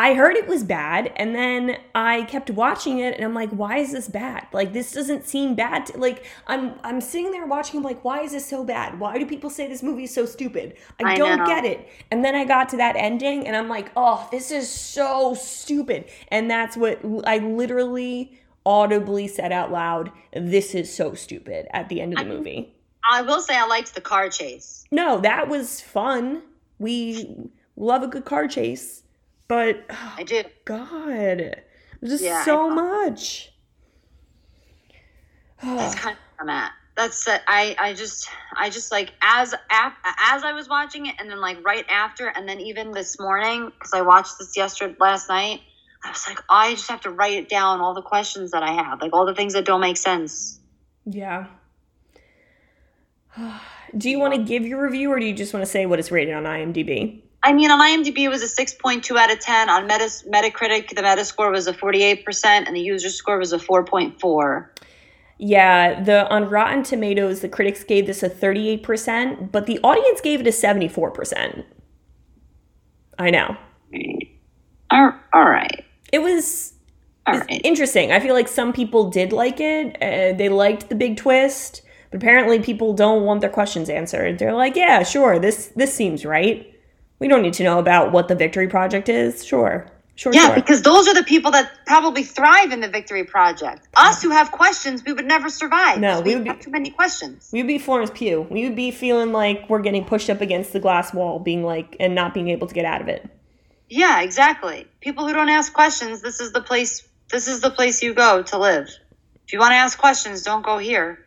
I 0.00 0.14
heard 0.14 0.34
it 0.34 0.48
was 0.48 0.64
bad 0.64 1.12
and 1.16 1.34
then 1.34 1.76
I 1.94 2.22
kept 2.22 2.48
watching 2.48 3.00
it 3.00 3.16
and 3.16 3.22
I'm 3.22 3.34
like, 3.34 3.50
why 3.50 3.76
is 3.76 3.92
this 3.92 4.08
bad? 4.08 4.46
Like 4.50 4.72
this 4.72 4.92
doesn't 4.92 5.28
seem 5.28 5.54
bad. 5.54 5.84
To, 5.86 5.98
like 5.98 6.24
I'm 6.46 6.80
I'm 6.82 7.02
sitting 7.02 7.30
there 7.32 7.46
watching 7.46 7.80
I'm 7.80 7.84
like, 7.84 8.02
why 8.02 8.22
is 8.22 8.32
this 8.32 8.46
so 8.46 8.64
bad? 8.64 8.98
Why 8.98 9.18
do 9.18 9.26
people 9.26 9.50
say 9.50 9.68
this 9.68 9.82
movie 9.82 10.04
is 10.04 10.14
so 10.14 10.24
stupid? 10.24 10.78
I, 11.04 11.12
I 11.12 11.16
don't 11.16 11.40
know. 11.40 11.46
get 11.46 11.66
it. 11.66 11.86
And 12.10 12.24
then 12.24 12.34
I 12.34 12.46
got 12.46 12.70
to 12.70 12.78
that 12.78 12.96
ending 12.96 13.46
and 13.46 13.54
I'm 13.54 13.68
like, 13.68 13.92
oh, 13.94 14.26
this 14.32 14.50
is 14.50 14.70
so 14.70 15.34
stupid. 15.34 16.06
And 16.28 16.50
that's 16.50 16.78
what 16.78 16.98
I 17.26 17.36
literally 17.36 18.40
audibly 18.64 19.28
said 19.28 19.52
out 19.52 19.70
loud, 19.70 20.10
this 20.32 20.74
is 20.74 20.90
so 20.90 21.12
stupid 21.12 21.66
at 21.74 21.90
the 21.90 22.00
end 22.00 22.14
of 22.14 22.20
the 22.20 22.24
movie. 22.24 22.74
I 23.06 23.20
will 23.20 23.42
say 23.42 23.54
I 23.54 23.66
liked 23.66 23.94
the 23.94 24.00
car 24.00 24.30
chase. 24.30 24.82
No, 24.90 25.20
that 25.20 25.48
was 25.48 25.82
fun. 25.82 26.40
We 26.78 27.50
love 27.76 28.02
a 28.02 28.06
good 28.06 28.24
car 28.24 28.48
chase. 28.48 29.02
But 29.50 29.84
oh, 29.90 30.14
I 30.16 30.22
do. 30.22 30.44
God, 30.64 31.56
just 32.04 32.22
Yeah, 32.22 32.44
so 32.44 32.70
much. 32.70 33.50
That's 35.60 35.94
kind 35.96 36.16
of 36.16 36.22
where 36.22 36.42
I'm 36.42 36.48
at. 36.50 36.70
That's 36.96 37.26
uh, 37.26 37.38
I 37.48 37.74
I 37.76 37.92
just 37.94 38.28
I 38.56 38.70
just 38.70 38.92
like 38.92 39.12
as 39.20 39.52
as 39.52 40.44
I 40.44 40.52
was 40.52 40.68
watching 40.68 41.06
it, 41.06 41.16
and 41.18 41.28
then 41.28 41.40
like 41.40 41.64
right 41.66 41.84
after, 41.90 42.28
and 42.28 42.48
then 42.48 42.60
even 42.60 42.92
this 42.92 43.18
morning 43.18 43.72
because 43.76 43.92
I 43.92 44.02
watched 44.02 44.38
this 44.38 44.56
yesterday 44.56 44.94
last 45.00 45.28
night. 45.28 45.62
I 46.04 46.10
was 46.10 46.24
like, 46.28 46.38
I 46.48 46.70
just 46.70 46.88
have 46.88 47.00
to 47.02 47.10
write 47.10 47.34
it 47.34 47.48
down 47.48 47.80
all 47.80 47.92
the 47.92 48.02
questions 48.02 48.52
that 48.52 48.62
I 48.62 48.72
have, 48.72 49.02
like 49.02 49.12
all 49.12 49.26
the 49.26 49.34
things 49.34 49.54
that 49.54 49.64
don't 49.64 49.80
make 49.80 49.96
sense. 49.96 50.60
Yeah. 51.04 51.48
do 53.96 54.08
you 54.08 54.20
want 54.20 54.32
to 54.32 54.42
give 54.42 54.64
your 54.64 54.80
review 54.82 55.10
or 55.10 55.18
do 55.18 55.26
you 55.26 55.34
just 55.34 55.52
want 55.52 55.66
to 55.66 55.70
say 55.70 55.86
what 55.86 55.98
it's 55.98 56.12
rated 56.12 56.34
on 56.34 56.44
IMDb? 56.44 57.22
I 57.42 57.52
mean, 57.52 57.70
on 57.70 57.80
IMDb, 57.80 58.18
it 58.18 58.28
was 58.28 58.42
a 58.42 58.62
6.2 58.62 59.16
out 59.16 59.32
of 59.32 59.40
10. 59.40 59.70
On 59.70 59.86
Metas- 59.86 60.24
Metacritic, 60.30 60.94
the 60.94 61.02
Metascore 61.02 61.50
was 61.50 61.66
a 61.66 61.72
48%, 61.72 62.66
and 62.66 62.76
the 62.76 62.80
user 62.80 63.08
score 63.08 63.38
was 63.38 63.52
a 63.52 63.58
4.4. 63.58 64.68
Yeah, 65.42 66.02
the 66.02 66.28
on 66.28 66.50
Rotten 66.50 66.82
Tomatoes, 66.82 67.40
the 67.40 67.48
critics 67.48 67.82
gave 67.82 68.06
this 68.06 68.22
a 68.22 68.28
38%, 68.28 69.50
but 69.50 69.64
the 69.64 69.78
audience 69.82 70.20
gave 70.20 70.40
it 70.42 70.46
a 70.46 70.50
74%. 70.50 71.64
I 73.18 73.30
know. 73.30 73.56
All, 74.90 75.14
right. 75.32 75.82
It 76.12 76.18
was 76.18 76.74
right. 77.26 77.60
interesting. 77.64 78.12
I 78.12 78.20
feel 78.20 78.34
like 78.34 78.48
some 78.48 78.74
people 78.74 79.08
did 79.08 79.32
like 79.32 79.60
it. 79.60 79.96
Uh, 79.96 80.36
they 80.36 80.50
liked 80.50 80.90
the 80.90 80.94
big 80.94 81.16
twist, 81.16 81.80
but 82.10 82.18
apparently 82.18 82.58
people 82.58 82.92
don't 82.92 83.24
want 83.24 83.40
their 83.40 83.48
questions 83.48 83.88
answered. 83.88 84.38
They're 84.38 84.52
like, 84.52 84.76
"Yeah, 84.76 85.02
sure. 85.04 85.38
This 85.38 85.68
this 85.76 85.94
seems 85.94 86.26
right. 86.26 86.69
We 87.20 87.28
don't 87.28 87.42
need 87.42 87.54
to 87.54 87.62
know 87.62 87.78
about 87.78 88.10
what 88.10 88.26
the 88.28 88.34
Victory 88.34 88.66
Project 88.68 89.08
is. 89.08 89.44
Sure." 89.44 89.86
Sure, 90.16 90.34
Yeah, 90.34 90.48
sure. 90.48 90.54
because 90.56 90.82
those 90.82 91.08
are 91.08 91.14
the 91.14 91.22
people 91.22 91.50
that 91.52 91.70
probably 91.86 92.22
thrive 92.24 92.72
in 92.72 92.80
the 92.80 92.88
Victory 92.88 93.24
Project. 93.24 93.88
Us 93.96 94.20
who 94.22 94.28
have 94.28 94.50
questions, 94.50 95.02
we 95.02 95.14
would 95.14 95.24
never 95.24 95.48
survive. 95.48 95.98
No, 95.98 96.20
we 96.20 96.30
we 96.30 96.34
would 96.34 96.44
be- 96.44 96.50
have 96.50 96.60
too 96.60 96.70
many 96.70 96.90
questions. 96.90 97.48
We 97.54 97.60
would 97.60 97.66
be 97.68 97.78
Florence 97.78 98.10
Pugh. 98.12 98.46
We 98.50 98.64
would 98.64 98.76
be 98.76 98.90
feeling 98.90 99.32
like 99.32 99.64
we're 99.70 99.78
getting 99.80 100.04
pushed 100.04 100.28
up 100.28 100.42
against 100.42 100.74
the 100.74 100.80
glass 100.80 101.14
wall, 101.14 101.38
being 101.38 101.64
like, 101.64 101.96
and 101.98 102.14
not 102.14 102.34
being 102.34 102.48
able 102.48 102.66
to 102.66 102.74
get 102.74 102.84
out 102.84 103.00
of 103.00 103.08
it. 103.08 103.26
Yeah, 103.88 104.20
exactly. 104.20 104.86
People 105.00 105.26
who 105.26 105.32
don't 105.32 105.48
ask 105.48 105.72
questions, 105.72 106.20
this 106.20 106.38
is 106.40 106.52
the 106.52 106.60
place. 106.60 107.02
This 107.30 107.48
is 107.48 107.60
the 107.62 107.70
place 107.70 108.02
you 108.02 108.12
go 108.12 108.42
to 108.42 108.58
live. 108.58 108.88
If 109.46 109.54
you 109.54 109.58
want 109.58 109.70
to 109.72 109.76
ask 109.76 109.98
questions, 109.98 110.42
don't 110.42 110.62
go 110.62 110.76
here. 110.76 111.24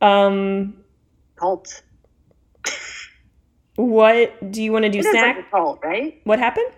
Um, 0.00 0.74
Cult. 1.36 1.82
what 3.76 4.50
do 4.52 4.62
you 4.62 4.72
want 4.72 4.84
to 4.84 4.90
do? 4.90 4.98
It 4.98 5.04
Snack? 5.04 5.36
like 5.36 5.46
a 5.46 5.50
cult, 5.50 5.80
right? 5.82 6.20
what 6.24 6.38
happened? 6.38 6.70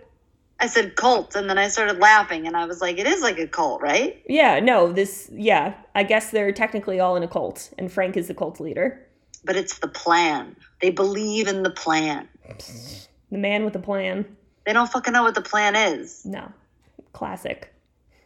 I 0.59 0.69
said 0.69 0.97
cult, 0.97 1.35
and 1.35 1.51
then 1.51 1.59
I 1.59 1.69
started 1.69 1.99
laughing, 1.99 2.47
and 2.47 2.57
I 2.57 2.65
was 2.65 2.81
like, 2.81 2.99
"It 2.99 3.07
is 3.07 3.21
like 3.21 3.39
a 3.39 3.47
cult, 3.47 3.83
right?" 3.83 4.23
Yeah, 4.27 4.59
no, 4.61 4.91
this, 4.91 5.29
yeah, 5.33 5.75
I 5.95 6.03
guess 6.03 6.31
they're 6.31 6.53
technically 6.53 6.99
all 6.99 7.15
in 7.17 7.23
a 7.23 7.29
cult, 7.29 7.75
and 7.77 7.93
Frank 7.93 8.17
is 8.17 8.29
the 8.29 8.35
cult 8.35 8.59
leader. 8.59 9.07
But 9.45 9.57
it's 9.57 9.79
the 9.79 9.89
plan. 9.89 10.57
They 10.81 10.91
believe 10.91 11.47
in 11.47 11.63
the 11.63 11.71
plan. 11.71 12.29
The 13.31 13.39
man 13.39 13.65
with 13.65 13.75
the 13.75 13.79
plan. 13.81 14.37
They 14.65 14.73
don't 14.73 14.91
fucking 14.91 15.13
know 15.13 15.23
what 15.23 15.35
the 15.35 15.43
plan 15.43 15.77
is. 15.77 16.25
No. 16.25 16.53
Classic. 17.13 17.73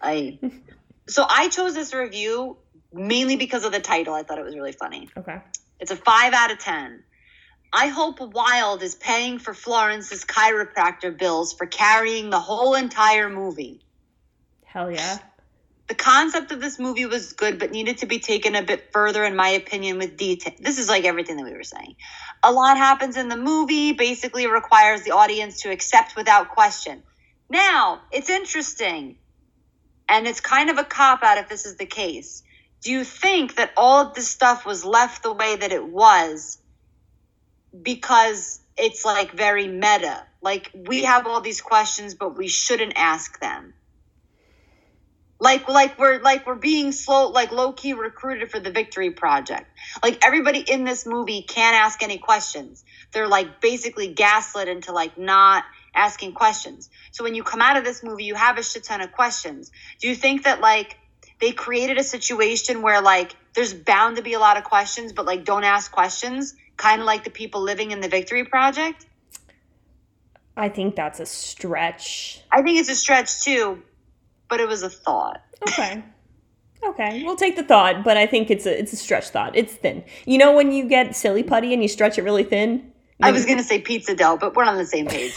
I. 0.01 0.39
So 1.09 1.27
I 1.29 1.49
chose 1.49 1.75
this 1.75 1.93
review 1.93 2.57
mainly 2.93 3.35
because 3.35 3.65
of 3.65 3.73
the 3.73 3.81
title. 3.81 4.15
I 4.15 4.23
thought 4.23 4.39
it 4.39 4.45
was 4.45 4.55
really 4.55 4.71
funny. 4.71 5.09
Okay. 5.17 5.41
It's 5.81 5.91
a 5.91 5.97
five 5.97 6.33
out 6.35 6.53
of 6.53 6.61
ten. 6.61 7.03
I 7.73 7.87
hope 7.89 8.21
Wilde 8.21 8.83
is 8.83 8.95
paying 8.95 9.39
for 9.39 9.55
Florence's 9.55 10.25
chiropractor 10.25 11.17
bills 11.17 11.53
for 11.53 11.67
carrying 11.67 12.31
the 12.31 12.41
whole 12.41 12.75
entire 12.75 13.29
movie. 13.29 13.81
Hell 14.65 14.91
yeah. 14.91 15.19
The 15.87 15.95
concept 15.95 16.53
of 16.53 16.61
this 16.61 16.79
movie 16.79 17.07
was 17.07 17.33
good, 17.33 17.59
but 17.59 17.73
needed 17.73 17.99
to 17.99 18.07
be 18.07 18.21
taken 18.21 18.55
a 18.55 18.63
bit 18.63 18.93
further, 18.93 19.25
in 19.25 19.35
my 19.35 19.49
opinion, 19.49 19.99
with 19.99 20.17
detail. 20.17 20.55
This 20.61 20.79
is 20.79 20.89
like 20.89 21.05
everything 21.05 21.37
that 21.37 21.45
we 21.45 21.53
were 21.53 21.65
saying. 21.65 21.97
A 22.45 22.53
lot 22.53 22.77
happens 22.77 23.17
in 23.17 23.29
the 23.29 23.37
movie, 23.37 23.93
basically 23.93 24.47
requires 24.47 25.03
the 25.03 25.11
audience 25.11 25.63
to 25.63 25.71
accept 25.73 26.15
without 26.15 26.51
question. 26.51 27.03
Now, 27.49 28.03
it's 28.13 28.31
interesting, 28.31 29.17
and 30.09 30.29
it's 30.29 30.41
kind 30.41 30.71
of 30.71 30.79
a 30.79 30.85
cop 30.85 31.25
out 31.25 31.39
if 31.39 31.49
this 31.49 31.67
is 31.67 31.77
the 31.77 31.87
case. 31.87 32.45
Do 32.83 32.93
you 32.93 33.03
think 33.03 33.57
that 33.57 33.73
all 33.77 34.07
of 34.07 34.15
this 34.15 34.29
stuff 34.29 34.65
was 34.65 34.85
left 34.85 35.25
the 35.25 35.33
way 35.33 35.57
that 35.57 35.73
it 35.73 35.85
was 35.85 36.59
because 37.83 38.61
it's 38.77 39.05
like 39.05 39.33
very 39.33 39.69
meta? 39.69 40.25
Like, 40.43 40.71
we 40.75 41.05
have 41.05 41.27
all 41.27 41.41
these 41.41 41.61
questions, 41.61 42.15
but 42.15 42.37
we 42.37 42.49
shouldn't 42.49 42.95
ask 42.97 43.41
them. 43.41 43.75
Like 45.43 45.71
like 45.71 45.99
we're 45.99 46.21
like 46.21 46.47
we're 46.47 46.55
being 46.55 46.93
slow 46.93 47.31
like 47.31 47.51
low 47.51 47.73
key 47.73 47.95
recruited 47.95 48.51
for 48.51 48.61
the 48.61 48.71
victory 48.71 49.11
project. 49.11 49.65
Like 50.03 50.23
everybody 50.23 50.61
in 50.61 50.85
this 50.85 51.07
movie 51.07 51.41
can't 51.41 51.75
ask 51.75 52.03
any 52.03 52.19
questions. 52.19 52.85
They're 53.13 53.27
like 53.27 53.59
basically 53.63 54.09
gaslit 54.13 54.69
into 54.69 54.93
like 54.93 55.17
not 55.17 55.65
asking 55.95 56.35
questions. 56.35 56.91
So 57.11 57.25
when 57.25 57.35
you 57.35 57.43
come 57.43 57.63
out 57.63 57.79
of 57.79 57.85
this 57.85 58.05
movie 58.05 58.25
you 58.25 58.35
have 58.35 58.59
a 58.59 58.63
shit 58.63 58.85
ton 58.85 59.01
of 59.01 59.13
questions. 59.13 59.73
Do 59.99 60.09
you 60.09 60.15
think 60.15 60.45
that 60.45 60.61
like 60.61 60.99
they 61.41 61.53
created 61.53 61.99
a 61.99 62.05
situation 62.05 62.83
where 62.83 63.01
like 63.01 63.35
there's 63.55 63.75
bound 63.75 64.17
to 64.17 64.23
be 64.23 64.35
a 64.35 64.39
lot 64.39 64.57
of 64.57 64.65
questions 64.65 65.13
but 65.13 65.27
like 65.27 65.45
don't 65.45 65.65
ask 65.65 65.91
questions 65.91 66.55
kind 66.77 67.01
of 67.01 67.07
like 67.07 67.25
the 67.25 67.31
people 67.31 67.61
living 67.63 67.91
in 67.91 68.01
the 68.01 68.09
victory 68.09 68.45
project 68.45 69.07
I 70.57 70.69
think 70.69 70.97
that's 70.97 71.21
a 71.21 71.27
stretch. 71.27 72.43
i 72.51 72.63
think 72.63 72.79
it's 72.79 72.91
a 72.91 72.95
stretch 72.95 73.43
too 73.43 73.83
but 74.49 74.61
it 74.61 74.69
was 74.69 74.83
a 74.83 74.91
thought 74.91 75.43
Okay. 75.69 76.03
Okay, 76.83 77.23
we'll 77.25 77.37
take 77.37 77.57
the 77.57 77.63
thought, 77.63 78.05
but 78.05 78.17
I 78.17 78.27
think 78.27 78.51
it's 78.51 78.65
a 78.65 78.79
it's 78.79 78.95
a 78.95 78.97
stretch 78.97 79.29
thought. 79.29 79.55
It's 79.55 79.75
thin. 79.75 80.03
You 80.25 80.39
know 80.39 80.57
when 80.57 80.73
you 80.73 80.89
get 80.89 81.15
silly 81.15 81.43
putty 81.43 81.75
and 81.75 81.83
you 81.83 81.89
stretch 81.89 82.17
it 82.17 82.23
really 82.23 82.43
thin? 82.43 82.91
I 83.23 83.33
was 83.33 83.45
gonna 83.45 83.63
say 83.63 83.83
pizza 83.83 84.17
dough, 84.17 84.39
but 84.39 84.57
we're 84.57 84.65
on 84.65 84.79
the 84.79 84.87
same 84.87 85.07
page. 85.07 85.35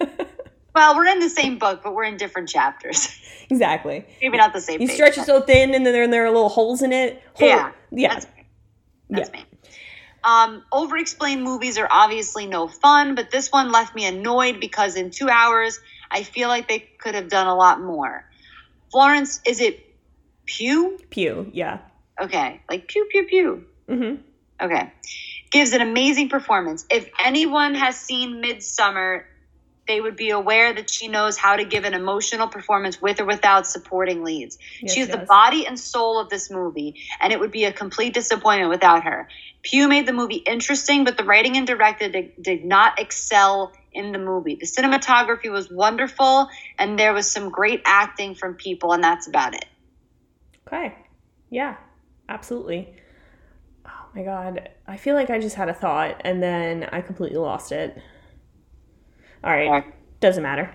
well, 0.74 0.96
we're 0.96 1.06
in 1.06 1.20
the 1.20 1.28
same 1.28 1.58
book, 1.58 1.82
but 1.82 1.94
we're 1.94 2.04
in 2.04 2.16
different 2.16 2.48
chapters. 2.48 3.18
Exactly. 3.50 4.06
Maybe 4.22 4.38
not 4.38 4.54
the 4.54 4.60
same. 4.60 4.80
You 4.80 4.88
page. 4.88 4.94
stretch 4.96 5.18
it 5.18 5.24
so 5.26 5.38
thin 5.42 5.74
and 5.74 5.84
then 5.84 5.92
there, 5.92 6.08
there 6.08 6.24
are 6.24 6.30
little 6.30 6.48
holes 6.48 6.80
in 6.80 6.94
it. 6.94 7.22
Hole- 7.34 7.46
Yeah, 7.46 7.72
Yeah. 7.92 8.08
That's 8.14 8.24
me. 8.24 8.44
That's 9.10 9.32
me. 9.32 9.44
Um, 10.24 10.62
over-explained 10.72 11.42
movies 11.42 11.76
are 11.76 11.86
obviously 11.90 12.46
no 12.46 12.68
fun, 12.68 13.14
but 13.14 13.30
this 13.30 13.52
one 13.52 13.70
left 13.70 13.94
me 13.94 14.06
annoyed 14.06 14.60
because 14.60 14.96
in 14.96 15.10
two 15.10 15.28
hours, 15.28 15.78
I 16.10 16.22
feel 16.22 16.48
like 16.48 16.68
they 16.68 16.78
could 16.78 17.14
have 17.14 17.28
done 17.28 17.46
a 17.46 17.54
lot 17.54 17.82
more. 17.82 18.24
Florence, 18.90 19.40
is 19.46 19.60
it 19.60 19.94
Pew? 20.46 20.98
Pew. 21.10 21.50
Yeah. 21.52 21.80
Okay, 22.18 22.62
like 22.70 22.88
pew 22.88 23.06
pew 23.10 23.24
pew. 23.24 23.64
Mm-hmm. 23.90 24.22
Okay. 24.64 24.90
Gives 25.50 25.72
an 25.74 25.82
amazing 25.82 26.30
performance. 26.30 26.86
If 26.90 27.10
anyone 27.22 27.74
has 27.74 27.96
seen 27.96 28.42
Midsommar, 28.42 29.24
they 29.86 30.00
would 30.00 30.16
be 30.16 30.30
aware 30.30 30.72
that 30.72 30.88
she 30.88 31.08
knows 31.08 31.36
how 31.36 31.56
to 31.56 31.64
give 31.64 31.84
an 31.84 31.94
emotional 31.94 32.48
performance 32.48 33.00
with 33.00 33.20
or 33.20 33.24
without 33.24 33.66
supporting 33.66 34.22
leads. 34.22 34.58
Yes, 34.80 34.94
She's 34.94 35.06
she 35.06 35.12
the 35.12 35.18
body 35.18 35.66
and 35.66 35.78
soul 35.78 36.18
of 36.18 36.28
this 36.28 36.50
movie, 36.50 37.02
and 37.20 37.32
it 37.32 37.40
would 37.40 37.50
be 37.50 37.64
a 37.64 37.72
complete 37.72 38.14
disappointment 38.14 38.70
without 38.70 39.04
her. 39.04 39.28
Pew 39.62 39.88
made 39.88 40.06
the 40.06 40.12
movie 40.12 40.36
interesting, 40.36 41.04
but 41.04 41.16
the 41.16 41.24
writing 41.24 41.56
and 41.56 41.66
director 41.66 42.08
did, 42.08 42.32
did 42.40 42.64
not 42.64 42.98
excel 42.98 43.72
in 43.92 44.12
the 44.12 44.18
movie. 44.18 44.56
The 44.56 44.66
cinematography 44.66 45.50
was 45.50 45.70
wonderful, 45.70 46.48
and 46.78 46.98
there 46.98 47.12
was 47.12 47.30
some 47.30 47.50
great 47.50 47.82
acting 47.84 48.34
from 48.34 48.54
people, 48.54 48.92
and 48.92 49.02
that's 49.02 49.26
about 49.26 49.54
it. 49.54 49.64
Okay. 50.66 50.94
Yeah. 51.50 51.76
Absolutely. 52.28 52.94
Oh 53.86 54.06
my 54.14 54.22
god. 54.22 54.70
I 54.86 54.96
feel 54.96 55.14
like 55.14 55.30
I 55.30 55.38
just 55.38 55.56
had 55.56 55.68
a 55.68 55.74
thought 55.74 56.22
and 56.24 56.42
then 56.42 56.88
I 56.90 57.00
completely 57.00 57.38
lost 57.38 57.72
it. 57.72 58.00
All 59.44 59.52
right. 59.52 59.84
Doesn't 60.20 60.42
matter. 60.42 60.74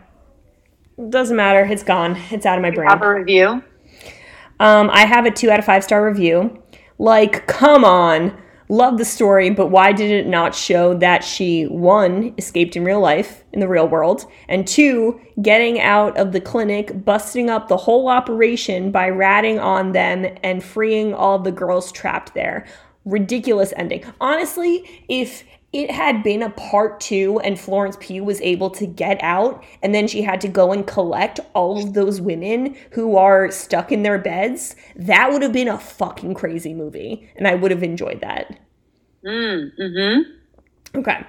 Doesn't 1.09 1.36
matter. 1.36 1.65
It's 1.65 1.84
gone. 1.84 2.15
It's 2.30 2.45
out 2.45 2.57
of 2.57 2.61
my 2.61 2.72
brain. 2.72 2.88
Have 2.88 3.01
a 3.01 3.13
review. 3.15 3.63
Um, 4.59 4.89
I 4.91 5.05
have 5.05 5.26
a 5.26 5.32
two 5.32 5.49
out 5.49 5.59
of 5.59 5.65
five 5.65 5.84
star 5.84 6.05
review. 6.05 6.61
Like, 6.99 7.47
come 7.47 7.84
on. 7.84 8.38
Love 8.72 8.99
the 8.99 9.05
story, 9.05 9.49
but 9.49 9.67
why 9.67 9.91
did 9.91 10.11
it 10.11 10.28
not 10.28 10.53
show 10.53 10.93
that 10.93 11.24
she, 11.24 11.63
one, 11.63 12.36
escaped 12.38 12.76
in 12.76 12.84
real 12.84 12.99
life, 12.99 13.43
in 13.51 13.59
the 13.61 13.67
real 13.67 13.88
world, 13.88 14.28
and 14.47 14.67
two, 14.67 15.20
getting 15.41 15.80
out 15.80 16.15
of 16.17 16.34
the 16.34 16.39
clinic, 16.39 17.03
busting 17.03 17.49
up 17.49 17.67
the 17.67 17.78
whole 17.78 18.07
operation 18.07 18.91
by 18.91 19.09
ratting 19.09 19.57
on 19.57 19.93
them 19.93 20.24
and 20.43 20.63
freeing 20.63 21.15
all 21.15 21.39
the 21.39 21.51
girls 21.51 21.91
trapped 21.91 22.36
there? 22.36 22.67
Ridiculous 23.05 23.74
ending. 23.76 24.03
Honestly, 24.22 25.03
if 25.07 25.43
it 25.72 25.91
had 25.91 26.24
been 26.24 26.41
a 26.41 26.49
part 26.49 26.99
two 26.99 27.39
and 27.41 27.59
Florence 27.59 27.95
Pugh 27.99 28.24
was 28.24 28.41
able 28.41 28.72
to 28.72 28.88
get 28.88 29.22
out 29.22 29.63
and 29.84 29.93
then 29.93 30.07
she 30.07 30.24
had 30.24 30.41
to 30.41 30.47
go 30.47 30.72
and 30.72 30.88
collect 30.88 31.39
all 31.53 31.84
of 31.84 31.93
those 31.93 32.20
women 32.20 32.76
who 32.91 33.15
are 33.15 33.51
stuck 33.51 33.91
in 33.91 34.03
their 34.03 34.17
beds, 34.17 34.76
that 34.95 35.32
would 35.32 35.43
have 35.43 35.53
been 35.53 35.67
a 35.67 35.78
fucking 35.78 36.34
crazy 36.34 36.74
movie. 36.74 37.30
And 37.36 37.47
I 37.47 37.55
would 37.55 37.72
have 37.72 37.84
enjoyed 37.84 38.22
that. 38.22 38.59
Mm, 39.24 39.72
mm-hmm. 39.80 40.97
Okay. 40.97 41.26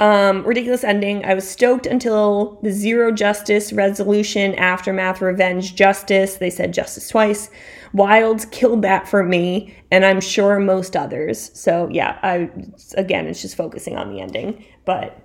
Um, 0.00 0.44
ridiculous 0.44 0.84
ending. 0.84 1.24
I 1.24 1.34
was 1.34 1.48
stoked 1.48 1.86
until 1.86 2.58
the 2.62 2.72
zero 2.72 3.12
justice 3.12 3.72
resolution, 3.72 4.54
aftermath, 4.56 5.22
revenge, 5.22 5.76
justice. 5.76 6.36
They 6.36 6.50
said 6.50 6.74
justice 6.74 7.08
twice. 7.08 7.48
Wilde 7.94 8.50
killed 8.50 8.82
that 8.82 9.08
for 9.08 9.22
me, 9.22 9.74
and 9.90 10.04
I'm 10.04 10.20
sure 10.20 10.58
most 10.58 10.96
others. 10.96 11.50
So 11.54 11.88
yeah, 11.90 12.18
I 12.22 12.50
again, 12.96 13.28
it's 13.28 13.40
just 13.40 13.56
focusing 13.56 13.96
on 13.96 14.12
the 14.12 14.20
ending, 14.20 14.64
but 14.84 15.16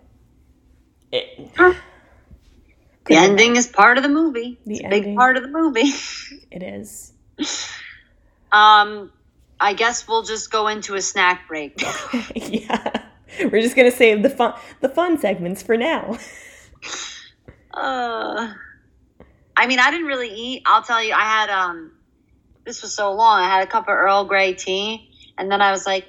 it, 1.12 1.50
The 1.56 3.16
ending 3.16 3.56
is 3.56 3.66
part 3.66 3.98
of 3.98 4.04
the 4.04 4.10
movie. 4.10 4.60
The 4.68 4.76
it's 4.76 4.86
a 4.86 4.90
big 4.90 5.16
part 5.16 5.36
of 5.36 5.42
the 5.42 5.50
movie. 5.50 5.82
it 6.52 6.62
is. 6.62 7.12
Um, 8.52 9.12
I 9.60 9.74
guess 9.74 10.08
we'll 10.08 10.24
just 10.24 10.52
go 10.52 10.68
into 10.68 10.94
a 10.94 11.02
snack 11.02 11.48
break. 11.48 11.82
yeah, 12.36 13.04
we're 13.52 13.62
just 13.62 13.76
gonna 13.76 13.90
save 13.90 14.22
the 14.22 14.30
fun 14.30 14.54
the 14.82 14.90
fun 14.90 15.18
segments 15.18 15.64
for 15.64 15.76
now. 15.76 16.20
uh, 17.74 18.54
I 19.58 19.66
mean, 19.68 19.80
I 19.80 19.90
didn't 19.90 20.06
really 20.06 20.32
eat. 20.32 20.62
I'll 20.68 20.84
tell 20.84 21.04
you, 21.04 21.14
I 21.14 21.22
had 21.22 21.50
um, 21.50 21.94
this 22.66 22.82
was 22.82 22.96
so 22.96 23.14
long. 23.14 23.42
I 23.42 23.48
had 23.48 23.68
a 23.68 23.72
cup 23.72 23.84
of 23.84 23.96
Earl 23.96 24.26
Grey 24.26 24.54
tea, 24.54 25.10
and 25.38 25.52
then 25.52 25.62
I 25.62 25.72
was 25.72 25.86
like, 25.86 26.08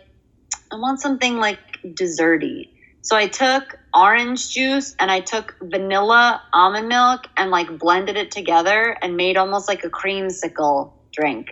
I 0.73 0.77
want 0.77 1.01
something 1.01 1.39
like 1.39 1.59
desserty. 1.85 2.69
So 3.03 3.17
I 3.17 3.27
took 3.27 3.79
orange 3.95 4.51
juice 4.51 4.95
and 4.99 5.11
I 5.11 5.21
took 5.21 5.57
vanilla 5.63 6.43
almond 6.53 6.89
milk 6.89 7.27
and 7.37 7.51
like 7.51 7.79
blended 7.79 8.17
it 8.17 8.31
together 8.31 8.97
and 9.03 9.17
made 9.17 9.37
almost 9.37 9.69
like 9.69 9.85
a 9.85 9.91
creamsicle 9.91 10.93
drink. 11.11 11.49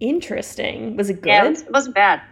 Interesting. 0.00 0.96
Was 0.96 1.10
it 1.10 1.20
good? 1.20 1.30
Yeah, 1.30 1.46
it, 1.46 1.50
was, 1.50 1.62
it 1.62 1.72
wasn't 1.72 1.94
bad. 1.96 2.22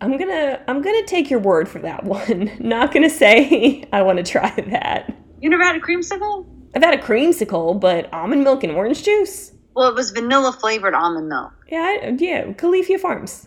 I'm 0.00 0.16
gonna 0.16 0.62
I'm 0.68 0.80
gonna 0.80 1.06
take 1.06 1.30
your 1.30 1.40
word 1.40 1.68
for 1.68 1.80
that 1.80 2.04
one. 2.04 2.52
Not 2.58 2.92
gonna 2.92 3.10
say 3.10 3.84
I 3.92 4.02
want 4.02 4.18
to 4.18 4.24
try 4.24 4.50
that. 4.68 5.14
You 5.40 5.50
never 5.50 5.62
had 5.62 5.76
a 5.76 5.80
creamsicle? 5.80 6.46
I've 6.74 6.82
had 6.82 6.94
a 6.94 7.02
creamsicle, 7.02 7.80
but 7.80 8.12
almond 8.12 8.44
milk 8.44 8.64
and 8.64 8.72
orange 8.72 9.02
juice. 9.02 9.52
Well, 9.78 9.90
it 9.90 9.94
was 9.94 10.10
vanilla 10.10 10.50
flavored 10.50 10.92
almond 10.92 11.28
milk. 11.28 11.52
Yeah, 11.68 12.10
yeah, 12.18 12.52
Califia 12.54 12.98
Farms. 12.98 13.46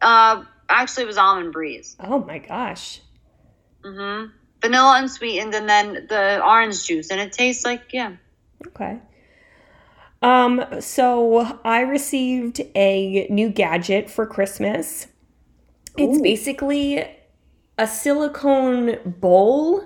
Uh, 0.00 0.42
actually, 0.70 1.02
it 1.02 1.06
was 1.08 1.18
almond 1.18 1.52
breeze. 1.52 1.96
Oh 2.00 2.24
my 2.24 2.38
gosh. 2.38 3.02
Mm-hmm. 3.84 4.32
Vanilla 4.62 4.94
unsweetened, 4.96 5.54
and 5.54 5.68
then 5.68 6.06
the 6.08 6.42
orange 6.42 6.86
juice, 6.86 7.10
and 7.10 7.20
it 7.20 7.34
tastes 7.34 7.62
like 7.62 7.92
yeah. 7.92 8.16
Okay. 8.68 8.98
Um, 10.22 10.64
so 10.80 11.60
I 11.62 11.80
received 11.80 12.62
a 12.74 13.26
new 13.28 13.50
gadget 13.50 14.08
for 14.08 14.26
Christmas. 14.26 15.08
It's 15.98 16.22
basically 16.22 17.06
a 17.76 17.86
silicone 17.86 18.96
bowl 19.04 19.84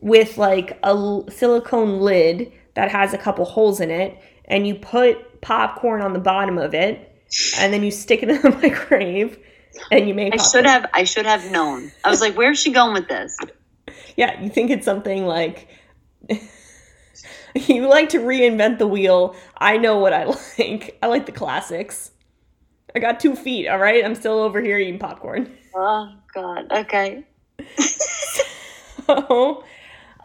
with 0.00 0.38
like 0.38 0.78
a 0.82 1.20
silicone 1.28 2.00
lid 2.00 2.52
that 2.72 2.90
has 2.90 3.12
a 3.12 3.18
couple 3.18 3.44
holes 3.44 3.80
in 3.80 3.90
it, 3.90 4.16
and 4.48 4.66
you 4.66 4.74
put 4.74 5.40
popcorn 5.40 6.02
on 6.02 6.12
the 6.12 6.18
bottom 6.18 6.58
of 6.58 6.74
it, 6.74 7.12
and 7.58 7.72
then 7.72 7.82
you 7.82 7.90
stick 7.90 8.22
it 8.22 8.28
in 8.30 8.40
the 8.42 8.50
microwave, 8.62 9.38
and 9.90 10.08
you 10.08 10.14
make. 10.14 10.32
I 10.34 10.36
popcorn. 10.36 10.50
should 10.50 10.66
have. 10.66 10.86
I 10.94 11.04
should 11.04 11.26
have 11.26 11.50
known. 11.50 11.92
I 12.04 12.10
was 12.10 12.20
like, 12.20 12.36
"Where's 12.36 12.58
she 12.58 12.72
going 12.72 12.94
with 12.94 13.08
this?" 13.08 13.36
Yeah, 14.16 14.40
you 14.40 14.48
think 14.48 14.70
it's 14.70 14.84
something 14.84 15.26
like 15.26 15.68
you 17.54 17.86
like 17.88 18.08
to 18.10 18.18
reinvent 18.18 18.78
the 18.78 18.86
wheel. 18.86 19.34
I 19.58 19.76
know 19.78 19.98
what 19.98 20.12
I 20.12 20.24
like. 20.58 20.98
I 21.02 21.06
like 21.06 21.26
the 21.26 21.32
classics. 21.32 22.12
I 22.94 22.98
got 22.98 23.20
two 23.20 23.36
feet, 23.36 23.68
all 23.68 23.78
right? 23.78 24.04
I'm 24.04 24.14
still 24.14 24.38
over 24.38 24.60
here 24.60 24.78
eating 24.78 24.98
popcorn. 24.98 25.52
Oh 25.74 26.12
God. 26.34 26.70
Okay. 26.72 27.24
So 27.78 29.64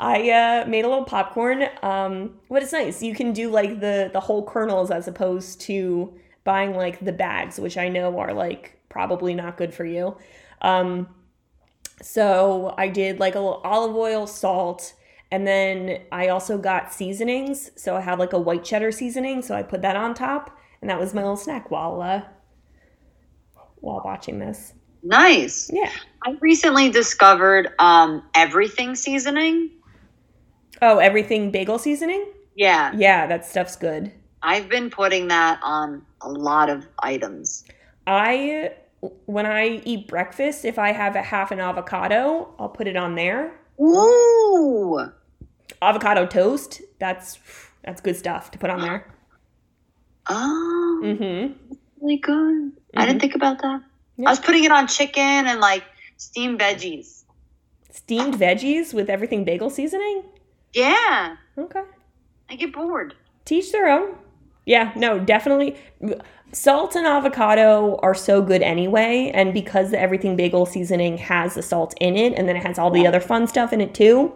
I 0.02 0.32
uh, 0.32 0.66
made 0.68 0.84
a 0.84 0.90
little 0.90 1.06
popcorn. 1.06 1.68
Um, 1.84 2.40
what 2.48 2.64
is 2.64 2.74
nice, 2.74 3.04
you 3.04 3.14
can 3.14 3.34
do 3.34 3.52
like 3.52 3.80
the 3.80 4.10
the 4.12 4.20
whole 4.20 4.44
kernels 4.44 4.90
as 4.90 5.08
opposed 5.08 5.62
to 5.62 6.12
buying 6.44 6.74
like 6.76 7.06
the 7.06 7.12
bags, 7.12 7.60
which 7.60 7.78
I 7.78 7.88
know 7.88 8.18
are 8.18 8.34
like 8.34 8.80
probably 8.90 9.36
not 9.36 9.58
good 9.58 9.76
for 9.76 9.86
you. 9.86 10.18
Um, 10.64 11.08
so 12.02 12.74
I 12.80 12.88
did 12.88 13.20
like 13.20 13.36
a 13.36 13.40
little 13.40 13.62
olive 13.64 13.96
oil, 13.96 14.26
salt, 14.26 14.96
and 15.30 15.46
then 15.46 16.02
I 16.12 16.30
also 16.30 16.58
got 16.58 16.92
seasonings. 16.92 17.70
So 17.76 17.96
I 17.96 18.02
had 18.02 18.18
like 18.18 18.34
a 18.34 18.40
white 18.40 18.64
cheddar 18.64 18.92
seasoning, 18.92 19.44
so 19.44 19.54
I 19.54 19.62
put 19.62 19.84
that 19.84 19.96
on 19.96 20.16
top, 20.16 20.58
and 20.82 20.90
that 20.90 21.00
was 21.00 21.14
my 21.14 21.22
little 21.22 21.38
snack 21.38 21.70
while 21.70 22.02
uh, 22.02 22.24
while 23.76 24.02
watching 24.04 24.40
this. 24.40 24.74
Nice. 25.04 25.70
Yeah. 25.72 25.92
I 26.26 26.32
recently 26.40 26.90
discovered 26.90 27.70
um 27.78 28.24
everything 28.34 28.96
seasoning. 28.96 29.70
Oh, 30.82 30.98
everything 30.98 31.52
bagel 31.52 31.78
seasoning. 31.78 32.26
Yeah, 32.56 32.92
Yeah, 32.96 33.28
that 33.28 33.46
stuff's 33.46 33.76
good. 33.76 34.12
I've 34.44 34.68
been 34.68 34.90
putting 34.90 35.28
that 35.30 35.60
on 35.64 36.04
a 36.22 36.30
lot 36.30 36.70
of 36.70 36.86
items. 37.00 37.64
I 38.08 38.74
when 39.26 39.46
I 39.46 39.82
eat 39.86 40.08
breakfast, 40.08 40.66
if 40.66 40.78
I 40.78 40.92
have 40.92 41.16
a 41.16 41.22
half 41.22 41.52
an 41.52 41.60
avocado, 41.60 42.54
I'll 42.60 42.70
put 42.70 42.88
it 42.88 42.96
on 42.96 43.16
there. 43.16 43.54
Ooh. 43.80 45.00
Avocado 45.82 46.26
toast, 46.26 46.82
that's 47.00 47.40
that's 47.84 48.02
good 48.02 48.16
stuff 48.16 48.52
to 48.52 48.58
put 48.58 48.70
on 48.70 48.82
there. 48.82 49.08
Oh, 50.30 51.02
Mhm. 51.04 51.56
really 52.00 52.18
good. 52.18 52.72
I 52.96 53.06
didn't 53.06 53.22
think 53.22 53.36
about 53.36 53.62
that. 53.62 53.82
Yeah. 54.18 54.28
I 54.28 54.32
was 54.32 54.40
putting 54.40 54.64
it 54.64 54.72
on 54.72 54.88
chicken 54.88 55.24
and 55.48 55.60
like 55.60 55.84
steamed 56.18 56.60
veggies. 56.60 57.24
Steamed 57.92 58.36
veggies 58.36 58.94
with 58.94 59.10
everything 59.10 59.44
bagel 59.44 59.70
seasoning? 59.70 60.24
Yeah, 60.74 61.36
Okay. 61.58 61.82
I 62.50 62.56
get 62.56 62.74
bored. 62.74 63.14
Teach 63.46 63.72
their 63.72 63.88
own. 63.88 64.16
Yeah, 64.66 64.92
no, 64.96 65.20
definitely. 65.20 65.76
Salt 66.54 66.96
and 66.96 67.08
avocado 67.08 67.98
are 68.04 68.14
so 68.14 68.42
good 68.42 68.62
anyway, 68.62 69.32
and 69.34 69.54
because 69.54 69.92
the 69.92 70.00
everything 70.00 70.36
bagel 70.36 70.66
seasoning 70.66 71.18
has 71.18 71.56
the 71.56 71.62
salt 71.62 71.94
in 72.02 72.18
it, 72.18 72.34
and 72.34 72.48
then 72.48 72.56
it 72.58 72.66
has 72.66 72.78
all 72.78 72.92
the 72.92 73.08
other 73.08 73.22
fun 73.22 73.48
stuff 73.48 73.72
in 73.72 73.80
it 73.82 73.94
too, 73.94 74.34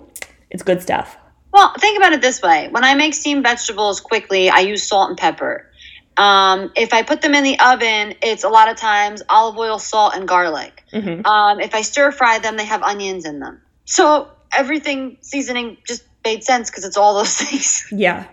it's 0.49 0.63
good 0.63 0.81
stuff. 0.81 1.17
Well, 1.51 1.73
think 1.79 1.97
about 1.97 2.13
it 2.13 2.21
this 2.21 2.41
way: 2.41 2.69
when 2.71 2.83
I 2.83 2.95
make 2.95 3.13
steamed 3.13 3.43
vegetables 3.43 3.99
quickly, 3.99 4.49
I 4.49 4.59
use 4.59 4.83
salt 4.87 5.09
and 5.09 5.17
pepper. 5.17 5.69
Um, 6.17 6.71
if 6.77 6.93
I 6.93 7.03
put 7.03 7.21
them 7.21 7.35
in 7.35 7.43
the 7.43 7.59
oven, 7.59 8.15
it's 8.21 8.45
a 8.45 8.49
lot 8.49 8.69
of 8.69 8.77
times 8.77 9.21
olive 9.27 9.57
oil, 9.57 9.77
salt, 9.77 10.15
and 10.15 10.25
garlic. 10.25 10.83
Mhm. 10.93 11.25
Um, 11.25 11.59
if 11.59 11.75
I 11.75 11.81
stir 11.81 12.11
fry 12.13 12.39
them, 12.39 12.55
they 12.55 12.63
have 12.65 12.81
onions 12.81 13.25
in 13.25 13.39
them. 13.41 13.61
So 13.83 14.29
everything 14.53 15.17
seasoning 15.19 15.77
just 15.85 16.03
made 16.25 16.43
sense 16.43 16.69
because 16.69 16.83
it's 16.83 16.97
all 16.97 17.13
those 17.15 17.35
things, 17.41 17.85
Yeah, 17.91 18.25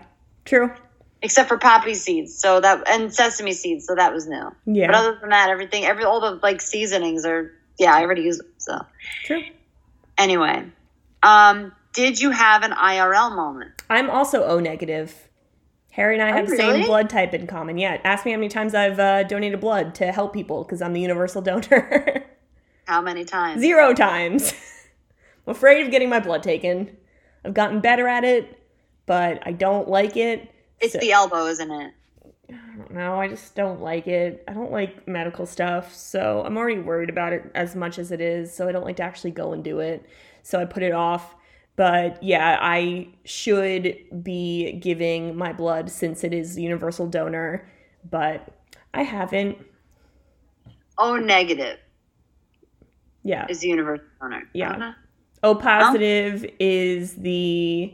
true. 0.45 0.71
except 1.21 1.47
for 1.47 1.57
poppy 1.57 1.93
seeds. 1.93 2.37
So 2.37 2.59
that 2.59 2.87
and 2.89 3.13
sesame 3.13 3.53
seeds. 3.53 3.85
So 3.87 3.95
that 3.95 4.11
was 4.13 4.27
new. 4.27 4.51
Yeah, 4.65 4.87
But 4.87 4.95
other 4.95 5.17
than 5.21 5.29
that, 5.29 5.49
everything, 5.49 5.85
every 5.85 6.03
all 6.03 6.19
the 6.19 6.39
like 6.43 6.59
seasonings 6.61 7.25
are 7.25 7.51
yeah, 7.79 7.95
I 7.95 8.01
already 8.01 8.23
use 8.23 8.37
them. 8.39 8.47
So 8.57 8.79
true. 9.25 9.43
anyway, 10.17 10.65
um, 11.23 11.71
did 11.93 12.19
you 12.19 12.31
have 12.31 12.63
an 12.63 12.71
IRL 12.71 13.35
moment? 13.35 13.71
I'm 13.89 14.09
also 14.09 14.43
O 14.43 14.59
negative. 14.59 15.29
Harry 15.91 16.15
and 16.15 16.23
I 16.23 16.31
Oh, 16.31 16.37
have 16.37 16.45
the 16.47 16.53
really? 16.53 16.79
same 16.79 16.87
blood 16.87 17.07
type 17.09 17.35
in 17.35 17.45
common. 17.45 17.77
Yeah, 17.77 17.99
ask 18.03 18.25
me 18.25 18.31
how 18.31 18.37
many 18.37 18.49
times 18.49 18.73
I've 18.73 18.99
uh, 18.99 19.21
donated 19.23 19.59
blood 19.59 19.93
to 19.95 20.11
help 20.11 20.33
people 20.33 20.63
because 20.63 20.81
I'm 20.81 20.93
the 20.93 21.01
universal 21.01 21.39
donor. 21.41 22.25
How 22.85 22.99
many 22.99 23.23
times? 23.23 23.61
Zero 23.61 23.93
times. 23.93 24.53
I'm 25.47 25.51
afraid 25.51 25.85
of 25.85 25.91
getting 25.91 26.09
my 26.09 26.19
blood 26.19 26.41
taken. 26.43 26.97
I've 27.45 27.53
gotten 27.53 27.79
better 27.79 28.07
at 28.07 28.23
it, 28.23 28.59
but 29.05 29.45
I 29.45 29.51
don't 29.51 29.87
like 29.87 30.15
it. 30.17 30.49
It's 30.79 30.93
So- 30.93 30.99
the 30.99 31.11
elbow, 31.11 31.45
isn't 31.47 31.71
it? 31.71 31.93
No, 32.89 33.19
I 33.19 33.27
just 33.27 33.55
don't 33.55 33.81
like 33.81 34.07
it. 34.07 34.43
I 34.47 34.53
don't 34.53 34.71
like 34.71 35.07
medical 35.07 35.45
stuff, 35.45 35.93
so 35.93 36.43
I'm 36.45 36.57
already 36.57 36.79
worried 36.81 37.09
about 37.09 37.33
it 37.33 37.49
as 37.55 37.75
much 37.75 37.97
as 37.97 38.11
it 38.11 38.21
is, 38.21 38.53
so 38.53 38.67
I 38.67 38.71
don't 38.71 38.83
like 38.83 38.97
to 38.97 39.03
actually 39.03 39.31
go 39.31 39.53
and 39.53 39.63
do 39.63 39.79
it. 39.79 40.05
So 40.43 40.59
I 40.59 40.65
put 40.65 40.83
it 40.83 40.91
off. 40.91 41.35
But 41.75 42.21
yeah, 42.21 42.59
I 42.61 43.07
should 43.25 43.97
be 44.21 44.73
giving 44.73 45.35
my 45.35 45.53
blood 45.53 45.89
since 45.89 46.23
it 46.23 46.33
is 46.33 46.59
universal 46.59 47.07
donor, 47.07 47.67
but 48.09 48.47
I 48.93 49.01
haven't. 49.03 49.57
Oh, 50.99 51.15
negative 51.15 51.79
Yeah. 53.23 53.47
is 53.49 53.61
the 53.61 53.69
universal 53.69 54.05
donor. 54.21 54.43
Yeah. 54.53 54.67
I 54.67 54.71
don't 54.71 54.79
know. 54.81 54.93
O 55.43 55.55
positive 55.55 56.45
is 56.59 57.15
the 57.15 57.93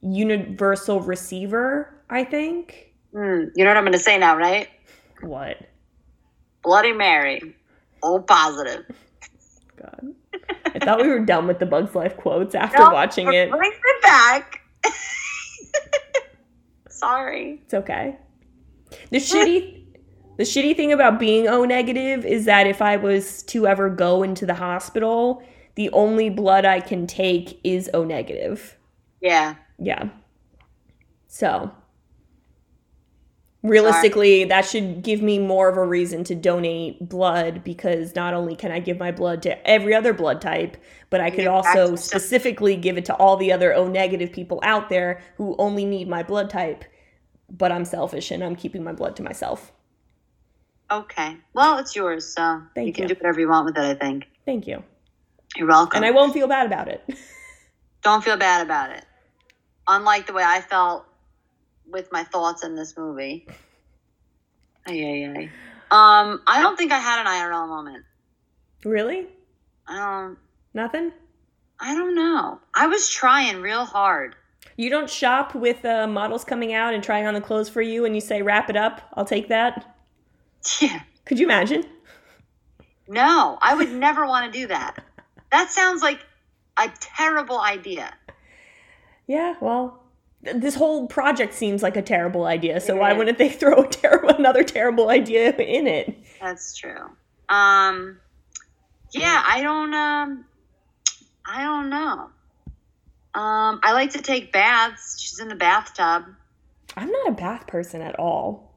universal 0.00 1.00
receiver, 1.00 1.92
I 2.08 2.24
think. 2.24 2.92
Hmm, 3.12 3.46
you 3.54 3.64
know 3.64 3.70
what 3.70 3.76
I'm 3.76 3.82
going 3.82 3.92
to 3.92 3.98
say 3.98 4.16
now, 4.16 4.36
right? 4.36 4.68
What? 5.20 5.58
Bloody 6.62 6.92
Mary. 6.92 7.56
O 8.02 8.20
positive. 8.20 8.84
God. 9.76 10.14
I 10.74 10.78
thought 10.78 11.02
we 11.02 11.08
were 11.08 11.20
done 11.20 11.46
with 11.46 11.58
the 11.58 11.66
Bugs 11.66 11.94
Life 11.94 12.16
quotes 12.16 12.54
after 12.54 12.78
No, 12.78 12.90
watching 12.90 13.32
it. 13.32 13.50
Bring 13.50 13.72
it 13.72 14.02
back. 14.02 14.60
Sorry. 16.88 17.60
It's 17.64 17.74
okay. 17.74 18.16
The 19.10 19.18
shitty 19.18 19.82
the 20.38 20.44
shitty 20.44 20.76
thing 20.76 20.92
about 20.92 21.18
being 21.18 21.46
O 21.46 21.64
negative 21.64 22.24
is 22.24 22.46
that 22.46 22.66
if 22.66 22.80
I 22.80 22.96
was 22.96 23.42
to 23.44 23.66
ever 23.66 23.90
go 23.90 24.22
into 24.22 24.46
the 24.46 24.54
hospital, 24.54 25.42
the 25.74 25.90
only 25.90 26.28
blood 26.30 26.64
I 26.64 26.80
can 26.80 27.06
take 27.06 27.60
is 27.64 27.90
O 27.94 28.04
negative. 28.04 28.76
Yeah. 29.20 29.56
Yeah. 29.78 30.10
So 31.28 31.72
realistically, 33.62 34.44
that 34.44 34.64
should 34.64 35.02
give 35.02 35.22
me 35.22 35.38
more 35.38 35.68
of 35.68 35.76
a 35.76 35.86
reason 35.86 36.24
to 36.24 36.34
donate 36.34 37.08
blood 37.08 37.62
because 37.64 38.14
not 38.14 38.34
only 38.34 38.56
can 38.56 38.72
I 38.72 38.80
give 38.80 38.98
my 38.98 39.12
blood 39.12 39.42
to 39.42 39.66
every 39.68 39.94
other 39.94 40.12
blood 40.12 40.40
type, 40.40 40.76
but 41.10 41.20
I 41.20 41.30
could 41.30 41.44
Yeah, 41.44 41.50
also 41.50 41.96
specifically 41.96 42.76
give 42.76 42.98
it 42.98 43.04
to 43.06 43.14
all 43.16 43.36
the 43.36 43.52
other 43.52 43.72
O 43.74 43.86
negative 43.88 44.32
people 44.32 44.60
out 44.62 44.88
there 44.88 45.22
who 45.36 45.54
only 45.58 45.84
need 45.84 46.08
my 46.08 46.22
blood 46.22 46.50
type. 46.50 46.84
But 47.50 47.70
I'm 47.72 47.84
selfish 47.84 48.30
and 48.30 48.42
I'm 48.42 48.56
keeping 48.56 48.82
my 48.82 48.92
blood 48.92 49.16
to 49.16 49.22
myself. 49.22 49.72
Okay. 50.90 51.38
Well, 51.54 51.78
it's 51.78 51.96
yours, 51.96 52.34
so 52.34 52.62
Thank 52.74 52.86
you 52.88 52.92
can 52.92 53.04
you. 53.04 53.08
do 53.08 53.14
whatever 53.14 53.40
you 53.40 53.48
want 53.48 53.66
with 53.66 53.78
it, 53.78 53.84
I 53.84 53.94
think. 53.94 54.26
Thank 54.44 54.66
you. 54.66 54.84
You're 55.56 55.68
welcome. 55.68 55.96
And 55.98 56.04
I 56.06 56.10
won't 56.10 56.32
feel 56.32 56.48
bad 56.48 56.66
about 56.66 56.88
it. 56.88 57.02
Don't 58.02 58.24
feel 58.24 58.36
bad 58.36 58.64
about 58.64 58.90
it. 58.90 59.04
Unlike 59.86 60.26
the 60.26 60.32
way 60.32 60.42
I 60.44 60.60
felt 60.60 61.04
with 61.88 62.10
my 62.10 62.24
thoughts 62.24 62.64
in 62.64 62.74
this 62.74 62.96
movie. 62.96 63.46
Ay, 64.86 64.92
ay, 65.04 65.34
ay. 65.36 65.50
Um, 65.90 66.40
I 66.46 66.62
don't 66.62 66.76
think 66.76 66.90
I 66.90 66.98
had 66.98 67.20
an 67.20 67.26
IRL 67.26 67.68
moment. 67.68 68.04
really? 68.84 69.26
Don't. 69.86 70.38
Nothing? 70.74 71.12
I 71.78 71.94
don't 71.94 72.14
know. 72.14 72.60
I 72.72 72.86
was 72.86 73.08
trying 73.10 73.60
real 73.60 73.84
hard. 73.84 74.34
You 74.76 74.88
don't 74.88 75.10
shop 75.10 75.54
with 75.54 75.84
uh, 75.84 76.06
models 76.06 76.44
coming 76.44 76.72
out 76.72 76.94
and 76.94 77.04
trying 77.04 77.26
on 77.26 77.34
the 77.34 77.40
clothes 77.40 77.68
for 77.68 77.82
you 77.82 78.04
and 78.06 78.14
you 78.14 78.20
say, 78.20 78.40
wrap 78.42 78.70
it 78.70 78.76
up, 78.76 79.02
I'll 79.14 79.24
take 79.26 79.48
that? 79.48 79.96
Yeah. 80.80 81.00
Could 81.24 81.38
you 81.40 81.46
imagine? 81.46 81.84
No, 83.08 83.58
I 83.60 83.74
would 83.74 83.90
never 83.92 84.26
want 84.26 84.52
to 84.52 84.58
do 84.60 84.68
that. 84.68 85.04
That 85.52 85.70
sounds 85.70 86.02
like 86.02 86.18
a 86.76 86.90
terrible 86.98 87.60
idea. 87.60 88.12
Yeah, 89.26 89.54
well, 89.60 90.02
this 90.40 90.74
whole 90.74 91.06
project 91.06 91.54
seems 91.54 91.82
like 91.82 91.96
a 91.96 92.02
terrible 92.02 92.46
idea. 92.46 92.80
So 92.80 92.96
why 92.96 93.12
wouldn't 93.12 93.38
they 93.38 93.48
throw 93.60 93.82
a 93.82 93.86
terrible 93.86 94.30
another 94.30 94.64
terrible 94.64 95.10
idea 95.10 95.54
in 95.56 95.86
it? 95.86 96.18
That's 96.40 96.76
true. 96.76 97.10
Um, 97.48 98.18
yeah, 99.12 99.42
I 99.46 99.62
don't. 99.62 99.94
Um, 99.94 100.44
I 101.46 101.62
don't 101.62 101.90
know. 101.90 102.30
Um, 103.34 103.80
I 103.82 103.92
like 103.92 104.12
to 104.12 104.22
take 104.22 104.52
baths. 104.52 105.20
She's 105.20 105.38
in 105.38 105.48
the 105.48 105.54
bathtub. 105.54 106.24
I'm 106.96 107.10
not 107.10 107.28
a 107.28 107.32
bath 107.32 107.66
person 107.66 108.02
at 108.02 108.18
all. 108.18 108.72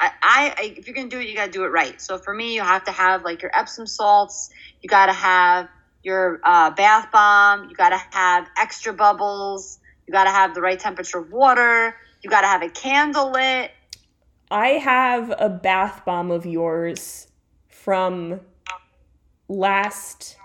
I, 0.00 0.10
I, 0.22 0.54
I 0.56 0.74
if 0.76 0.86
you're 0.86 0.94
gonna 0.94 1.08
do 1.08 1.18
it, 1.18 1.28
you 1.28 1.34
gotta 1.34 1.50
do 1.50 1.64
it 1.64 1.68
right. 1.68 2.00
So 2.00 2.18
for 2.18 2.32
me, 2.32 2.54
you 2.54 2.62
have 2.62 2.84
to 2.84 2.92
have 2.92 3.24
like 3.24 3.42
your 3.42 3.50
Epsom 3.56 3.86
salts. 3.86 4.50
You 4.80 4.88
gotta 4.88 5.12
have 5.12 5.68
your 6.02 6.40
uh, 6.44 6.70
bath 6.70 7.10
bomb. 7.12 7.68
You 7.68 7.74
gotta 7.76 8.00
have 8.10 8.48
extra 8.60 8.92
bubbles. 8.92 9.78
You 10.06 10.12
gotta 10.12 10.30
have 10.30 10.54
the 10.54 10.60
right 10.60 10.78
temperature 10.78 11.18
of 11.18 11.30
water. 11.32 11.94
You 12.22 12.30
gotta 12.30 12.46
have 12.46 12.62
a 12.62 12.68
candle 12.70 13.30
lit. 13.32 13.70
I 14.50 14.68
have 14.70 15.32
a 15.38 15.48
bath 15.48 16.02
bomb 16.04 16.30
of 16.30 16.44
yours 16.46 17.28
from 17.68 18.40
last 19.48 20.36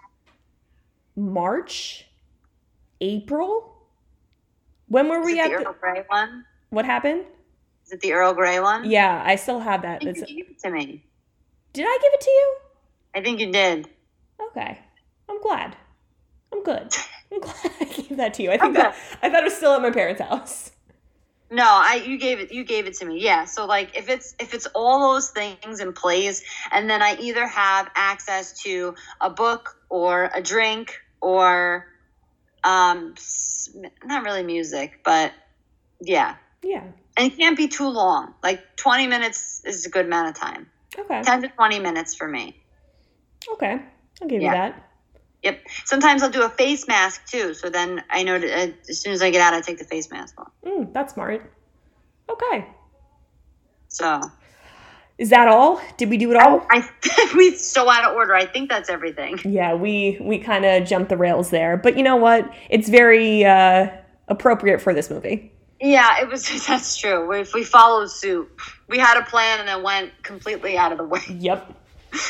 March, 1.15 2.05
April. 3.01 3.71
When 4.87 5.09
were 5.09 5.19
Is 5.21 5.25
we 5.25 5.39
at? 5.39 5.49
the 5.49 5.57
The, 5.57 5.65
Earl 5.65 5.75
Grey 5.79 6.03
one? 6.07 6.45
what 6.69 6.85
happened? 6.85 7.25
Is 7.85 7.91
it 7.93 8.01
the 8.01 8.13
Earl 8.13 8.33
Grey 8.33 8.59
one? 8.59 8.89
Yeah, 8.89 9.23
I 9.25 9.35
still 9.35 9.59
have 9.59 9.81
that. 9.83 10.01
I 10.01 10.13
think 10.13 10.29
you 10.29 10.43
gave 10.43 10.51
it 10.51 10.59
to 10.59 10.69
me. 10.69 11.03
did 11.73 11.85
I 11.87 11.97
give 12.01 12.13
it 12.13 12.21
to 12.21 12.29
you? 12.29 12.55
I 13.15 13.21
think 13.21 13.39
you 13.39 13.51
did. 13.51 13.87
Okay. 14.49 14.79
Glad. 15.45 15.75
I'm 16.51 16.63
good. 16.63 16.93
I'm 17.31 17.39
glad 17.39 17.71
I 17.79 17.83
gave 17.85 18.17
that 18.17 18.33
to 18.35 18.43
you. 18.43 18.51
I 18.51 18.57
think 18.57 18.75
Okay. 18.77 18.81
that 18.87 18.95
I 19.21 19.29
thought 19.29 19.41
it 19.41 19.45
was 19.45 19.55
still 19.55 19.73
at 19.73 19.81
my 19.81 19.91
parents' 19.91 20.21
house. 20.21 20.71
No, 21.51 21.63
I 21.63 22.03
you 22.05 22.17
gave 22.17 22.39
it 22.39 22.51
you 22.51 22.63
gave 22.63 22.87
it 22.87 22.95
to 22.95 23.05
me. 23.05 23.21
Yeah. 23.21 23.45
So 23.45 23.65
like 23.65 23.95
if 23.95 24.09
it's 24.09 24.33
if 24.39 24.53
it's 24.55 24.65
all 24.73 25.13
those 25.13 25.29
things 25.29 25.79
in 25.79 25.93
place 25.93 26.43
and 26.71 26.89
then 26.89 27.01
I 27.03 27.15
either 27.19 27.45
have 27.45 27.89
access 27.95 28.63
to 28.63 28.95
a 29.21 29.29
book 29.29 29.75
or 29.89 30.31
a 30.33 30.41
drink 30.41 30.99
or 31.21 31.85
um 32.63 33.13
not 34.03 34.23
really 34.23 34.41
music, 34.43 35.01
but 35.05 35.31
yeah. 36.01 36.37
Yeah. 36.63 36.83
And 37.17 37.31
it 37.31 37.37
can't 37.37 37.55
be 37.55 37.67
too 37.67 37.87
long. 37.87 38.33
Like 38.41 38.75
20 38.77 39.05
minutes 39.07 39.61
is 39.65 39.85
a 39.85 39.89
good 39.89 40.07
amount 40.07 40.29
of 40.29 40.35
time. 40.35 40.69
Okay. 40.97 41.21
10 41.21 41.43
to 41.43 41.47
20 41.49 41.79
minutes 41.79 42.15
for 42.15 42.27
me. 42.27 42.59
Okay. 43.53 43.79
I'll 44.21 44.27
give 44.27 44.41
Yeah. 44.41 44.49
you 44.49 44.57
that. 44.73 44.89
Yep. 45.45 45.63
Sometimes 45.85 46.23
I'll 46.23 46.31
do 46.31 46.43
a 46.43 46.49
face 46.49 46.87
mask 46.87 47.27
too. 47.27 47.53
So 47.53 47.69
then 47.69 48.03
I 48.09 48.23
know 48.23 48.39
to, 48.39 48.47
uh, 48.47 48.71
as 48.89 48.99
soon 48.99 49.13
as 49.13 49.21
I 49.21 49.29
get 49.29 49.41
out, 49.41 49.53
I 49.53 49.61
take 49.61 49.77
the 49.77 49.85
face 49.85 50.09
mask 50.09 50.39
off. 50.39 50.51
Mm, 50.65 50.91
that's 50.91 51.13
smart. 51.13 51.51
Okay. 52.29 52.67
So 53.87 54.19
Is 55.19 55.29
that 55.29 55.47
all? 55.47 55.79
Did 55.97 56.09
we 56.09 56.17
do 56.17 56.31
it 56.31 56.37
all? 56.37 56.65
I 56.71 56.89
we 57.37 57.55
so 57.55 57.87
out 57.89 58.09
of 58.09 58.15
order. 58.15 58.35
I 58.35 58.45
think 58.45 58.69
that's 58.69 58.89
everything. 58.89 59.39
Yeah, 59.45 59.75
we 59.75 60.17
we 60.19 60.39
kind 60.39 60.65
of 60.65 60.85
jumped 60.87 61.09
the 61.09 61.17
rails 61.17 61.51
there, 61.51 61.77
but 61.77 61.95
you 61.95 62.03
know 62.03 62.17
what? 62.17 62.51
It's 62.69 62.89
very 62.89 63.45
uh, 63.45 63.87
appropriate 64.27 64.81
for 64.81 64.93
this 64.95 65.09
movie. 65.11 65.51
Yeah, 65.79 66.21
it 66.21 66.27
was. 66.27 66.43
That's 66.67 66.97
true. 66.97 67.31
If 67.33 67.53
we 67.53 67.63
followed 67.63 68.09
suit, 68.09 68.49
we 68.89 68.97
had 68.97 69.17
a 69.21 69.25
plan 69.25 69.59
and 69.59 69.69
it 69.69 69.83
went 69.83 70.11
completely 70.23 70.77
out 70.77 70.91
of 70.91 70.97
the 70.97 71.05
way. 71.05 71.21
Yep. 71.29 71.73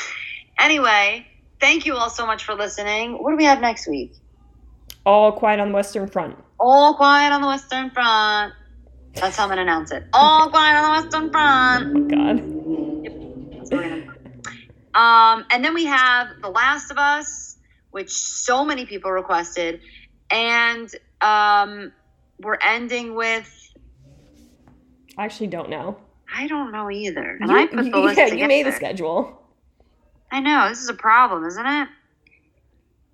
Anyway, 0.58 1.28
thank 1.60 1.86
you 1.86 1.96
all 1.96 2.10
so 2.10 2.26
much 2.26 2.44
for 2.44 2.54
listening. 2.56 3.14
What 3.22 3.32
do 3.32 3.38
we 3.38 3.46
have 3.46 3.62
next 3.62 3.88
week? 3.88 4.14
All 5.06 5.32
quiet 5.32 5.60
on 5.60 5.70
the 5.70 5.76
Western 5.76 6.08
Front. 6.08 6.38
All 6.60 6.96
quiet 6.96 7.32
on 7.32 7.42
the 7.42 7.48
Western 7.48 7.92
Front. 7.92 8.54
That's 9.14 9.38
how 9.38 9.44
I'm 9.44 9.50
gonna 9.50 9.62
announce 9.62 9.92
it. 9.92 10.04
All 10.14 10.50
quiet 10.50 10.78
on 10.78 10.84
the 10.84 11.02
Western 11.04 11.32
Front. 11.32 11.96
Oh, 11.96 12.00
God. 12.02 13.58
That's 13.58 13.72
what 13.72 13.84
we're 13.84 13.90
gonna 13.90 14.02
do. 14.02 15.00
Um, 15.00 15.46
and 15.52 15.64
then 15.64 15.74
we 15.74 15.86
have 15.86 16.28
The 16.42 16.50
Last 16.50 16.90
of 16.92 16.98
Us, 16.98 17.58
which 17.92 18.10
so 18.10 18.64
many 18.66 18.86
people 18.86 19.12
requested, 19.12 19.82
and 20.32 20.90
um, 21.22 21.92
we're 22.40 22.58
ending 22.62 23.16
with 23.16 23.52
I 25.18 25.24
actually 25.26 25.48
don't 25.48 25.70
know. 25.70 25.98
I 26.34 26.48
don't 26.48 26.72
know 26.74 26.90
either. 26.92 27.38
And 27.40 27.50
You- 27.50 27.58
I 27.58 27.66
put 27.74 27.92
the 27.92 28.00
list 28.00 28.18
yeah, 28.18 28.26
together. 28.26 28.36
you 28.42 28.48
made 28.48 28.66
the 28.66 28.72
schedule. 28.74 29.42
I 30.32 30.40
know 30.40 30.68
this 30.70 30.82
is 30.82 30.90
a 30.90 30.94
problem, 30.94 31.46
isn't 31.46 31.66
it? 31.66 31.88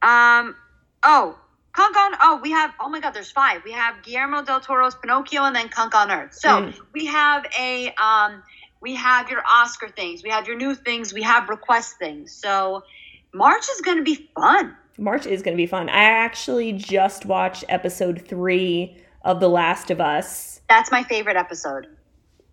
Um. 0.01 0.55
Oh, 1.03 1.37
Cunk 1.73 1.95
on. 1.95 2.11
Oh, 2.21 2.39
we 2.41 2.51
have. 2.51 2.71
Oh 2.79 2.89
my 2.89 2.99
God, 2.99 3.13
there's 3.13 3.31
five. 3.31 3.63
We 3.63 3.71
have 3.71 4.01
Guillermo 4.03 4.43
del 4.43 4.59
Toro's 4.59 4.95
Pinocchio, 4.95 5.43
and 5.43 5.55
then 5.55 5.69
Cunk 5.69 5.95
on 5.95 6.11
Earth. 6.11 6.33
So 6.33 6.49
Mm. 6.49 6.75
we 6.93 7.05
have 7.07 7.45
a. 7.59 7.93
Um. 7.95 8.43
We 8.81 8.95
have 8.95 9.29
your 9.29 9.43
Oscar 9.47 9.89
things. 9.89 10.23
We 10.23 10.31
have 10.31 10.47
your 10.47 10.57
new 10.57 10.73
things. 10.73 11.13
We 11.13 11.21
have 11.21 11.49
request 11.49 11.97
things. 11.99 12.31
So 12.33 12.83
March 13.31 13.63
is 13.75 13.81
going 13.81 13.97
to 13.97 14.03
be 14.03 14.27
fun. 14.35 14.75
March 14.97 15.27
is 15.27 15.43
going 15.43 15.55
to 15.55 15.61
be 15.61 15.67
fun. 15.67 15.87
I 15.87 16.01
actually 16.03 16.73
just 16.73 17.27
watched 17.27 17.63
episode 17.69 18.23
three 18.27 18.97
of 19.23 19.39
The 19.39 19.47
Last 19.49 19.91
of 19.91 20.01
Us. 20.01 20.61
That's 20.67 20.91
my 20.91 21.03
favorite 21.03 21.37
episode. 21.37 21.85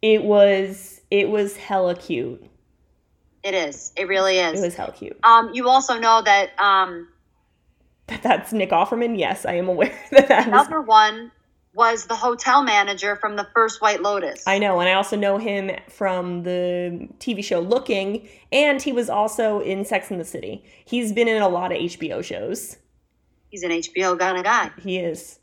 It 0.02 0.22
was 0.22 1.00
it 1.10 1.30
was 1.30 1.56
hella 1.56 1.94
cute. 1.94 2.44
It 3.48 3.54
is. 3.54 3.92
It 3.96 4.08
really 4.08 4.38
is. 4.38 4.60
It 4.60 4.64
was 4.64 4.74
hella 4.74 4.92
cute. 4.92 5.18
um. 5.24 5.50
You 5.54 5.68
also 5.70 5.98
know 5.98 6.20
that. 6.20 6.50
Um. 6.60 7.08
That's 8.22 8.52
Nick 8.52 8.70
Offerman. 8.70 9.18
Yes, 9.18 9.46
I 9.46 9.54
am 9.54 9.68
aware 9.68 9.98
that 10.10 10.28
that 10.28 10.46
was. 10.46 10.66
Another 10.66 10.82
one 10.82 11.32
was 11.72 12.04
the 12.04 12.14
hotel 12.14 12.62
manager 12.62 13.16
from 13.16 13.36
the 13.36 13.46
first 13.54 13.80
White 13.80 14.02
Lotus. 14.02 14.46
I 14.46 14.58
know, 14.58 14.80
and 14.80 14.88
I 14.88 14.92
also 14.92 15.16
know 15.16 15.38
him 15.38 15.70
from 15.88 16.42
the 16.42 17.08
TV 17.20 17.42
show 17.42 17.60
Looking, 17.60 18.28
and 18.52 18.82
he 18.82 18.92
was 18.92 19.08
also 19.08 19.60
in 19.60 19.86
Sex 19.86 20.10
and 20.10 20.20
the 20.20 20.24
City. 20.26 20.62
He's 20.84 21.12
been 21.12 21.28
in 21.28 21.40
a 21.40 21.48
lot 21.48 21.72
of 21.72 21.78
HBO 21.78 22.22
shows. 22.22 22.76
He's 23.48 23.62
an 23.62 23.70
HBO 23.70 24.18
kind 24.18 24.36
of 24.36 24.44
guy. 24.44 24.70
He 24.78 24.98
is. 24.98 25.38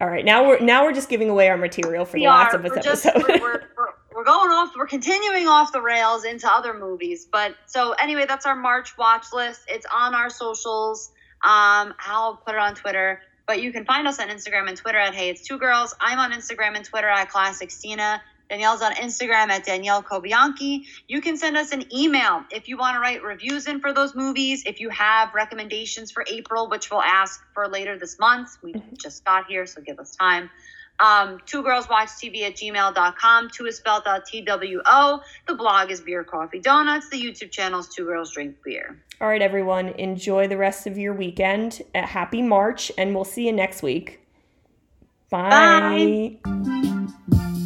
All 0.00 0.08
right, 0.08 0.24
now 0.24 0.48
we're 0.48 0.60
now 0.60 0.84
we're 0.84 0.94
just 0.94 1.10
giving 1.10 1.28
away 1.28 1.48
our 1.48 1.58
material 1.58 2.06
for 2.06 2.16
we 2.16 2.24
the 2.24 2.30
Last 2.30 2.54
of 2.54 2.64
just, 2.82 3.04
episode. 3.04 3.28
we're, 3.28 3.40
we're, 3.40 3.62
we're, 3.76 3.89
we're 4.20 4.24
going 4.24 4.50
off. 4.50 4.76
We're 4.76 4.86
continuing 4.86 5.48
off 5.48 5.72
the 5.72 5.80
rails 5.80 6.26
into 6.26 6.46
other 6.46 6.74
movies. 6.74 7.26
But 7.32 7.54
so 7.64 7.92
anyway, 7.92 8.26
that's 8.28 8.44
our 8.44 8.54
March 8.54 8.98
watch 8.98 9.32
list. 9.32 9.62
It's 9.66 9.86
on 9.90 10.14
our 10.14 10.28
socials. 10.28 11.10
Um, 11.42 11.94
I'll 12.06 12.36
put 12.44 12.54
it 12.54 12.60
on 12.60 12.74
Twitter. 12.74 13.22
But 13.46 13.62
you 13.62 13.72
can 13.72 13.86
find 13.86 14.06
us 14.06 14.20
on 14.20 14.28
Instagram 14.28 14.68
and 14.68 14.76
Twitter 14.76 14.98
at 14.98 15.14
Hey 15.14 15.30
It's 15.30 15.40
Two 15.40 15.56
Girls. 15.56 15.94
I'm 15.98 16.18
on 16.18 16.32
Instagram 16.32 16.76
and 16.76 16.84
Twitter 16.84 17.08
at 17.08 17.30
Classic 17.30 17.70
Stina. 17.70 18.20
Danielle's 18.50 18.82
on 18.82 18.92
Instagram 18.96 19.48
at 19.48 19.64
Danielle 19.64 20.02
Kobianki. 20.02 20.84
You 21.08 21.22
can 21.22 21.38
send 21.38 21.56
us 21.56 21.72
an 21.72 21.84
email 21.96 22.44
if 22.50 22.68
you 22.68 22.76
want 22.76 22.96
to 22.96 23.00
write 23.00 23.22
reviews 23.22 23.66
in 23.68 23.80
for 23.80 23.94
those 23.94 24.14
movies. 24.14 24.64
If 24.66 24.80
you 24.80 24.90
have 24.90 25.32
recommendations 25.32 26.10
for 26.10 26.26
April, 26.28 26.68
which 26.68 26.90
we'll 26.90 27.00
ask 27.00 27.40
for 27.54 27.68
later 27.68 27.98
this 27.98 28.18
month. 28.18 28.58
We 28.62 28.74
just 29.00 29.24
got 29.24 29.46
here, 29.46 29.64
so 29.64 29.80
give 29.80 29.98
us 29.98 30.14
time. 30.14 30.50
Um, 31.02 31.40
two 31.46 31.62
girls 31.62 31.88
watch 31.88 32.08
TV 32.08 32.42
at 32.42 32.54
gmail.com. 32.54 33.50
Two 33.50 33.66
is 33.66 33.76
spelled 33.76 34.02
out 34.06 34.26
T 34.26 34.42
W 34.42 34.82
O. 34.84 35.20
The 35.46 35.54
blog 35.54 35.90
is 35.90 36.00
Beer 36.00 36.24
Coffee 36.24 36.60
Donuts. 36.60 37.08
The 37.08 37.20
YouTube 37.20 37.50
channel 37.50 37.80
is 37.80 37.88
Two 37.88 38.04
Girls 38.04 38.32
Drink 38.32 38.56
Beer. 38.64 38.98
All 39.20 39.28
right, 39.28 39.42
everyone, 39.42 39.88
enjoy 39.90 40.48
the 40.48 40.56
rest 40.56 40.86
of 40.86 40.96
your 40.96 41.14
weekend. 41.14 41.82
A 41.94 42.06
happy 42.06 42.42
March, 42.42 42.90
and 42.96 43.14
we'll 43.14 43.24
see 43.24 43.46
you 43.46 43.52
next 43.52 43.82
week. 43.82 44.20
Bye. 45.30 46.38
Bye. 46.44 47.59